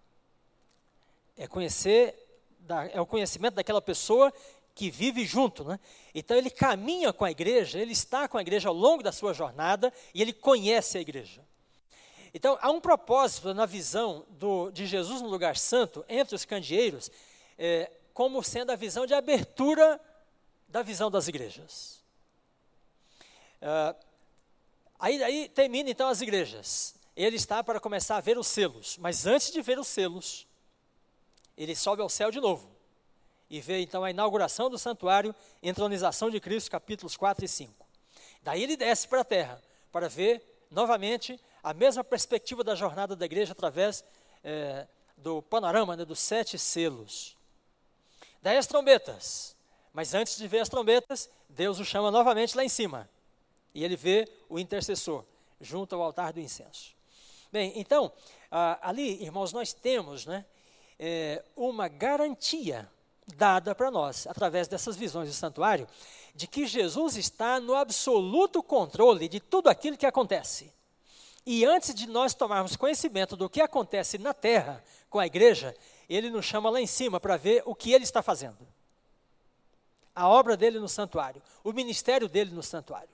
É 1.38 1.48
conhecer, 1.48 2.16
da, 2.60 2.86
é 2.88 3.00
o 3.00 3.06
conhecimento 3.06 3.56
daquela 3.56 3.82
pessoa 3.82 4.34
que 4.76 4.92
vive 4.92 5.26
junto. 5.26 5.64
Né? 5.64 5.80
Então 6.14 6.36
ele 6.36 6.50
caminha 6.50 7.14
com 7.14 7.24
a 7.24 7.32
igreja, 7.32 7.80
ele 7.80 7.94
está 7.94 8.28
com 8.28 8.38
a 8.38 8.42
igreja 8.42 8.68
ao 8.68 8.76
longo 8.76 9.02
da 9.02 9.14
sua 9.14 9.34
jornada 9.34 9.92
e 10.14 10.22
ele 10.22 10.34
conhece 10.34 10.98
a 10.98 11.02
igreja. 11.02 11.42
Então, 12.34 12.60
há 12.62 12.70
um 12.70 12.82
propósito 12.82 13.54
na 13.54 13.66
visão 13.66 14.26
do, 14.32 14.70
de 14.70 14.86
Jesus 14.86 15.22
no 15.22 15.30
lugar 15.30 15.56
santo, 15.56 16.04
entre 16.10 16.36
os 16.36 16.44
candeeiros, 16.44 17.10
é, 17.58 17.90
como 18.14 18.44
sendo 18.44 18.74
a 18.74 18.76
visão 18.76 19.06
de 19.06 19.14
abertura 19.14 20.02
da 20.68 20.82
visão 20.82 21.10
das 21.10 21.30
igrejas. 21.30 22.04
É, 23.62 23.96
aí, 25.00 25.24
aí 25.24 25.48
termina 25.48 25.90
então 25.90 26.10
as 26.10 26.20
igrejas. 26.20 26.94
Ele 27.16 27.38
está 27.38 27.64
para 27.64 27.80
começar 27.80 28.18
a 28.18 28.22
ver 28.22 28.38
os 28.38 28.48
selos, 28.48 28.98
mas 28.98 29.26
antes 29.26 29.50
de 29.50 29.62
ver 29.62 29.80
os 29.80 29.88
selos, 29.88 30.46
ele 31.56 31.74
sobe 31.74 32.02
ao 32.02 32.10
céu 32.10 32.30
de 32.32 32.42
novo 32.42 32.75
e 33.50 33.62
vê 33.62 33.82
então 33.82 34.04
a 34.04 34.10
inauguração 34.10 34.70
do 34.70 34.78
santuário, 34.78 35.34
entronização 35.62 36.30
de 36.30 36.40
Cristo, 36.40 36.72
capítulos 36.72 37.16
4 37.16 37.46
e 37.46 37.48
5. 37.48 37.74
Daí 38.42 38.64
ele 38.64 38.78
desce 38.78 39.08
para 39.08 39.22
a 39.22 39.26
terra 39.26 39.62
para 39.92 40.08
ver 40.08 40.44
novamente 40.70 41.40
a 41.64 41.74
mesma 41.74 42.04
perspectiva 42.04 42.64
da 42.64 42.76
jornada 42.76 43.16
da 43.16 43.26
igreja 43.26 43.54
através 43.54 44.04
é, 44.44 44.88
do 45.18 45.42
panorama 45.42 45.96
né, 45.96 46.06
dos 46.06 46.20
sete 46.20 46.60
selos. 46.60 47.36
dez 48.42 48.68
trombetas. 48.68 49.56
Mas 49.94 50.14
antes 50.14 50.38
de 50.38 50.48
ver 50.48 50.60
as 50.60 50.70
trombetas, 50.70 51.30
Deus 51.50 51.80
o 51.80 51.86
chama 51.86 52.12
novamente 52.12 52.56
lá 52.56 52.64
em 52.64 52.70
cima. 52.70 53.10
E 53.74 53.84
ele 53.84 53.96
vê 53.96 54.28
o 54.50 54.60
intercessor 54.60 55.24
junto 55.60 55.96
ao 55.96 56.02
altar 56.02 56.34
do 56.34 56.40
incenso. 56.40 56.94
Bem, 57.52 57.72
então, 57.76 58.12
ah, 58.52 58.78
ali, 58.82 59.24
irmãos, 59.24 59.54
nós 59.54 59.72
temos 59.72 60.26
né, 60.26 60.46
é, 61.00 61.44
uma 61.56 61.88
garantia 61.88 62.90
dada 63.28 63.74
para 63.74 63.90
nós, 63.90 64.28
através 64.28 64.68
dessas 64.68 64.96
visões 64.96 65.30
do 65.30 65.34
santuário, 65.34 65.88
de 66.36 66.48
que 66.48 66.68
Jesus 66.68 67.16
está 67.16 67.60
no 67.60 67.74
absoluto 67.74 68.62
controle 68.62 69.28
de 69.28 69.40
tudo 69.40 69.70
aquilo 69.70 69.98
que 69.98 70.06
acontece. 70.06 70.72
E 71.46 71.64
antes 71.64 71.94
de 71.94 72.08
nós 72.08 72.34
tomarmos 72.34 72.76
conhecimento 72.76 73.36
do 73.36 73.50
que 73.50 73.62
acontece 73.62 74.18
na 74.18 74.34
terra 74.34 74.84
com 75.10 75.20
a 75.20 75.28
igreja, 75.28 75.76
ele 76.10 76.30
nos 76.30 76.46
chama 76.46 76.70
lá 76.70 76.82
em 76.82 76.88
cima 76.88 77.20
para 77.20 77.38
ver 77.38 77.62
o 77.66 77.76
que 77.76 77.94
ele 77.94 78.04
está 78.04 78.22
fazendo. 78.22 78.58
A 80.16 80.28
obra 80.28 80.58
dele 80.58 80.80
no 80.80 80.90
santuário, 80.90 81.42
o 81.64 81.72
ministério 81.72 82.28
dele 82.28 82.52
no 82.52 82.64
santuário. 82.64 83.10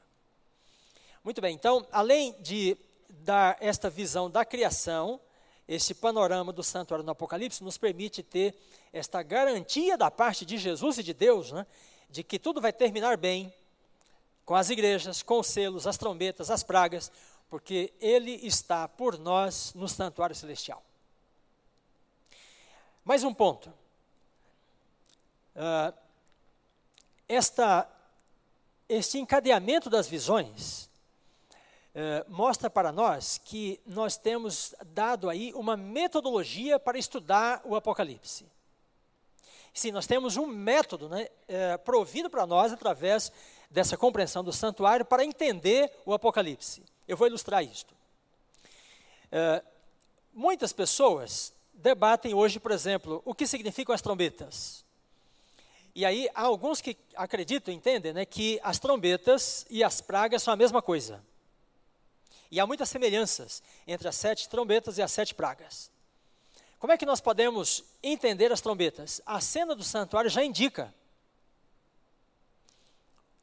Muito 1.24 1.42
bem, 1.42 1.54
então, 1.54 1.86
além 1.92 2.36
de 2.40 2.78
dar 3.10 3.58
esta 3.60 3.90
visão 3.90 4.30
da 4.30 4.46
criação, 4.46 5.20
este 5.74 5.94
panorama 5.94 6.52
do 6.52 6.62
santuário 6.62 7.06
no 7.06 7.14
Apocalipse 7.14 7.64
nos 7.64 7.78
permite 7.78 8.22
ter 8.22 8.54
esta 8.92 9.24
garantia 9.24 9.98
da 9.98 10.12
parte 10.12 10.46
de 10.46 10.58
Jesus 10.58 10.98
e 10.98 11.04
de 11.04 11.14
Deus, 11.14 11.54
né, 11.54 11.66
de 12.10 12.26
que 12.26 12.38
tudo 12.38 12.60
vai 12.60 12.74
terminar 12.74 13.16
bem 13.16 13.54
com 14.44 14.54
as 14.54 14.70
igrejas, 14.70 15.24
com 15.24 15.40
os 15.40 15.48
selos, 15.48 15.88
as 15.88 15.98
trombetas, 15.98 16.52
as 16.52 16.62
pragas, 16.62 17.10
porque 17.50 17.94
Ele 18.02 18.34
está 18.46 18.86
por 18.86 19.18
nós 19.18 19.74
no 19.74 19.88
santuário 19.88 20.36
celestial. 20.36 20.84
Mais 23.06 23.24
um 23.24 23.34
ponto. 23.34 23.70
Uh, 25.56 25.98
esta, 27.30 27.90
este 28.90 29.20
encadeamento 29.20 29.90
das 29.90 30.06
visões 30.06 30.90
uh, 31.96 32.32
mostra 32.32 32.70
para 32.70 32.92
nós 32.92 33.38
que 33.38 33.80
nós 33.86 34.18
temos 34.18 34.74
dado 34.88 35.30
aí 35.30 35.54
uma 35.54 35.78
metodologia 35.78 36.80
para 36.80 36.98
estudar 36.98 37.62
o 37.64 37.76
Apocalipse. 37.76 38.46
Sim, 39.74 39.92
nós 39.92 40.06
temos 40.06 40.36
um 40.36 40.46
método 40.46 41.08
né, 41.08 41.28
uh, 41.48 41.80
provido 41.80 42.30
para 42.30 42.46
nós 42.46 42.74
através 42.74 43.32
dessa 43.70 43.96
compreensão 43.96 44.44
do 44.44 44.52
santuário 44.52 45.06
para 45.06 45.24
entender 45.24 45.92
o 46.06 46.14
Apocalipse. 46.14 46.84
Eu 47.08 47.16
vou 47.16 47.28
ilustrar 47.28 47.64
isto. 47.64 47.94
É, 49.32 49.64
muitas 50.34 50.74
pessoas 50.74 51.54
debatem 51.74 52.34
hoje, 52.34 52.60
por 52.60 52.72
exemplo, 52.72 53.22
o 53.24 53.34
que 53.34 53.48
significam 53.48 53.96
as 53.96 54.02
trombetas. 54.02 54.84
E 55.96 56.06
aí 56.06 56.30
há 56.36 56.42
alguns 56.44 56.82
que 56.82 56.98
acreditam, 57.16 57.74
entendem, 57.74 58.14
né, 58.14 58.26
que 58.26 58.60
as 58.62 58.78
trombetas 58.78 59.66
e 59.70 59.84
as 59.84 60.02
pragas 60.02 60.44
são 60.44 60.54
a 60.54 60.58
mesma 60.58 60.82
coisa. 60.82 61.24
E 62.52 62.60
há 62.60 62.68
muitas 62.68 62.90
semelhanças 62.90 63.64
entre 63.88 64.08
as 64.08 64.16
sete 64.16 64.50
trombetas 64.50 64.98
e 64.98 65.02
as 65.02 65.12
sete 65.12 65.34
pragas. 65.34 65.90
Como 66.78 66.92
é 66.92 66.98
que 66.98 67.06
nós 67.06 67.22
podemos 67.22 67.84
entender 68.04 68.52
as 68.52 68.60
trombetas? 68.60 69.22
A 69.26 69.40
cena 69.40 69.74
do 69.74 69.84
santuário 69.84 70.30
já 70.30 70.44
indica. 70.44 70.94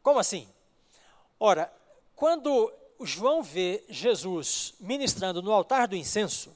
Como 0.03 0.19
assim? 0.19 0.47
Ora, 1.41 1.73
quando 2.15 2.73
João 3.01 3.43
vê 3.43 3.85
Jesus 3.89 4.75
ministrando 4.81 5.41
no 5.41 5.53
altar 5.53 5.89
do 5.89 5.97
incenso 5.97 6.55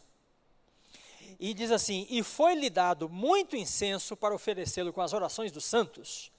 e 1.39 1.55
diz 1.55 1.71
assim: 1.71 2.07
E 2.11 2.23
foi-lhe 2.23 2.69
dado 2.69 3.09
muito 3.09 3.57
incenso 3.57 4.17
para 4.17 4.35
oferecê-lo 4.35 4.93
com 4.93 5.01
as 5.01 5.13
orações 5.13 5.53
dos 5.53 5.65
santos. 5.65 6.31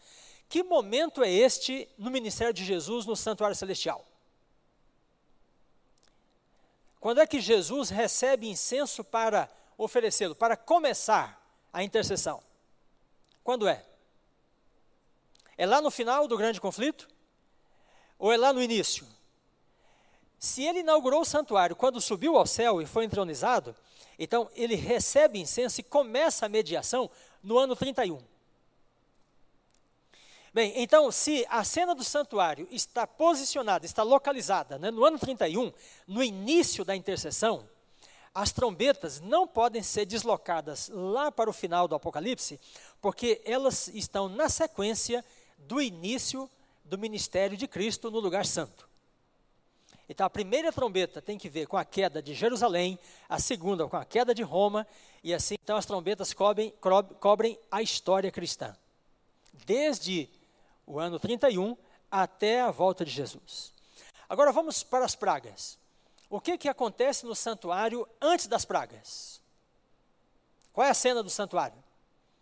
Que 0.50 0.62
momento 0.62 1.24
é 1.24 1.32
este 1.32 1.90
no 1.98 2.12
ministério 2.12 2.54
de 2.54 2.64
Jesus 2.64 3.06
no 3.06 3.16
santuário 3.16 3.56
celestial? 3.56 4.06
Quando 7.04 7.20
é 7.20 7.28
que 7.28 7.42
Jesus 7.42 7.90
recebe 7.90 8.48
incenso 8.48 9.04
para 9.04 9.50
oferecê-lo, 9.78 10.34
para 10.34 10.56
começar 10.56 11.38
a 11.74 11.84
intercessão? 11.84 12.42
Quando 13.44 13.68
é? 13.68 13.84
É 15.58 15.66
lá 15.66 15.82
no 15.82 15.92
final 15.92 16.30
do 16.30 16.38
grande 16.38 16.62
conflito? 16.62 17.10
Ou 18.18 18.32
é 18.32 18.38
lá 18.38 18.54
no 18.54 18.64
início? 18.64 19.06
Se 20.40 20.64
ele 20.64 20.80
inaugurou 20.80 21.20
o 21.20 21.26
santuário 21.26 21.76
quando 21.76 22.00
subiu 22.00 22.38
ao 22.38 22.48
céu 22.48 22.82
e 22.82 22.86
foi 22.86 23.04
entronizado, 23.04 23.76
então 24.18 24.50
ele 24.56 24.76
recebe 24.76 25.38
incenso 25.38 25.82
e 25.82 25.84
começa 25.84 26.46
a 26.46 26.50
mediação 26.50 27.12
no 27.44 27.58
ano 27.58 27.76
31. 27.76 28.24
Bem, 30.54 30.72
então, 30.76 31.12
se 31.12 31.46
a 31.50 31.64
cena 31.64 31.96
do 31.96 32.04
santuário 32.04 32.68
está 32.70 33.08
posicionada, 33.08 33.88
está 33.88 34.04
localizada 34.04 34.78
né, 34.78 34.92
no 34.92 35.04
ano 35.04 35.18
31, 35.18 35.74
no 36.08 36.22
início 36.22 36.86
da 36.86 36.96
intercessão, 36.96 37.68
as 38.36 38.52
trombetas 38.52 39.20
não 39.20 39.48
podem 39.48 39.82
ser 39.82 40.06
deslocadas 40.06 40.92
lá 40.94 41.32
para 41.32 41.50
o 41.50 41.54
final 41.54 41.88
do 41.88 41.96
Apocalipse, 41.96 42.60
porque 43.02 43.42
elas 43.46 43.88
estão 43.88 44.30
na 44.30 44.48
sequência 44.48 45.26
do 45.58 45.82
início 45.82 46.48
do 46.84 47.00
ministério 47.00 47.58
de 47.58 47.68
Cristo 47.68 48.12
no 48.12 48.20
lugar 48.20 48.46
santo. 48.46 48.88
Então 50.08 50.26
a 50.28 50.30
primeira 50.30 50.72
trombeta 50.72 51.20
tem 51.20 51.38
que 51.38 51.50
ver 51.50 51.66
com 51.66 51.78
a 51.78 51.86
queda 51.86 52.22
de 52.22 52.36
Jerusalém, 52.36 53.00
a 53.28 53.40
segunda 53.40 53.88
com 53.88 53.98
a 53.98 54.06
queda 54.06 54.36
de 54.36 54.44
Roma, 54.44 54.86
e 55.24 55.34
assim 55.34 55.56
então 55.64 55.78
as 55.78 55.86
trombetas 55.86 56.32
cobrem, 56.32 56.72
cobrem 57.20 57.58
a 57.72 57.82
história 57.82 58.32
cristã. 58.32 58.76
Desde 59.66 60.30
o 60.86 61.00
ano 61.00 61.20
31 61.20 61.78
até 62.12 62.62
a 62.62 62.72
volta 62.72 63.04
de 63.04 63.12
Jesus. 63.12 63.74
Agora 64.30 64.52
vamos 64.52 64.84
para 64.84 65.06
as 65.06 65.16
pragas. 65.16 65.78
O 66.30 66.42
que, 66.42 66.58
que 66.58 66.70
acontece 66.70 67.26
no 67.26 67.36
santuário 67.36 68.08
antes 68.22 68.48
das 68.48 68.66
pragas? 68.66 69.42
Qual 70.72 70.86
é 70.86 70.90
a 70.90 70.96
cena 70.96 71.22
do 71.22 71.30
santuário? 71.30 71.78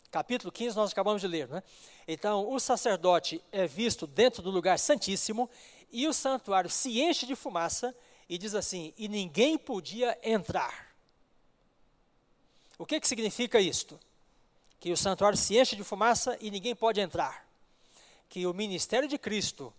Capítulo 0.09 0.51
15 0.51 0.75
nós 0.75 0.91
acabamos 0.91 1.21
de 1.21 1.27
ler, 1.27 1.47
né? 1.47 1.63
Então, 2.07 2.49
o 2.51 2.59
sacerdote 2.59 3.43
é 3.51 3.67
visto 3.67 4.07
dentro 4.07 4.41
do 4.41 4.49
lugar 4.49 4.77
santíssimo 4.79 5.49
e 5.91 6.07
o 6.07 6.13
santuário 6.13 6.69
se 6.69 7.01
enche 7.01 7.25
de 7.25 7.35
fumaça 7.35 7.95
e 8.27 8.37
diz 8.37 8.55
assim: 8.55 8.93
e 8.97 9.07
ninguém 9.07 9.57
podia 9.57 10.17
entrar. 10.23 10.91
O 12.77 12.85
que, 12.85 12.99
que 12.99 13.07
significa 13.07 13.59
isto? 13.59 13.99
Que 14.79 14.91
o 14.91 14.97
santuário 14.97 15.37
se 15.37 15.57
enche 15.57 15.75
de 15.75 15.83
fumaça 15.83 16.37
e 16.41 16.49
ninguém 16.49 16.75
pode 16.75 16.99
entrar. 16.99 17.45
Que 18.31 18.47
o 18.47 18.53
ministério 18.53 19.09
de 19.09 19.17
Cristo, 19.17 19.73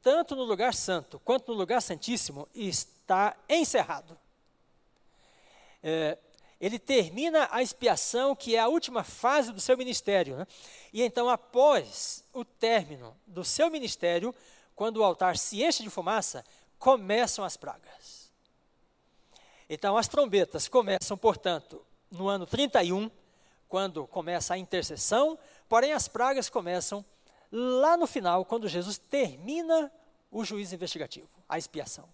tanto 0.00 0.36
no 0.36 0.44
lugar 0.44 0.72
santo 0.72 1.18
quanto 1.24 1.50
no 1.50 1.58
lugar 1.58 1.82
santíssimo, 1.82 2.48
está 2.54 3.36
encerrado. 3.48 4.16
É, 5.82 6.16
ele 6.60 6.78
termina 6.78 7.48
a 7.50 7.60
expiação, 7.60 8.36
que 8.36 8.54
é 8.54 8.60
a 8.60 8.68
última 8.68 9.02
fase 9.02 9.50
do 9.50 9.60
seu 9.60 9.76
ministério. 9.76 10.36
Né? 10.36 10.46
E 10.92 11.02
então, 11.02 11.28
após 11.28 12.22
o 12.32 12.44
término 12.44 13.12
do 13.26 13.42
seu 13.42 13.68
ministério, 13.68 14.32
quando 14.76 14.98
o 14.98 15.02
altar 15.02 15.36
se 15.36 15.60
enche 15.60 15.82
de 15.82 15.90
fumaça, 15.90 16.44
começam 16.78 17.44
as 17.44 17.56
pragas. 17.56 18.30
Então, 19.68 19.96
as 19.96 20.06
trombetas 20.06 20.68
começam, 20.68 21.18
portanto, 21.18 21.84
no 22.08 22.28
ano 22.28 22.46
31, 22.46 23.10
quando 23.68 24.06
começa 24.06 24.54
a 24.54 24.58
intercessão, 24.58 25.36
porém 25.68 25.92
as 25.92 26.06
pragas 26.06 26.48
começam 26.48 27.04
lá 27.50 27.96
no 27.96 28.06
final, 28.06 28.44
quando 28.44 28.68
Jesus 28.68 28.98
termina 28.98 29.90
o 30.30 30.44
juízo 30.44 30.74
investigativo, 30.74 31.28
a 31.48 31.58
expiação. 31.58 32.08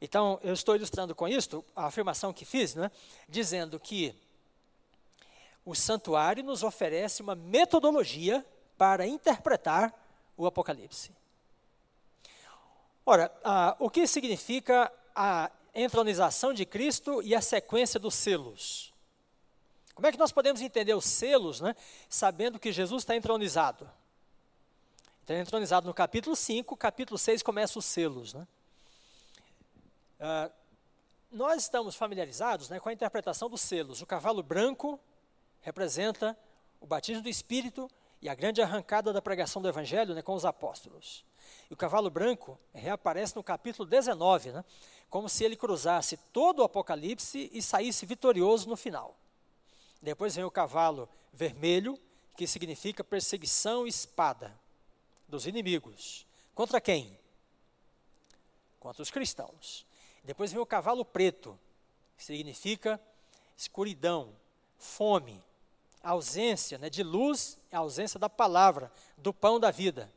Então, 0.00 0.38
eu 0.42 0.54
estou 0.54 0.74
ilustrando 0.74 1.14
com 1.14 1.28
isto 1.28 1.64
a 1.76 1.86
afirmação 1.86 2.32
que 2.32 2.44
fiz, 2.44 2.74
né, 2.74 2.90
dizendo 3.28 3.78
que 3.78 4.14
o 5.64 5.74
santuário 5.74 6.42
nos 6.42 6.62
oferece 6.62 7.22
uma 7.22 7.34
metodologia 7.34 8.44
para 8.78 9.06
interpretar 9.06 9.94
o 10.36 10.46
Apocalipse. 10.46 11.12
Ora, 13.04 13.30
ah, 13.44 13.76
o 13.78 13.90
que 13.90 14.06
significa 14.06 14.90
a 15.14 15.50
entronização 15.74 16.54
de 16.54 16.64
Cristo 16.64 17.22
e 17.22 17.34
a 17.34 17.40
sequência 17.42 18.00
dos 18.00 18.14
selos? 18.14 18.92
Como 19.94 20.06
é 20.06 20.12
que 20.12 20.18
nós 20.18 20.32
podemos 20.32 20.62
entender 20.62 20.94
os 20.94 21.04
selos, 21.04 21.60
né, 21.60 21.76
sabendo 22.08 22.58
que 22.58 22.72
Jesus 22.72 23.02
está 23.02 23.14
entronizado? 23.14 23.90
Está 25.30 25.38
entronizado 25.38 25.86
no 25.86 25.94
capítulo 25.94 26.34
5, 26.34 26.76
capítulo 26.76 27.16
6 27.16 27.40
começa 27.40 27.78
os 27.78 27.84
selos. 27.84 28.34
Né? 28.34 28.48
Ah, 30.18 30.50
nós 31.30 31.62
estamos 31.62 31.94
familiarizados 31.94 32.68
né, 32.68 32.80
com 32.80 32.88
a 32.88 32.92
interpretação 32.92 33.48
dos 33.48 33.60
selos. 33.60 34.02
O 34.02 34.06
cavalo 34.06 34.42
branco 34.42 34.98
representa 35.60 36.36
o 36.80 36.86
batismo 36.86 37.22
do 37.22 37.28
Espírito 37.28 37.88
e 38.20 38.28
a 38.28 38.34
grande 38.34 38.60
arrancada 38.60 39.12
da 39.12 39.22
pregação 39.22 39.62
do 39.62 39.68
Evangelho 39.68 40.16
né, 40.16 40.20
com 40.20 40.34
os 40.34 40.44
apóstolos. 40.44 41.24
E 41.70 41.74
o 41.74 41.76
cavalo 41.76 42.10
branco 42.10 42.58
reaparece 42.74 43.36
no 43.36 43.44
capítulo 43.44 43.88
19, 43.88 44.50
né? 44.50 44.64
como 45.08 45.28
se 45.28 45.44
ele 45.44 45.54
cruzasse 45.54 46.16
todo 46.32 46.58
o 46.58 46.64
Apocalipse 46.64 47.48
e 47.52 47.62
saísse 47.62 48.04
vitorioso 48.04 48.68
no 48.68 48.76
final. 48.76 49.16
Depois 50.02 50.34
vem 50.34 50.44
o 50.44 50.50
cavalo 50.50 51.08
vermelho, 51.32 51.96
que 52.36 52.48
significa 52.48 53.04
perseguição 53.04 53.86
e 53.86 53.90
espada 53.90 54.59
dos 55.30 55.46
inimigos. 55.46 56.26
Contra 56.54 56.80
quem? 56.80 57.18
Contra 58.78 59.02
os 59.02 59.10
cristãos. 59.10 59.86
Depois 60.22 60.52
vem 60.52 60.60
o 60.60 60.66
cavalo 60.66 61.04
preto, 61.04 61.58
que 62.16 62.24
significa 62.24 63.00
escuridão, 63.56 64.34
fome, 64.78 65.42
ausência 66.02 66.78
né, 66.78 66.90
de 66.90 67.02
luz, 67.02 67.58
ausência 67.72 68.18
da 68.18 68.28
palavra, 68.28 68.92
do 69.16 69.32
pão 69.32 69.60
da 69.60 69.70
vida. 69.70 70.10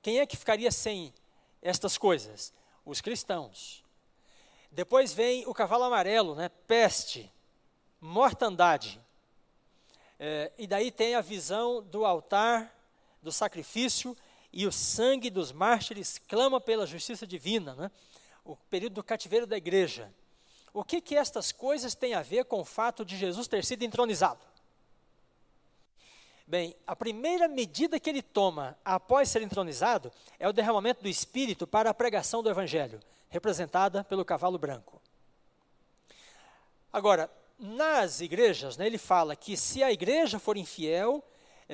Quem 0.00 0.18
é 0.18 0.26
que 0.26 0.36
ficaria 0.36 0.70
sem 0.70 1.12
estas 1.60 1.96
coisas? 1.96 2.52
Os 2.84 3.00
cristãos. 3.00 3.84
Depois 4.70 5.12
vem 5.12 5.46
o 5.46 5.54
cavalo 5.54 5.84
amarelo, 5.84 6.34
né, 6.34 6.48
peste, 6.66 7.30
mortandade. 8.00 9.00
É, 10.18 10.52
e 10.58 10.66
daí 10.66 10.90
tem 10.90 11.14
a 11.14 11.20
visão 11.20 11.82
do 11.82 12.04
altar, 12.04 12.74
do 13.22 13.30
sacrifício 13.30 14.16
e 14.52 14.66
o 14.66 14.72
sangue 14.72 15.30
dos 15.30 15.52
mártires 15.52 16.18
clama 16.28 16.60
pela 16.60 16.86
justiça 16.86 17.26
divina, 17.26 17.74
né? 17.74 17.90
o 18.44 18.56
período 18.56 18.94
do 18.94 19.04
cativeiro 19.04 19.46
da 19.46 19.56
igreja. 19.56 20.12
O 20.74 20.82
que 20.82 21.00
que 21.00 21.16
estas 21.16 21.52
coisas 21.52 21.94
têm 21.94 22.14
a 22.14 22.22
ver 22.22 22.44
com 22.44 22.60
o 22.60 22.64
fato 22.64 23.04
de 23.04 23.16
Jesus 23.16 23.46
ter 23.46 23.64
sido 23.64 23.82
entronizado? 23.84 24.40
Bem, 26.46 26.76
a 26.86 26.96
primeira 26.96 27.46
medida 27.46 28.00
que 28.00 28.10
ele 28.10 28.20
toma 28.20 28.76
após 28.84 29.28
ser 29.28 29.42
entronizado 29.42 30.12
é 30.38 30.48
o 30.48 30.52
derramamento 30.52 31.02
do 31.02 31.08
Espírito 31.08 31.66
para 31.66 31.90
a 31.90 31.94
pregação 31.94 32.42
do 32.42 32.50
Evangelho, 32.50 33.00
representada 33.30 34.02
pelo 34.04 34.24
cavalo 34.24 34.58
branco. 34.58 35.00
Agora, 36.92 37.30
nas 37.58 38.20
igrejas, 38.20 38.76
né, 38.76 38.86
ele 38.86 38.98
fala 38.98 39.36
que 39.36 39.56
se 39.56 39.82
a 39.82 39.92
igreja 39.92 40.38
for 40.38 40.56
infiel, 40.56 41.24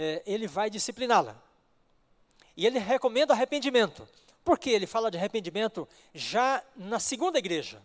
é, 0.00 0.22
ele 0.24 0.46
vai 0.46 0.70
discipliná-la. 0.70 1.42
E 2.56 2.64
ele 2.64 2.78
recomenda 2.78 3.34
arrependimento. 3.34 4.08
Por 4.44 4.56
que 4.56 4.70
ele 4.70 4.86
fala 4.86 5.10
de 5.10 5.18
arrependimento 5.18 5.88
já 6.14 6.62
na 6.76 7.00
segunda 7.00 7.36
igreja? 7.36 7.82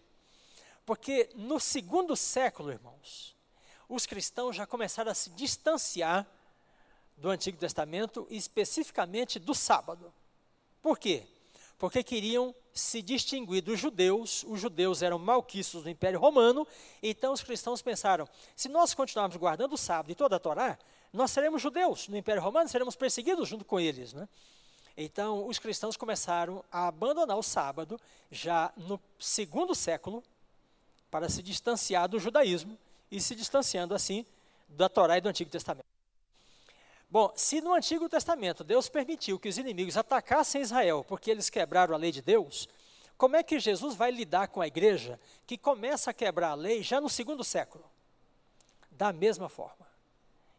Porque 0.85 1.29
no 1.33 1.59
segundo 1.59 2.15
século, 2.15 2.71
irmãos, 2.71 3.35
os 3.89 4.05
cristãos 4.05 4.55
já 4.55 4.67
começaram 4.67 5.11
a 5.11 5.15
se 5.15 5.31
distanciar 5.31 6.27
do 7.17 7.29
Antigo 7.31 7.57
Testamento, 7.57 8.27
especificamente 8.29 9.39
do 9.39 9.55
sábado. 9.55 10.13
Por 10.83 10.99
quê? 10.99 11.25
Porque 11.79 12.03
queriam 12.03 12.53
se 12.71 13.01
distinguir 13.01 13.63
dos 13.63 13.79
judeus, 13.79 14.45
os 14.47 14.61
judeus 14.61 15.01
eram 15.01 15.17
malquiços 15.17 15.83
do 15.83 15.89
Império 15.89 16.19
Romano, 16.19 16.67
então 17.01 17.33
os 17.33 17.41
cristãos 17.41 17.81
pensaram: 17.81 18.27
se 18.55 18.69
nós 18.69 18.93
continuarmos 18.93 19.35
guardando 19.35 19.73
o 19.73 19.77
sábado 19.77 20.11
e 20.11 20.15
toda 20.15 20.35
a 20.35 20.39
Torá, 20.39 20.77
nós 21.13 21.29
seremos 21.29 21.61
judeus 21.61 22.07
no 22.07 22.17
Império 22.17 22.41
Romano, 22.41 22.67
seremos 22.67 22.95
perseguidos 22.95 23.47
junto 23.47 23.63
com 23.63 23.79
eles. 23.79 24.13
Né? 24.13 24.27
Então, 24.97 25.47
os 25.47 25.59
cristãos 25.59 25.95
começaram 25.95 26.65
a 26.71 26.87
abandonar 26.87 27.37
o 27.37 27.43
sábado 27.43 28.01
já 28.31 28.73
no 28.75 28.99
segundo 29.19 29.75
século 29.75 30.23
para 31.11 31.29
se 31.29 31.43
distanciar 31.43 32.09
do 32.09 32.19
judaísmo 32.19 32.77
e 33.11 33.21
se 33.21 33.35
distanciando 33.35 33.93
assim 33.93 34.25
da 34.67 34.89
Torá 34.89 35.17
e 35.17 35.21
do 35.21 35.29
Antigo 35.29 35.51
Testamento. 35.51 35.85
Bom, 37.07 37.31
se 37.35 37.61
no 37.61 37.75
Antigo 37.75 38.09
Testamento 38.09 38.63
Deus 38.63 38.89
permitiu 38.89 39.37
que 39.37 39.47
os 39.47 39.59
inimigos 39.59 39.95
atacassem 39.95 40.63
Israel 40.63 41.05
porque 41.07 41.29
eles 41.29 41.47
quebraram 41.47 41.93
a 41.93 41.97
lei 41.97 42.11
de 42.11 42.23
Deus, 42.23 42.67
como 43.15 43.35
é 43.35 43.43
que 43.43 43.59
Jesus 43.59 43.95
vai 43.95 44.09
lidar 44.09 44.47
com 44.47 44.61
a 44.61 44.67
igreja 44.67 45.19
que 45.45 45.55
começa 45.59 46.09
a 46.09 46.13
quebrar 46.13 46.49
a 46.49 46.55
lei 46.55 46.81
já 46.81 46.99
no 46.99 47.07
segundo 47.07 47.43
século? 47.43 47.85
Da 48.89 49.13
mesma 49.13 49.47
forma. 49.47 49.82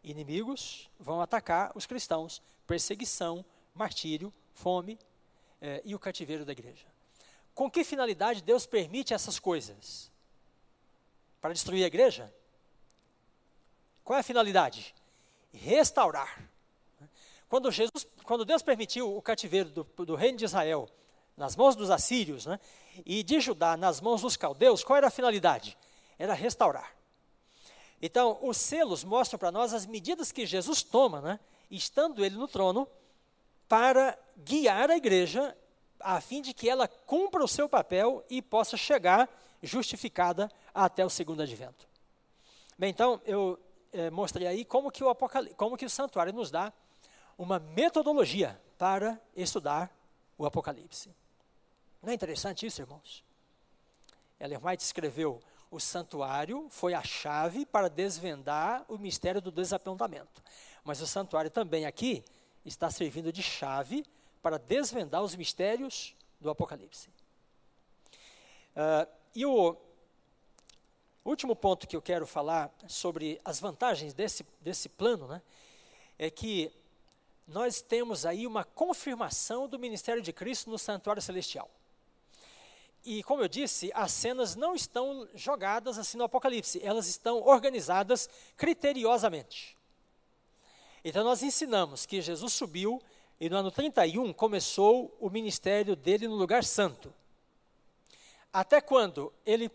Inimigos 0.04 0.88
vão 1.00 1.20
atacar 1.20 1.72
os 1.74 1.86
cristãos, 1.86 2.40
perseguição, 2.66 3.44
martírio, 3.74 4.32
fome 4.52 4.98
eh, 5.60 5.82
e 5.84 5.94
o 5.94 5.98
cativeiro 5.98 6.44
da 6.44 6.52
igreja. 6.52 6.86
Com 7.54 7.68
que 7.68 7.82
finalidade 7.82 8.42
Deus 8.42 8.66
permite 8.66 9.12
essas 9.12 9.40
coisas? 9.40 10.12
Para 11.40 11.52
destruir 11.52 11.82
a 11.82 11.88
igreja? 11.88 12.32
Qual 14.04 14.16
é 14.16 14.20
a 14.20 14.24
finalidade? 14.24 14.94
restaurar. 15.54 16.48
Quando, 17.48 17.70
Jesus, 17.70 18.06
quando 18.24 18.44
Deus 18.44 18.62
permitiu 18.62 19.16
o 19.16 19.22
cativeiro 19.22 19.70
do, 19.70 19.84
do 20.04 20.14
reino 20.14 20.38
de 20.38 20.44
Israel 20.44 20.88
nas 21.36 21.56
mãos 21.56 21.76
dos 21.76 21.90
assírios 21.90 22.46
né, 22.46 22.58
e 23.04 23.22
de 23.22 23.40
Judá 23.40 23.76
nas 23.76 24.00
mãos 24.00 24.22
dos 24.22 24.36
caldeus, 24.36 24.82
qual 24.82 24.96
era 24.96 25.08
a 25.08 25.10
finalidade? 25.10 25.76
Era 26.18 26.34
restaurar. 26.34 26.94
Então, 28.00 28.38
os 28.42 28.56
selos 28.56 29.04
mostram 29.04 29.38
para 29.38 29.52
nós 29.52 29.72
as 29.72 29.86
medidas 29.86 30.30
que 30.30 30.46
Jesus 30.46 30.82
toma, 30.82 31.20
né, 31.20 31.40
estando 31.70 32.24
ele 32.24 32.36
no 32.36 32.48
trono, 32.48 32.88
para 33.68 34.18
guiar 34.36 34.90
a 34.90 34.96
igreja, 34.96 35.56
a 36.00 36.20
fim 36.20 36.42
de 36.42 36.52
que 36.52 36.68
ela 36.68 36.86
cumpra 36.86 37.42
o 37.42 37.48
seu 37.48 37.68
papel 37.68 38.24
e 38.28 38.42
possa 38.42 38.76
chegar 38.76 39.28
justificada 39.62 40.50
até 40.74 41.04
o 41.04 41.10
segundo 41.10 41.42
advento. 41.42 41.88
Bem, 42.78 42.90
então, 42.90 43.20
eu 43.24 43.58
é, 43.92 44.10
mostrei 44.10 44.46
aí 44.46 44.64
como 44.64 44.90
que, 44.90 45.02
o 45.02 45.14
como 45.56 45.76
que 45.76 45.86
o 45.86 45.90
santuário 45.90 46.32
nos 46.32 46.50
dá 46.50 46.72
uma 47.38 47.58
metodologia 47.58 48.60
para 48.76 49.20
estudar 49.36 49.90
o 50.36 50.44
Apocalipse. 50.44 51.10
Não 52.02 52.10
é 52.10 52.14
interessante 52.14 52.66
isso, 52.66 52.82
irmãos? 52.82 53.24
Ellen 54.38 54.58
White 54.62 54.82
escreveu: 54.82 55.40
o 55.74 55.80
santuário 55.80 56.68
foi 56.70 56.94
a 56.94 57.02
chave 57.02 57.66
para 57.66 57.90
desvendar 57.90 58.84
o 58.86 58.96
mistério 58.96 59.40
do 59.40 59.50
desapontamento. 59.50 60.40
Mas 60.84 61.00
o 61.00 61.06
santuário 61.06 61.50
também 61.50 61.84
aqui 61.84 62.24
está 62.64 62.88
servindo 62.92 63.32
de 63.32 63.42
chave 63.42 64.06
para 64.40 64.56
desvendar 64.56 65.20
os 65.20 65.34
mistérios 65.34 66.14
do 66.40 66.48
Apocalipse. 66.48 67.08
Uh, 68.76 69.10
e 69.34 69.44
o 69.44 69.76
último 71.24 71.56
ponto 71.56 71.88
que 71.88 71.96
eu 71.96 72.02
quero 72.02 72.24
falar 72.24 72.72
sobre 72.86 73.40
as 73.44 73.58
vantagens 73.58 74.14
desse, 74.14 74.46
desse 74.60 74.88
plano, 74.88 75.26
né, 75.26 75.42
é 76.16 76.30
que 76.30 76.70
nós 77.48 77.82
temos 77.82 78.24
aí 78.24 78.46
uma 78.46 78.62
confirmação 78.62 79.66
do 79.66 79.76
ministério 79.76 80.22
de 80.22 80.32
Cristo 80.32 80.70
no 80.70 80.78
santuário 80.78 81.20
celestial. 81.20 81.68
E, 83.04 83.22
como 83.22 83.42
eu 83.42 83.48
disse, 83.48 83.90
as 83.94 84.12
cenas 84.12 84.56
não 84.56 84.74
estão 84.74 85.28
jogadas 85.34 85.98
assim 85.98 86.16
no 86.16 86.24
Apocalipse, 86.24 86.80
elas 86.82 87.06
estão 87.06 87.42
organizadas 87.42 88.30
criteriosamente. 88.56 89.76
Então, 91.04 91.22
nós 91.22 91.42
ensinamos 91.42 92.06
que 92.06 92.22
Jesus 92.22 92.54
subiu 92.54 93.02
e 93.38 93.50
no 93.50 93.56
ano 93.56 93.70
31 93.70 94.32
começou 94.32 95.14
o 95.20 95.28
ministério 95.28 95.94
dele 95.94 96.26
no 96.26 96.34
lugar 96.34 96.64
santo. 96.64 97.12
Até 98.50 98.80
quando 98.80 99.32
ele 99.44 99.70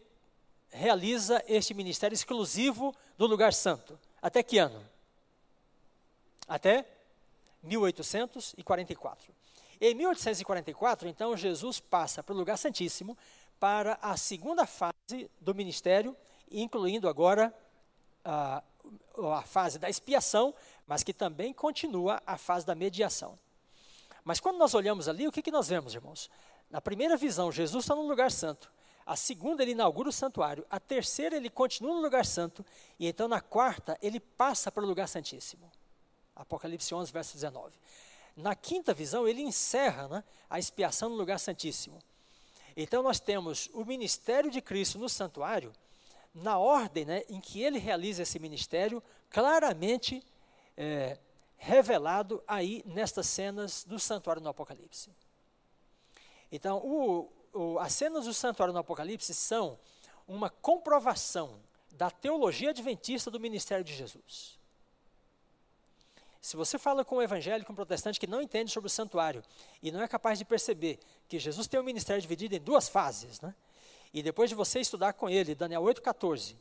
realiza 0.72 1.44
este 1.48 1.74
ministério 1.74 2.14
exclusivo 2.14 2.96
do 3.18 3.28
lugar 3.28 3.54
santo. 3.54 4.00
Até 4.22 4.42
que 4.42 4.58
ano? 4.58 4.84
Até 6.48 6.86
1844. 7.64 9.39
Em 9.82 9.96
1844, 9.96 11.08
então, 11.08 11.38
Jesus 11.38 11.80
passa 11.80 12.22
para 12.22 12.34
o 12.34 12.38
lugar 12.38 12.58
santíssimo 12.58 13.18
para 13.60 13.98
a 14.02 14.18
segunda 14.18 14.66
fase 14.66 15.30
do 15.40 15.56
ministério, 15.56 16.16
incluindo 16.52 17.08
agora 17.08 17.54
a, 18.24 18.64
a 19.38 19.42
fase 19.44 19.80
da 19.80 19.90
expiação, 19.90 20.54
mas 20.86 21.04
que 21.04 21.14
também 21.14 21.54
continua 21.54 22.22
a 22.26 22.38
fase 22.38 22.66
da 22.66 22.76
mediação. 22.76 23.38
Mas 24.24 24.40
quando 24.40 24.58
nós 24.58 24.74
olhamos 24.74 25.08
ali, 25.08 25.28
o 25.28 25.32
que, 25.32 25.42
que 25.42 25.52
nós 25.52 25.68
vemos, 25.68 25.94
irmãos? 25.94 26.30
Na 26.70 26.82
primeira 26.82 27.18
visão, 27.18 27.52
Jesus 27.52 27.86
está 27.86 27.96
no 27.96 28.08
lugar 28.08 28.32
santo. 28.32 28.72
A 29.06 29.16
segunda, 29.16 29.64
ele 29.64 29.72
inaugura 29.72 30.10
o 30.10 30.14
santuário. 30.14 30.66
A 30.70 30.80
terceira, 30.80 31.36
ele 31.36 31.50
continua 31.50 31.96
no 31.96 32.02
lugar 32.02 32.26
santo. 32.26 32.64
E 33.00 33.08
então, 33.08 33.28
na 33.28 33.42
quarta, 33.42 33.98
ele 34.02 34.20
passa 34.20 34.72
para 34.72 34.84
o 34.84 34.86
lugar 34.86 35.08
santíssimo. 35.08 35.72
Apocalipse 36.36 36.94
11, 36.94 37.12
verso 37.12 37.34
19. 37.34 37.76
Na 38.40 38.56
quinta 38.56 38.94
visão, 38.94 39.28
ele 39.28 39.42
encerra 39.42 40.08
né, 40.08 40.24
a 40.50 40.58
expiação 40.58 41.10
no 41.10 41.16
lugar 41.16 41.40
santíssimo. 41.40 42.00
Então, 42.76 43.04
nós 43.04 43.20
temos 43.20 43.70
o 43.74 43.84
ministério 43.84 44.50
de 44.50 44.62
Cristo 44.62 44.98
no 44.98 45.10
santuário, 45.10 45.74
na 46.34 46.58
ordem 46.58 47.04
né, 47.04 47.24
em 47.28 47.42
que 47.42 47.62
ele 47.62 47.78
realiza 47.80 48.24
esse 48.24 48.40
ministério, 48.40 49.04
claramente 49.30 50.24
é, 50.78 51.18
revelado 51.58 52.42
aí 52.48 52.82
nestas 52.86 53.28
cenas 53.28 53.84
do 53.84 54.00
santuário 54.00 54.42
no 54.42 54.50
Apocalipse. 54.50 55.12
Então, 56.52 56.78
o, 56.78 57.30
o, 57.54 57.80
as 57.80 57.94
cenas 57.94 58.26
do 58.26 58.34
santuário 58.34 58.74
no 58.74 58.80
Apocalipse 58.80 59.34
são 59.34 59.78
uma 60.26 60.50
comprovação 60.50 61.60
da 61.92 62.10
teologia 62.10 62.70
adventista 62.70 63.30
do 63.30 63.40
ministério 63.40 63.84
de 63.84 63.94
Jesus. 63.94 64.59
Se 66.42 66.56
você 66.56 66.78
fala 66.78 67.04
com 67.04 67.18
um 67.18 67.22
evangélico, 67.22 67.72
um 67.72 67.76
protestante 67.76 68.20
que 68.20 68.28
não 68.28 68.42
entende 68.42 68.72
sobre 68.72 68.88
o 68.88 68.90
santuário 68.90 69.44
e 69.84 69.92
não 69.92 70.02
é 70.02 70.08
capaz 70.08 70.40
de 70.40 70.46
perceber 70.46 71.00
que 71.28 71.38
Jesus 71.38 71.68
tem 71.68 71.80
um 71.80 71.84
ministério 71.84 72.22
dividido 72.22 72.56
em 72.56 72.60
duas 72.60 72.88
fases, 72.88 73.42
né? 73.42 73.54
e 74.14 74.24
depois 74.24 74.50
de 74.50 74.56
você 74.56 74.80
estudar 74.80 75.14
com 75.14 75.30
ele, 75.30 75.54
Daniel 75.54 75.84
8,14, 75.84 76.56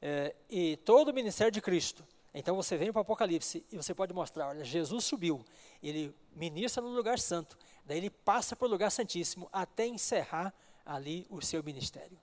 é, 0.00 0.34
e 0.50 0.76
todo 0.78 1.10
o 1.10 1.14
ministério 1.14 1.52
de 1.52 1.60
Cristo, 1.60 2.04
Então 2.34 2.56
você 2.56 2.76
vem 2.78 2.90
para 2.90 3.00
o 3.00 3.02
Apocalipse 3.02 3.64
e 3.70 3.76
você 3.76 3.94
pode 3.94 4.12
mostrar, 4.14 4.48
olha, 4.48 4.64
Jesus 4.64 5.04
subiu, 5.04 5.44
ele 5.82 6.14
ministra 6.34 6.82
no 6.82 6.88
lugar 6.88 7.18
santo, 7.18 7.58
daí 7.84 7.98
ele 7.98 8.10
passa 8.10 8.56
para 8.56 8.66
o 8.66 8.70
lugar 8.70 8.90
santíssimo 8.90 9.48
até 9.52 9.86
encerrar 9.86 10.52
ali 10.84 11.26
o 11.28 11.42
seu 11.42 11.62
ministério. 11.62 12.18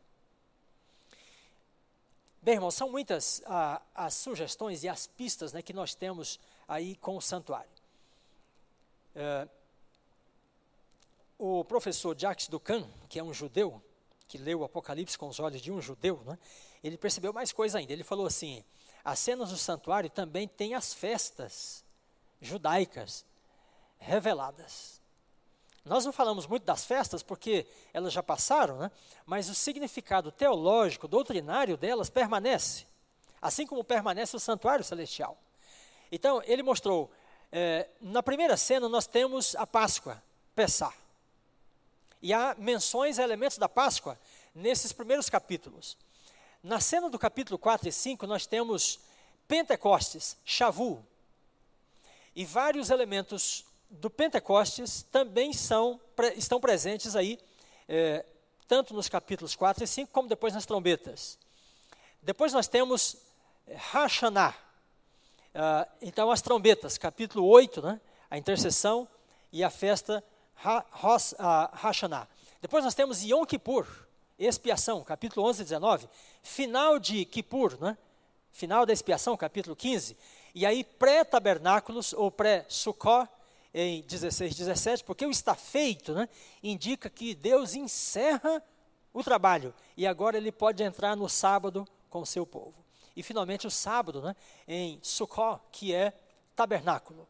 Bem, 2.41 2.53
irmãos, 2.53 2.73
são 2.73 2.89
muitas 2.89 3.41
ah, 3.45 3.81
as 3.93 4.13
sugestões 4.13 4.83
e 4.83 4.87
as 4.87 5.05
pistas 5.07 5.51
né, 5.51 5.61
que 5.61 5.73
nós 5.73 5.93
temos 5.93 6.39
aí 6.67 6.95
com 6.95 7.17
o 7.17 7.21
santuário. 7.21 7.69
É, 9.13 9.45
o 11.37 11.65
professor 11.65 12.17
Jacques 12.17 12.47
Ducan, 12.47 12.89
que 13.09 13.19
é 13.19 13.23
um 13.23 13.33
judeu, 13.33 13.83
que 14.25 14.37
leu 14.37 14.61
o 14.61 14.63
Apocalipse 14.63 15.17
com 15.17 15.27
os 15.27 15.37
olhos 15.39 15.61
de 15.61 15.69
um 15.69 15.81
judeu, 15.81 16.21
né, 16.25 16.39
ele 16.81 16.97
percebeu 16.97 17.33
mais 17.33 17.51
coisa 17.51 17.77
ainda. 17.77 17.91
Ele 17.91 18.05
falou 18.05 18.25
assim: 18.25 18.63
as 19.03 19.19
cenas 19.19 19.49
do 19.49 19.57
santuário 19.57 20.09
também 20.09 20.47
têm 20.47 20.75
as 20.75 20.93
festas 20.93 21.83
judaicas 22.39 23.25
reveladas. 23.97 24.98
Nós 25.85 26.05
não 26.05 26.11
falamos 26.11 26.45
muito 26.45 26.63
das 26.63 26.85
festas 26.85 27.23
porque 27.23 27.65
elas 27.93 28.13
já 28.13 28.21
passaram, 28.21 28.77
né? 28.77 28.91
mas 29.25 29.49
o 29.49 29.55
significado 29.55 30.31
teológico, 30.31 31.07
doutrinário 31.07 31.77
delas 31.77 32.09
permanece, 32.09 32.85
assim 33.41 33.65
como 33.65 33.83
permanece 33.83 34.35
o 34.35 34.39
santuário 34.39 34.83
celestial. 34.83 35.37
Então, 36.11 36.41
ele 36.45 36.63
mostrou, 36.63 37.11
é, 37.51 37.87
na 38.01 38.21
primeira 38.21 38.57
cena 38.57 38.89
nós 38.89 39.07
temos 39.07 39.55
a 39.55 39.65
Páscoa, 39.65 40.21
Pessah. 40.55 40.93
E 42.21 42.33
há 42.33 42.55
menções 42.57 43.17
a 43.17 43.23
elementos 43.23 43.57
da 43.57 43.69
Páscoa 43.69 44.19
nesses 44.53 44.91
primeiros 44.91 45.29
capítulos. 45.29 45.97
Na 46.61 46.81
cena 46.81 47.09
do 47.09 47.17
capítulo 47.17 47.57
4 47.57 47.87
e 47.87 47.91
5, 47.91 48.27
nós 48.27 48.45
temos 48.45 48.99
Pentecostes, 49.47 50.35
Shavu. 50.43 51.05
E 52.35 52.43
vários 52.45 52.89
elementos 52.89 53.65
do 53.89 54.09
Pentecostes 54.09 55.03
também 55.11 55.51
são, 55.51 55.99
estão 56.35 56.59
presentes 56.59 57.15
aí, 57.15 57.39
é, 57.87 58.25
tanto 58.67 58.93
nos 58.93 59.09
capítulos 59.09 59.55
4 59.55 59.83
e 59.83 59.87
5, 59.87 60.11
como 60.11 60.29
depois 60.29 60.53
nas 60.53 60.65
trombetas. 60.65 61.37
Depois 62.21 62.53
nós 62.53 62.67
temos 62.67 63.17
é, 63.67 63.75
Hashanah. 63.75 64.55
Ah, 65.55 65.87
então, 66.01 66.29
as 66.29 66.41
trombetas, 66.41 66.97
capítulo 66.97 67.47
8, 67.47 67.81
né, 67.81 67.99
a 68.29 68.37
intercessão 68.37 69.07
e 69.51 69.63
a 69.63 69.69
festa 69.69 70.23
ha, 70.63 70.85
ah. 71.39 72.27
Depois 72.61 72.83
nós 72.83 72.93
temos 72.93 73.23
Yom 73.23 73.43
Kippur, 73.45 73.87
expiação, 74.37 75.03
capítulo 75.03 75.47
11 75.47 75.61
e 75.61 75.63
19. 75.63 76.09
Final 76.43 76.99
de 76.99 77.25
Kippur, 77.25 77.77
né, 77.81 77.97
final 78.51 78.85
da 78.85 78.93
expiação, 78.93 79.35
capítulo 79.35 79.75
15. 79.75 80.15
E 80.53 80.65
aí, 80.65 80.83
pré-tabernáculos 80.83 82.13
ou 82.13 82.29
pré-sukkot, 82.29 83.27
em 83.73 84.01
16, 84.01 84.55
17, 84.55 85.03
porque 85.03 85.25
o 85.25 85.31
está 85.31 85.55
feito 85.55 86.13
né, 86.13 86.27
indica 86.63 87.09
que 87.09 87.35
Deus 87.35 87.75
encerra 87.75 88.63
o 89.13 89.23
trabalho 89.23 89.73
e 89.95 90.07
agora 90.07 90.37
ele 90.37 90.51
pode 90.51 90.83
entrar 90.83 91.15
no 91.15 91.29
sábado 91.29 91.87
com 92.09 92.21
o 92.21 92.25
seu 92.25 92.45
povo. 92.45 92.73
E 93.15 93.21
finalmente 93.21 93.67
o 93.67 93.71
sábado, 93.71 94.21
né, 94.21 94.35
em 94.67 94.99
Sukkot, 95.01 95.59
que 95.71 95.93
é 95.93 96.13
tabernáculo. 96.55 97.27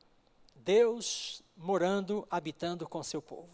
Deus 0.55 1.41
morando, 1.57 2.27
habitando 2.29 2.87
com 2.87 3.01
seu 3.01 3.21
povo. 3.21 3.49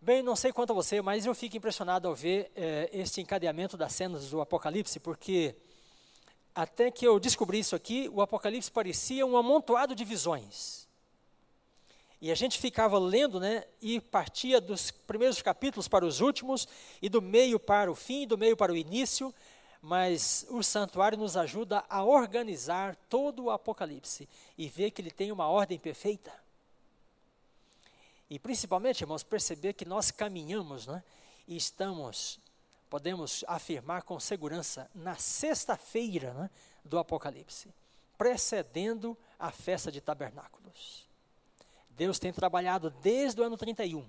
Bem, 0.00 0.22
não 0.22 0.36
sei 0.36 0.52
quanto 0.52 0.72
a 0.72 0.74
você, 0.74 1.02
mas 1.02 1.26
eu 1.26 1.34
fico 1.34 1.56
impressionado 1.56 2.06
ao 2.06 2.14
ver 2.14 2.50
eh, 2.54 2.88
este 2.92 3.20
encadeamento 3.20 3.76
das 3.76 3.92
cenas 3.92 4.30
do 4.30 4.40
Apocalipse, 4.40 5.00
porque 5.00 5.56
até 6.54 6.90
que 6.90 7.06
eu 7.06 7.20
descobri 7.20 7.58
isso 7.60 7.76
aqui, 7.76 8.08
o 8.12 8.20
Apocalipse 8.20 8.70
parecia 8.70 9.24
um 9.26 9.36
amontoado 9.36 9.94
de 9.94 10.04
visões. 10.04 10.87
E 12.20 12.32
a 12.32 12.34
gente 12.34 12.58
ficava 12.58 12.98
lendo, 12.98 13.38
né, 13.38 13.64
e 13.80 14.00
partia 14.00 14.60
dos 14.60 14.90
primeiros 14.90 15.40
capítulos 15.40 15.86
para 15.86 16.04
os 16.04 16.20
últimos, 16.20 16.66
e 17.00 17.08
do 17.08 17.22
meio 17.22 17.60
para 17.60 17.90
o 17.90 17.94
fim, 17.94 18.26
do 18.26 18.36
meio 18.36 18.56
para 18.56 18.72
o 18.72 18.76
início, 18.76 19.32
mas 19.80 20.44
o 20.50 20.62
santuário 20.62 21.16
nos 21.16 21.36
ajuda 21.36 21.84
a 21.88 22.02
organizar 22.02 22.96
todo 23.08 23.44
o 23.44 23.50
Apocalipse 23.50 24.28
e 24.56 24.68
ver 24.68 24.90
que 24.90 25.00
ele 25.00 25.12
tem 25.12 25.30
uma 25.30 25.46
ordem 25.46 25.78
perfeita. 25.78 26.32
E 28.28 28.38
principalmente, 28.38 29.02
irmãos, 29.02 29.22
perceber 29.22 29.72
que 29.74 29.84
nós 29.84 30.10
caminhamos, 30.10 30.88
né, 30.88 31.04
e 31.46 31.56
estamos, 31.56 32.40
podemos 32.90 33.44
afirmar 33.46 34.02
com 34.02 34.18
segurança, 34.18 34.90
na 34.92 35.14
sexta-feira 35.14 36.34
né, 36.34 36.50
do 36.84 36.98
Apocalipse, 36.98 37.72
precedendo 38.18 39.16
a 39.38 39.52
festa 39.52 39.92
de 39.92 40.00
tabernáculos. 40.00 41.07
Deus 41.98 42.20
tem 42.20 42.32
trabalhado 42.32 42.90
desde 42.90 43.40
o 43.40 43.44
ano 43.44 43.56
31 43.56 44.08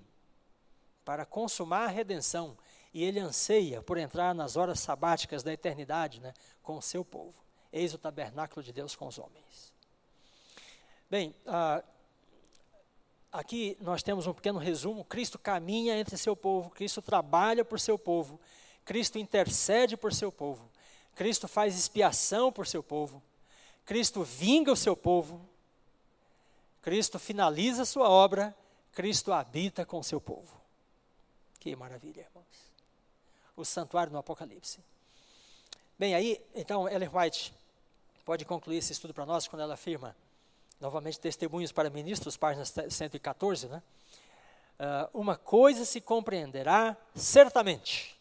para 1.03 1.25
consumar 1.25 1.85
a 1.85 1.87
redenção 1.87 2.55
e 2.93 3.03
ele 3.03 3.19
anseia 3.19 3.81
por 3.81 3.97
entrar 3.97 4.35
nas 4.35 4.55
horas 4.55 4.79
sabáticas 4.79 5.41
da 5.41 5.51
eternidade 5.51 6.21
né, 6.21 6.31
com 6.61 6.77
o 6.77 6.81
seu 6.83 7.03
povo. 7.03 7.33
Eis 7.73 7.91
o 7.91 7.97
tabernáculo 7.97 8.61
de 8.63 8.71
Deus 8.71 8.95
com 8.95 9.07
os 9.07 9.17
homens. 9.17 9.73
Bem, 11.09 11.33
ah, 11.47 11.83
aqui 13.31 13.75
nós 13.81 14.03
temos 14.03 14.27
um 14.27 14.33
pequeno 14.33 14.59
resumo: 14.59 15.03
Cristo 15.03 15.39
caminha 15.39 15.97
entre 15.97 16.15
seu 16.15 16.35
povo, 16.35 16.69
Cristo 16.69 17.01
trabalha 17.01 17.65
por 17.65 17.79
seu 17.79 17.97
povo, 17.97 18.39
Cristo 18.85 19.17
intercede 19.17 19.97
por 19.97 20.13
seu 20.13 20.31
povo, 20.31 20.69
Cristo 21.15 21.47
faz 21.47 21.75
expiação 21.75 22.51
por 22.51 22.67
seu 22.67 22.83
povo, 22.83 23.19
Cristo 23.83 24.23
vinga 24.23 24.71
o 24.71 24.75
seu 24.75 24.95
povo, 24.95 25.48
Cristo 26.81 27.19
finaliza 27.19 27.85
sua 27.85 28.09
obra, 28.09 28.55
Cristo 28.93 29.33
habita 29.33 29.85
com 29.85 29.99
o 29.99 30.03
seu 30.03 30.19
povo. 30.19 30.59
Que 31.59 31.75
maravilha, 31.75 32.21
irmãos. 32.21 32.45
O 33.55 33.65
santuário 33.65 34.11
no 34.13 34.19
Apocalipse. 34.19 34.79
Bem, 35.97 36.15
aí, 36.15 36.41
então, 36.55 36.87
Ellen 36.87 37.09
White 37.13 37.53
pode 38.23 38.45
concluir 38.45 38.77
esse 38.77 38.93
estudo 38.93 39.13
para 39.13 39.25
nós 39.25 39.47
quando 39.47 39.61
ela 39.61 39.73
afirma, 39.73 40.15
novamente, 40.79 41.19
Testemunhos 41.19 41.71
para 41.71 41.89
Ministros, 41.89 42.37
página 42.37 42.63
114, 42.63 43.67
né? 43.67 43.83
Uh, 44.79 45.19
uma 45.19 45.35
coisa 45.35 45.83
se 45.83 45.99
compreenderá 45.99 46.95
certamente, 47.13 48.17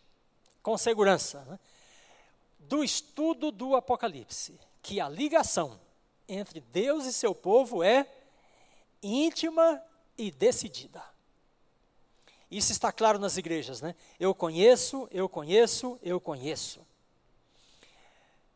com 0.60 0.76
segurança, 0.76 1.44
né? 1.44 1.56
do 2.58 2.82
estudo 2.82 3.52
do 3.52 3.76
Apocalipse, 3.76 4.58
que 4.82 5.00
a 5.00 5.08
ligação 5.08 5.78
entre 6.28 6.60
Deus 6.60 7.06
e 7.06 7.12
seu 7.12 7.32
povo 7.34 7.82
é 7.82 8.06
íntima 9.02 9.82
e 10.16 10.30
decidida. 10.30 11.02
Isso 12.50 12.72
está 12.72 12.90
claro 12.90 13.18
nas 13.18 13.36
igrejas, 13.36 13.80
né? 13.80 13.94
Eu 14.18 14.34
conheço, 14.34 15.06
eu 15.10 15.28
conheço, 15.28 15.98
eu 16.02 16.18
conheço. 16.20 16.80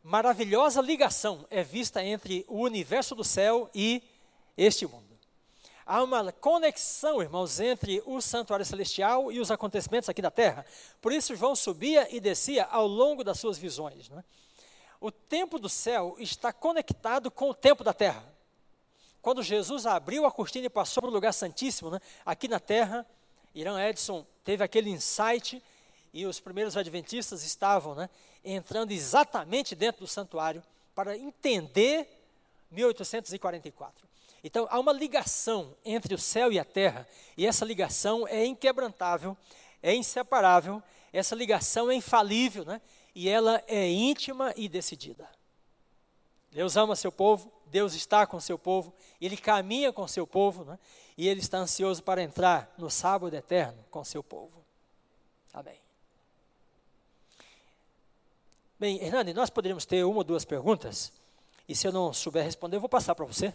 Maravilhosa 0.03 0.81
ligação 0.81 1.47
é 1.51 1.63
vista 1.63 2.03
entre 2.03 2.45
o 2.49 2.61
universo 2.61 3.15
do 3.15 3.23
céu 3.23 3.71
e 3.75 4.03
este 4.57 4.87
mundo. 4.87 5.13
Há 5.85 6.03
uma 6.03 6.33
conexão, 6.33 7.21
irmãos, 7.21 7.61
entre 7.61 8.03
o 8.07 8.21
santuário 8.21 8.65
celestial 8.65 9.31
e 9.31 9.41
os 9.41 9.51
acontecimentos 9.51 10.09
aqui 10.09 10.23
da 10.23 10.31
terra. 10.31 10.65
Por 11.01 11.13
isso, 11.13 11.37
João 11.37 11.55
subia 11.55 12.09
e 12.15 12.19
descia 12.19 12.65
ao 12.65 12.87
longo 12.87 13.23
das 13.23 13.39
suas 13.39 13.59
visões. 13.59 14.09
Né? 14.09 14.25
O 15.01 15.11
tempo 15.11 15.59
do 15.59 15.69
céu 15.69 16.17
está 16.19 16.53
conectado 16.53 17.31
com 17.31 17.51
o 17.51 17.55
tempo 17.55 17.85
da 17.85 17.93
terra. 17.93 18.25
Quando 19.23 19.43
Jesus 19.43 19.87
abriu 19.87 20.27
a 20.27 20.33
cortina 20.33 20.67
e 20.67 20.71
passou 20.71 21.01
para 21.01 21.11
o 21.11 21.15
lugar 21.15 21.33
santíssimo, 21.33 21.91
né, 21.91 22.01
aqui 22.27 22.49
na 22.49 22.59
terra, 22.59 23.07
Irã 23.55 23.81
Edson 23.81 24.27
teve 24.45 24.65
aquele 24.65 24.91
insight 24.91 25.63
e 26.13 26.27
os 26.27 26.41
primeiros 26.41 26.77
adventistas 26.77 27.45
estavam 27.45 27.95
né, 27.95 28.11
entrando 28.45 28.91
exatamente 28.91 29.77
dentro 29.77 30.01
do 30.01 30.09
santuário 30.09 30.63
para 30.93 31.17
entender 31.17 32.21
1844. 32.71 34.09
Então, 34.45 34.67
há 34.69 34.81
uma 34.81 34.93
ligação 34.93 35.73
entre 35.85 36.15
o 36.15 36.19
céu 36.19 36.51
e 36.51 36.59
a 36.59 36.65
terra, 36.65 37.07
e 37.37 37.47
essa 37.47 37.65
ligação 37.65 38.27
é 38.27 38.45
inquebrantável, 38.45 39.37
é 39.81 39.95
inseparável, 39.95 40.83
essa 41.13 41.37
ligação 41.37 41.91
é 41.91 41.95
infalível, 41.95 42.65
né? 42.65 42.81
e 43.15 43.29
ela 43.29 43.63
é 43.69 43.89
íntima 43.89 44.53
e 44.57 44.69
decidida. 44.69 45.29
Deus 46.51 46.77
ama 46.77 46.97
seu 46.97 47.13
povo, 47.13 47.53
Deus 47.73 47.95
está 47.95 48.27
com 48.27 48.39
seu 48.39 48.59
povo, 48.59 48.93
ele 49.19 49.35
caminha 49.35 49.91
com 49.95 50.07
seu 50.07 50.27
povo, 50.27 50.63
né? 50.63 50.79
e 51.17 51.27
ele 51.27 51.41
está 51.41 51.57
ansioso 51.57 52.03
para 52.03 52.23
entrar 52.23 52.71
no 52.77 52.91
sábado 52.91 53.35
eterno 53.35 53.83
com 53.91 54.05
seu 54.05 54.23
povo. 54.23 54.63
Amém. 55.55 55.81
Bem, 58.79 59.03
Hernani, 59.03 59.33
nós 59.33 59.49
poderíamos 59.49 59.87
ter 59.87 60.05
uma 60.05 60.19
ou 60.19 60.25
duas 60.25 60.45
perguntas, 60.45 61.11
e 61.67 61.75
se 61.75 61.87
eu 61.87 61.93
não 61.93 62.13
souber 62.13 62.45
responder, 62.45 62.77
eu 62.77 62.81
vou 62.81 62.91
passar 62.91 63.15
para 63.15 63.25
você. 63.25 63.55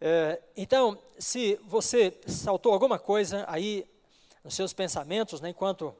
é, 0.00 0.40
então, 0.56 0.96
se 1.18 1.58
você 1.64 2.16
saltou 2.24 2.72
alguma 2.72 3.00
coisa 3.00 3.44
aí 3.48 3.84
nos 4.44 4.54
seus 4.54 4.72
pensamentos, 4.72 5.40
né, 5.40 5.48
enquanto 5.48 5.92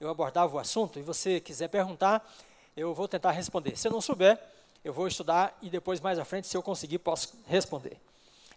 eu 0.00 0.08
abordava 0.08 0.56
o 0.56 0.58
assunto, 0.58 0.98
e 0.98 1.02
você 1.02 1.38
quiser 1.38 1.68
perguntar, 1.68 2.26
eu 2.74 2.94
vou 2.94 3.06
tentar 3.06 3.32
responder. 3.32 3.76
Se 3.76 3.88
eu 3.88 3.92
não 3.92 4.00
souber, 4.00 4.40
eu 4.84 4.92
vou 4.92 5.06
estudar 5.06 5.56
e 5.60 5.68
depois, 5.68 6.00
mais 6.00 6.18
à 6.18 6.24
frente, 6.24 6.46
se 6.46 6.56
eu 6.56 6.62
conseguir, 6.62 6.98
posso 6.98 7.36
responder. 7.46 8.00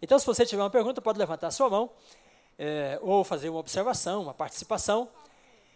Então, 0.01 0.17
se 0.17 0.25
você 0.25 0.45
tiver 0.45 0.61
uma 0.61 0.69
pergunta, 0.69 1.01
pode 1.01 1.19
levantar 1.19 1.47
a 1.47 1.51
sua 1.51 1.69
mão, 1.69 1.91
é, 2.57 2.99
ou 3.01 3.23
fazer 3.23 3.49
uma 3.49 3.59
observação, 3.59 4.23
uma 4.23 4.33
participação. 4.33 5.09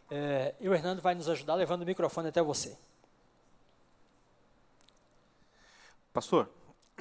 É, 0.09 0.53
e 0.59 0.69
o 0.69 0.73
Hernando 0.73 1.01
vai 1.01 1.15
nos 1.15 1.27
ajudar 1.29 1.55
levando 1.55 1.81
o 1.81 1.85
microfone 1.85 2.29
até 2.29 2.41
você. 2.41 2.77
Pastor? 6.13 6.49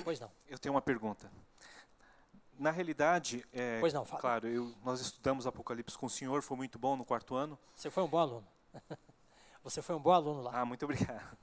Pois 0.03 0.19
não. 0.19 0.31
Eu 0.49 0.59
tenho 0.59 0.75
uma 0.75 0.83
pergunta. 0.83 1.31
Na 2.59 2.71
realidade, 2.71 3.45
é, 3.53 3.81
pois 3.81 3.93
não, 3.93 4.05
claro, 4.05 4.47
eu, 4.47 4.73
nós 4.85 5.01
estudamos 5.01 5.47
Apocalipse 5.47 5.99
com 5.99 6.07
o 6.07 6.11
senhor, 6.11 6.43
foi 6.43 6.57
muito 6.57 6.79
bom 6.79 6.97
no 6.97 7.05
quarto 7.05 7.35
ano. 7.35 7.59
Você 7.75 7.91
foi 7.91 8.03
um 8.03 8.09
bom 8.09 8.19
aluno. 8.19 8.47
Você 9.65 9.81
foi 9.81 9.95
um 9.95 10.01
bom 10.01 10.13
aluno 10.13 10.43
lá. 10.43 10.51
Ah, 10.53 10.65
muito 10.65 10.85
obrigado. 10.85 11.39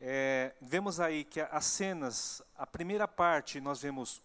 É, 0.00 0.54
vemos 0.60 1.00
aí 1.00 1.24
que 1.24 1.40
as 1.40 1.64
cenas, 1.64 2.40
a 2.56 2.66
primeira 2.66 3.08
parte 3.08 3.60
nós 3.60 3.82
vemos 3.82 4.22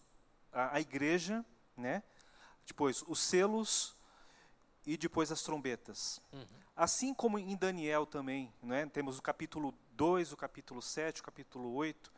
a, 0.52 0.76
a 0.76 0.80
igreja, 0.80 1.44
né? 1.76 2.02
depois 2.64 3.02
os 3.06 3.18
selos 3.18 3.96
e 4.86 4.96
depois 4.96 5.32
as 5.32 5.42
trombetas. 5.42 6.20
Uhum. 6.32 6.46
Assim 6.76 7.12
como 7.12 7.38
em 7.38 7.56
Daniel 7.56 8.06
também, 8.06 8.52
né? 8.62 8.86
temos 8.86 9.18
o 9.18 9.22
capítulo 9.22 9.74
2, 9.92 10.32
o 10.32 10.36
capítulo 10.36 10.80
7, 10.80 11.20
o 11.20 11.24
capítulo 11.24 11.74
8, 11.74 12.12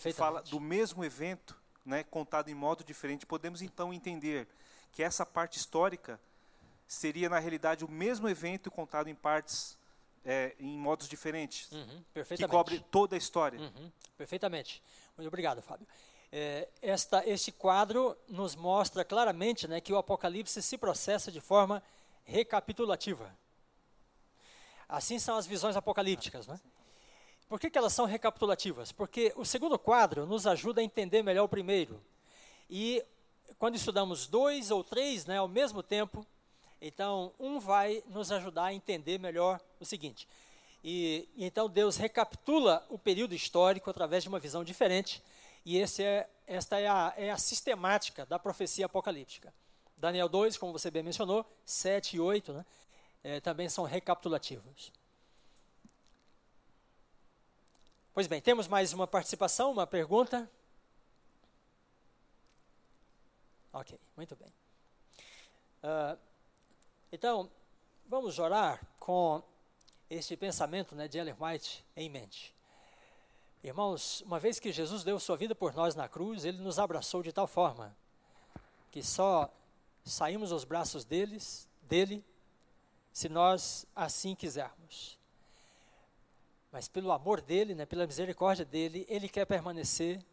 que 0.00 0.12
fala 0.12 0.42
do 0.42 0.60
mesmo 0.60 1.04
evento, 1.04 1.56
né? 1.84 2.02
contado 2.02 2.48
em 2.48 2.54
modo 2.54 2.82
diferente. 2.82 3.24
Podemos 3.24 3.62
então 3.62 3.94
entender 3.94 4.48
que 4.90 5.04
essa 5.04 5.24
parte 5.24 5.56
histórica 5.56 6.20
seria 6.86 7.28
na 7.28 7.38
realidade 7.38 7.84
o 7.84 7.90
mesmo 7.90 8.28
evento 8.28 8.70
contado 8.70 9.08
em 9.08 9.14
partes 9.14 9.77
é, 10.24 10.54
em 10.58 10.78
modos 10.78 11.08
diferentes. 11.08 11.70
Uhum, 11.72 12.04
que 12.36 12.46
cobre 12.48 12.80
toda 12.90 13.16
a 13.16 13.18
história. 13.18 13.58
Uhum, 13.58 13.90
perfeitamente. 14.16 14.82
Muito 15.16 15.28
obrigado, 15.28 15.62
Fábio. 15.62 15.86
É, 16.30 16.68
esta, 16.82 17.26
este 17.26 17.50
quadro 17.50 18.16
nos 18.28 18.54
mostra 18.54 19.04
claramente 19.04 19.66
né, 19.66 19.80
que 19.80 19.92
o 19.92 19.96
Apocalipse 19.96 20.62
se 20.62 20.76
processa 20.76 21.32
de 21.32 21.40
forma 21.40 21.82
recapitulativa. 22.24 23.34
Assim 24.88 25.18
são 25.18 25.36
as 25.36 25.46
visões 25.46 25.76
apocalípticas. 25.76 26.46
Né? 26.46 26.60
Por 27.48 27.58
que, 27.58 27.70
que 27.70 27.78
elas 27.78 27.94
são 27.94 28.04
recapitulativas? 28.04 28.92
Porque 28.92 29.32
o 29.36 29.44
segundo 29.44 29.78
quadro 29.78 30.26
nos 30.26 30.46
ajuda 30.46 30.80
a 30.80 30.84
entender 30.84 31.22
melhor 31.22 31.44
o 31.44 31.48
primeiro. 31.48 32.00
E 32.68 33.02
quando 33.58 33.76
estudamos 33.76 34.26
dois 34.26 34.70
ou 34.70 34.84
três 34.84 35.24
né, 35.24 35.38
ao 35.38 35.48
mesmo 35.48 35.82
tempo, 35.82 36.26
então, 36.80 37.32
um 37.38 37.58
vai 37.58 38.02
nos 38.06 38.30
ajudar 38.30 38.66
a 38.66 38.74
entender 38.74 39.18
melhor 39.18 39.60
o 39.80 39.84
seguinte. 39.84 40.28
E, 40.82 41.28
então 41.36 41.68
Deus 41.68 41.96
recapitula 41.96 42.86
o 42.88 42.98
período 42.98 43.34
histórico 43.34 43.90
através 43.90 44.22
de 44.22 44.28
uma 44.28 44.38
visão 44.38 44.62
diferente, 44.62 45.22
e 45.64 45.78
é, 45.80 46.28
esta 46.46 46.78
é 46.78 46.86
a, 46.86 47.12
é 47.16 47.30
a 47.30 47.36
sistemática 47.36 48.24
da 48.26 48.38
profecia 48.38 48.86
apocalíptica. 48.86 49.52
Daniel 49.96 50.28
2, 50.28 50.56
como 50.56 50.72
você 50.72 50.90
bem 50.90 51.02
mencionou, 51.02 51.44
7 51.64 52.16
e 52.16 52.20
8, 52.20 52.52
né, 52.52 52.66
é, 53.24 53.40
também 53.40 53.68
são 53.68 53.84
recapitulativos. 53.84 54.92
Pois 58.14 58.26
bem, 58.26 58.40
temos 58.40 58.66
mais 58.66 58.92
uma 58.92 59.06
participação, 59.06 59.72
uma 59.72 59.86
pergunta? 59.86 60.48
Ok, 63.72 63.98
muito 64.16 64.34
bem. 64.36 64.52
Uh, 65.82 66.18
então, 67.10 67.50
vamos 68.06 68.38
orar 68.38 68.80
com 68.98 69.42
este 70.10 70.36
pensamento 70.36 70.94
né, 70.94 71.08
de 71.08 71.18
Ellen 71.18 71.36
White 71.38 71.84
em 71.96 72.08
mente. 72.10 72.54
Irmãos, 73.62 74.20
uma 74.22 74.38
vez 74.38 74.60
que 74.60 74.70
Jesus 74.70 75.02
deu 75.02 75.18
sua 75.18 75.36
vida 75.36 75.54
por 75.54 75.74
nós 75.74 75.94
na 75.94 76.08
cruz, 76.08 76.44
ele 76.44 76.58
nos 76.58 76.78
abraçou 76.78 77.22
de 77.22 77.32
tal 77.32 77.46
forma 77.46 77.96
que 78.90 79.02
só 79.02 79.52
saímos 80.04 80.52
aos 80.52 80.64
braços 80.64 81.04
deles, 81.04 81.68
dele 81.82 82.24
se 83.12 83.28
nós 83.28 83.86
assim 83.96 84.34
quisermos. 84.34 85.18
Mas 86.70 86.88
pelo 86.88 87.10
amor 87.10 87.40
dele, 87.40 87.74
né, 87.74 87.84
pela 87.84 88.06
misericórdia 88.06 88.64
dele, 88.64 89.06
ele 89.08 89.28
quer 89.28 89.44
permanecer 89.44 90.24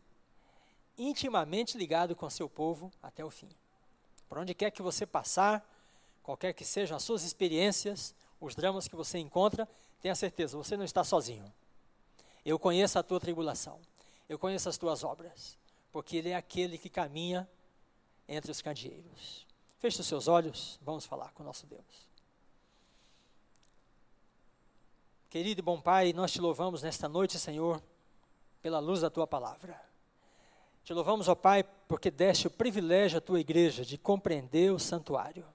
intimamente 0.98 1.78
ligado 1.78 2.16
com 2.16 2.30
seu 2.30 2.50
povo 2.50 2.92
até 3.02 3.24
o 3.24 3.30
fim. 3.30 3.50
Por 4.28 4.38
onde 4.38 4.54
quer 4.54 4.72
que 4.72 4.82
você 4.82 5.06
passar, 5.06 5.66
qualquer 6.26 6.54
que 6.54 6.66
sejam 6.66 6.98
as 6.98 7.04
suas 7.04 7.24
experiências, 7.24 8.16
os 8.42 8.56
dramas 8.56 8.88
que 8.88 8.96
você 8.96 9.20
encontra, 9.20 9.70
tenha 10.02 10.16
certeza, 10.16 10.58
você 10.58 10.76
não 10.76 10.84
está 10.84 11.04
sozinho. 11.04 11.54
Eu 12.44 12.58
conheço 12.58 12.98
a 12.98 13.04
tua 13.04 13.20
tribulação, 13.20 13.80
eu 14.28 14.40
conheço 14.40 14.68
as 14.68 14.76
tuas 14.76 15.04
obras, 15.04 15.56
porque 15.92 16.18
Ele 16.18 16.30
é 16.30 16.36
aquele 16.36 16.80
que 16.80 16.90
caminha 16.90 17.48
entre 18.28 18.50
os 18.50 18.60
candeeiros. 18.60 19.46
Feche 19.78 20.02
os 20.02 20.08
seus 20.08 20.28
olhos, 20.28 20.80
vamos 20.82 21.06
falar 21.06 21.32
com 21.32 21.44
o 21.44 21.46
nosso 21.46 21.68
Deus. 21.68 22.10
Querido 25.30 25.60
e 25.60 25.62
bom 25.62 25.80
Pai, 25.80 26.12
nós 26.12 26.32
te 26.32 26.42
louvamos 26.42 26.82
nesta 26.82 27.08
noite, 27.08 27.38
Senhor, 27.38 27.80
pela 28.64 28.80
luz 28.80 29.02
da 29.02 29.12
tua 29.12 29.28
palavra. 29.28 29.80
Te 30.84 30.92
louvamos, 30.92 31.28
ó 31.28 31.36
Pai, 31.36 31.64
porque 31.88 32.10
deste 32.10 32.48
o 32.48 32.52
privilégio 32.52 33.20
à 33.20 33.22
tua 33.22 33.40
igreja 33.40 33.86
de 33.86 33.96
compreender 33.96 34.72
o 34.72 34.80
santuário 34.80 35.46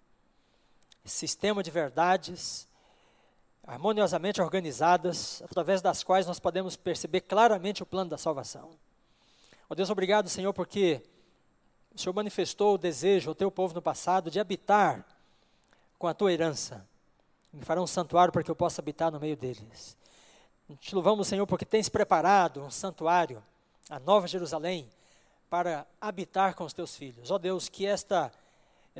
sistema 1.08 1.62
de 1.62 1.70
verdades 1.70 2.68
harmoniosamente 3.66 4.40
organizadas, 4.40 5.42
através 5.42 5.80
das 5.80 6.02
quais 6.02 6.26
nós 6.26 6.40
podemos 6.40 6.76
perceber 6.76 7.20
claramente 7.20 7.82
o 7.82 7.86
plano 7.86 8.10
da 8.10 8.18
salvação. 8.18 8.70
Ó 9.68 9.74
Deus, 9.74 9.90
obrigado, 9.90 10.28
Senhor, 10.28 10.52
porque 10.52 11.00
o 11.94 11.98
Senhor 11.98 12.12
manifestou 12.12 12.74
o 12.74 12.78
desejo 12.78 13.30
ao 13.30 13.34
teu 13.34 13.50
povo 13.50 13.74
no 13.74 13.80
passado 13.80 14.30
de 14.30 14.40
habitar 14.40 15.06
com 15.98 16.08
a 16.08 16.14
tua 16.14 16.32
herança. 16.32 16.84
Me 17.52 17.64
fará 17.64 17.80
um 17.80 17.86
santuário 17.86 18.32
para 18.32 18.42
que 18.42 18.50
eu 18.50 18.56
possa 18.56 18.80
habitar 18.80 19.12
no 19.12 19.20
meio 19.20 19.36
deles. 19.36 19.96
Te 20.80 20.94
louvamos, 20.94 21.28
Senhor, 21.28 21.46
porque 21.46 21.64
tens 21.64 21.88
preparado 21.88 22.62
um 22.62 22.70
santuário, 22.70 23.42
a 23.88 23.98
Nova 23.98 24.26
Jerusalém, 24.26 24.88
para 25.48 25.86
habitar 26.00 26.54
com 26.54 26.64
os 26.64 26.72
teus 26.72 26.96
filhos. 26.96 27.30
Ó 27.30 27.38
Deus, 27.38 27.68
que 27.68 27.86
esta 27.86 28.32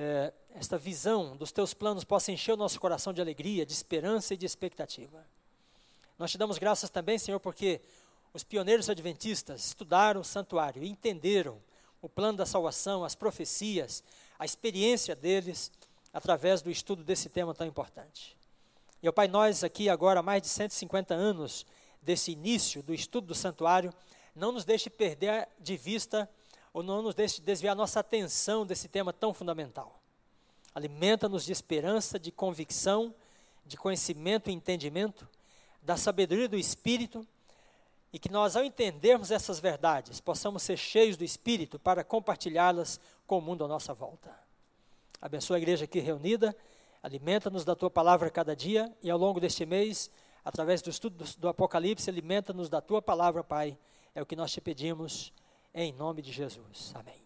é, 0.03 0.33
esta 0.55 0.79
visão 0.79 1.37
dos 1.37 1.53
teus 1.53 1.75
planos 1.75 2.05
possa 2.05 2.33
encher 2.33 2.53
o 2.53 2.57
nosso 2.57 2.81
coração 2.81 3.13
de 3.13 3.21
alegria, 3.21 3.67
de 3.67 3.75
esperança 3.75 4.33
e 4.33 4.37
de 4.37 4.47
expectativa. 4.47 5.23
Nós 6.19 6.31
te 6.31 6.39
damos 6.39 6.57
graças 6.57 6.89
também, 6.89 7.19
Senhor, 7.19 7.39
porque 7.39 7.83
os 8.33 8.43
pioneiros 8.43 8.89
adventistas 8.89 9.67
estudaram 9.67 10.23
o 10.23 10.25
santuário 10.25 10.83
e 10.83 10.89
entenderam 10.89 11.59
o 12.01 12.09
plano 12.09 12.39
da 12.39 12.47
salvação, 12.47 13.05
as 13.05 13.15
profecias, 13.15 14.03
a 14.39 14.47
experiência 14.47 15.15
deles 15.15 15.71
através 16.15 16.63
do 16.63 16.71
estudo 16.71 17.05
desse 17.05 17.29
tema 17.29 17.55
tão 17.55 17.67
importante. 17.67 18.35
E, 19.03 19.09
ó 19.09 19.13
Pai, 19.13 19.29
nós 19.29 19.63
aqui 19.63 19.91
agora, 19.91 20.23
mais 20.23 20.41
de 20.41 20.49
150 20.49 21.13
anos 21.13 21.67
desse 22.01 22.33
início 22.33 22.83
do 22.83 22.95
estudo 22.95 23.27
do 23.27 23.35
santuário, 23.35 23.93
não 24.35 24.51
nos 24.51 24.65
deixe 24.65 24.89
perder 24.89 25.47
de 25.59 25.77
vista 25.77 26.27
ou 26.73 26.83
não 26.83 27.03
nos 27.03 27.15
deixe 27.15 27.41
desviar 27.41 27.75
nossa 27.75 28.01
atenção 28.01 28.65
desse 28.65 28.89
tema 28.89 29.13
tão 29.13 29.35
fundamental. 29.35 30.01
Alimenta-nos 30.75 31.45
de 31.45 31.53
esperança, 31.53 32.19
de 32.19 32.31
convicção, 32.31 33.15
de 33.67 33.77
conhecimento 33.77 34.51
e 34.51 34.53
entendimento, 34.53 35.29
da 35.83 35.97
sabedoria 35.97 36.49
do 36.49 36.57
Espírito, 36.57 37.27
e 38.13 38.19
que 38.19 38.31
nós, 38.31 38.57
ao 38.57 38.65
entendermos 38.65 39.31
essas 39.31 39.61
verdades, 39.61 40.21
possamos 40.21 40.63
ser 40.63 40.77
cheios 40.77 41.17
do 41.17 41.25
Espírito 41.25 41.79
para 41.79 42.03
compartilhá-las 42.03 43.01
com 43.27 43.39
o 43.39 43.41
mundo 43.41 43.65
à 43.65 43.69
nossa 43.69 43.95
volta. 43.95 44.35
Abençoa 45.21 45.57
a 45.57 45.61
igreja 45.61 45.85
aqui 45.85 46.01
reunida, 46.01 46.57
alimenta-nos 47.03 47.65
da 47.65 47.77
tua 47.77 47.91
palavra 47.91 48.31
cada 48.31 48.55
dia 48.57 48.93
e 49.03 49.11
ao 49.11 49.19
longo 49.19 49.39
deste 49.39 49.65
mês, 49.65 50.11
através 50.45 50.83
do 50.83 50.91
estudo 50.91 51.25
do, 51.39 51.49
Apocalipse, 51.49 52.11
alimenta-nos 52.11 52.69
da 52.69 52.81
tua 52.81 53.01
palavra, 53.01 53.45
Pai. 53.45 53.79
É 54.15 54.21
o 54.21 54.27
que 54.27 54.35
nós 54.35 54.51
te 54.51 54.61
pedimos 54.61 55.33
em 55.75 55.93
nome 55.93 56.23
de 56.23 56.33
Jesus. 56.33 56.93
Amém. 56.95 57.23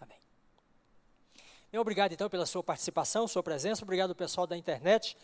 Amém. 0.00 0.18
Bem, 1.70 1.80
obrigado 1.80 2.12
então 2.12 2.28
pela 2.28 2.46
sua 2.46 2.62
participação, 2.62 3.26
sua 3.26 3.42
presença. 3.42 3.82
Obrigado 3.82 4.14
pessoal 4.14 4.46
da 4.46 4.56
internet. 4.56 5.16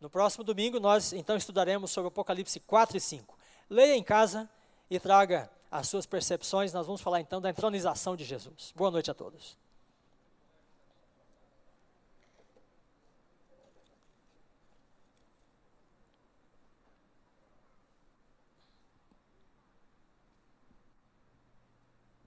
No 0.00 0.10
próximo 0.10 0.44
domingo 0.44 0.78
nós 0.78 1.12
então 1.12 1.36
estudaremos 1.36 1.90
sobre 1.90 2.08
Apocalipse 2.08 2.60
4 2.60 2.96
e 2.96 3.00
5. 3.00 3.38
Leia 3.68 3.96
em 3.96 4.02
casa 4.02 4.48
e 4.90 5.00
traga 5.00 5.50
as 5.70 5.88
suas 5.88 6.06
percepções. 6.06 6.72
Nós 6.72 6.86
vamos 6.86 7.00
falar 7.00 7.20
então 7.20 7.40
da 7.40 7.50
entronização 7.50 8.14
de 8.16 8.24
Jesus. 8.24 8.72
Boa 8.76 8.90
noite 8.90 9.10
a 9.10 9.14
todos. 9.14 9.58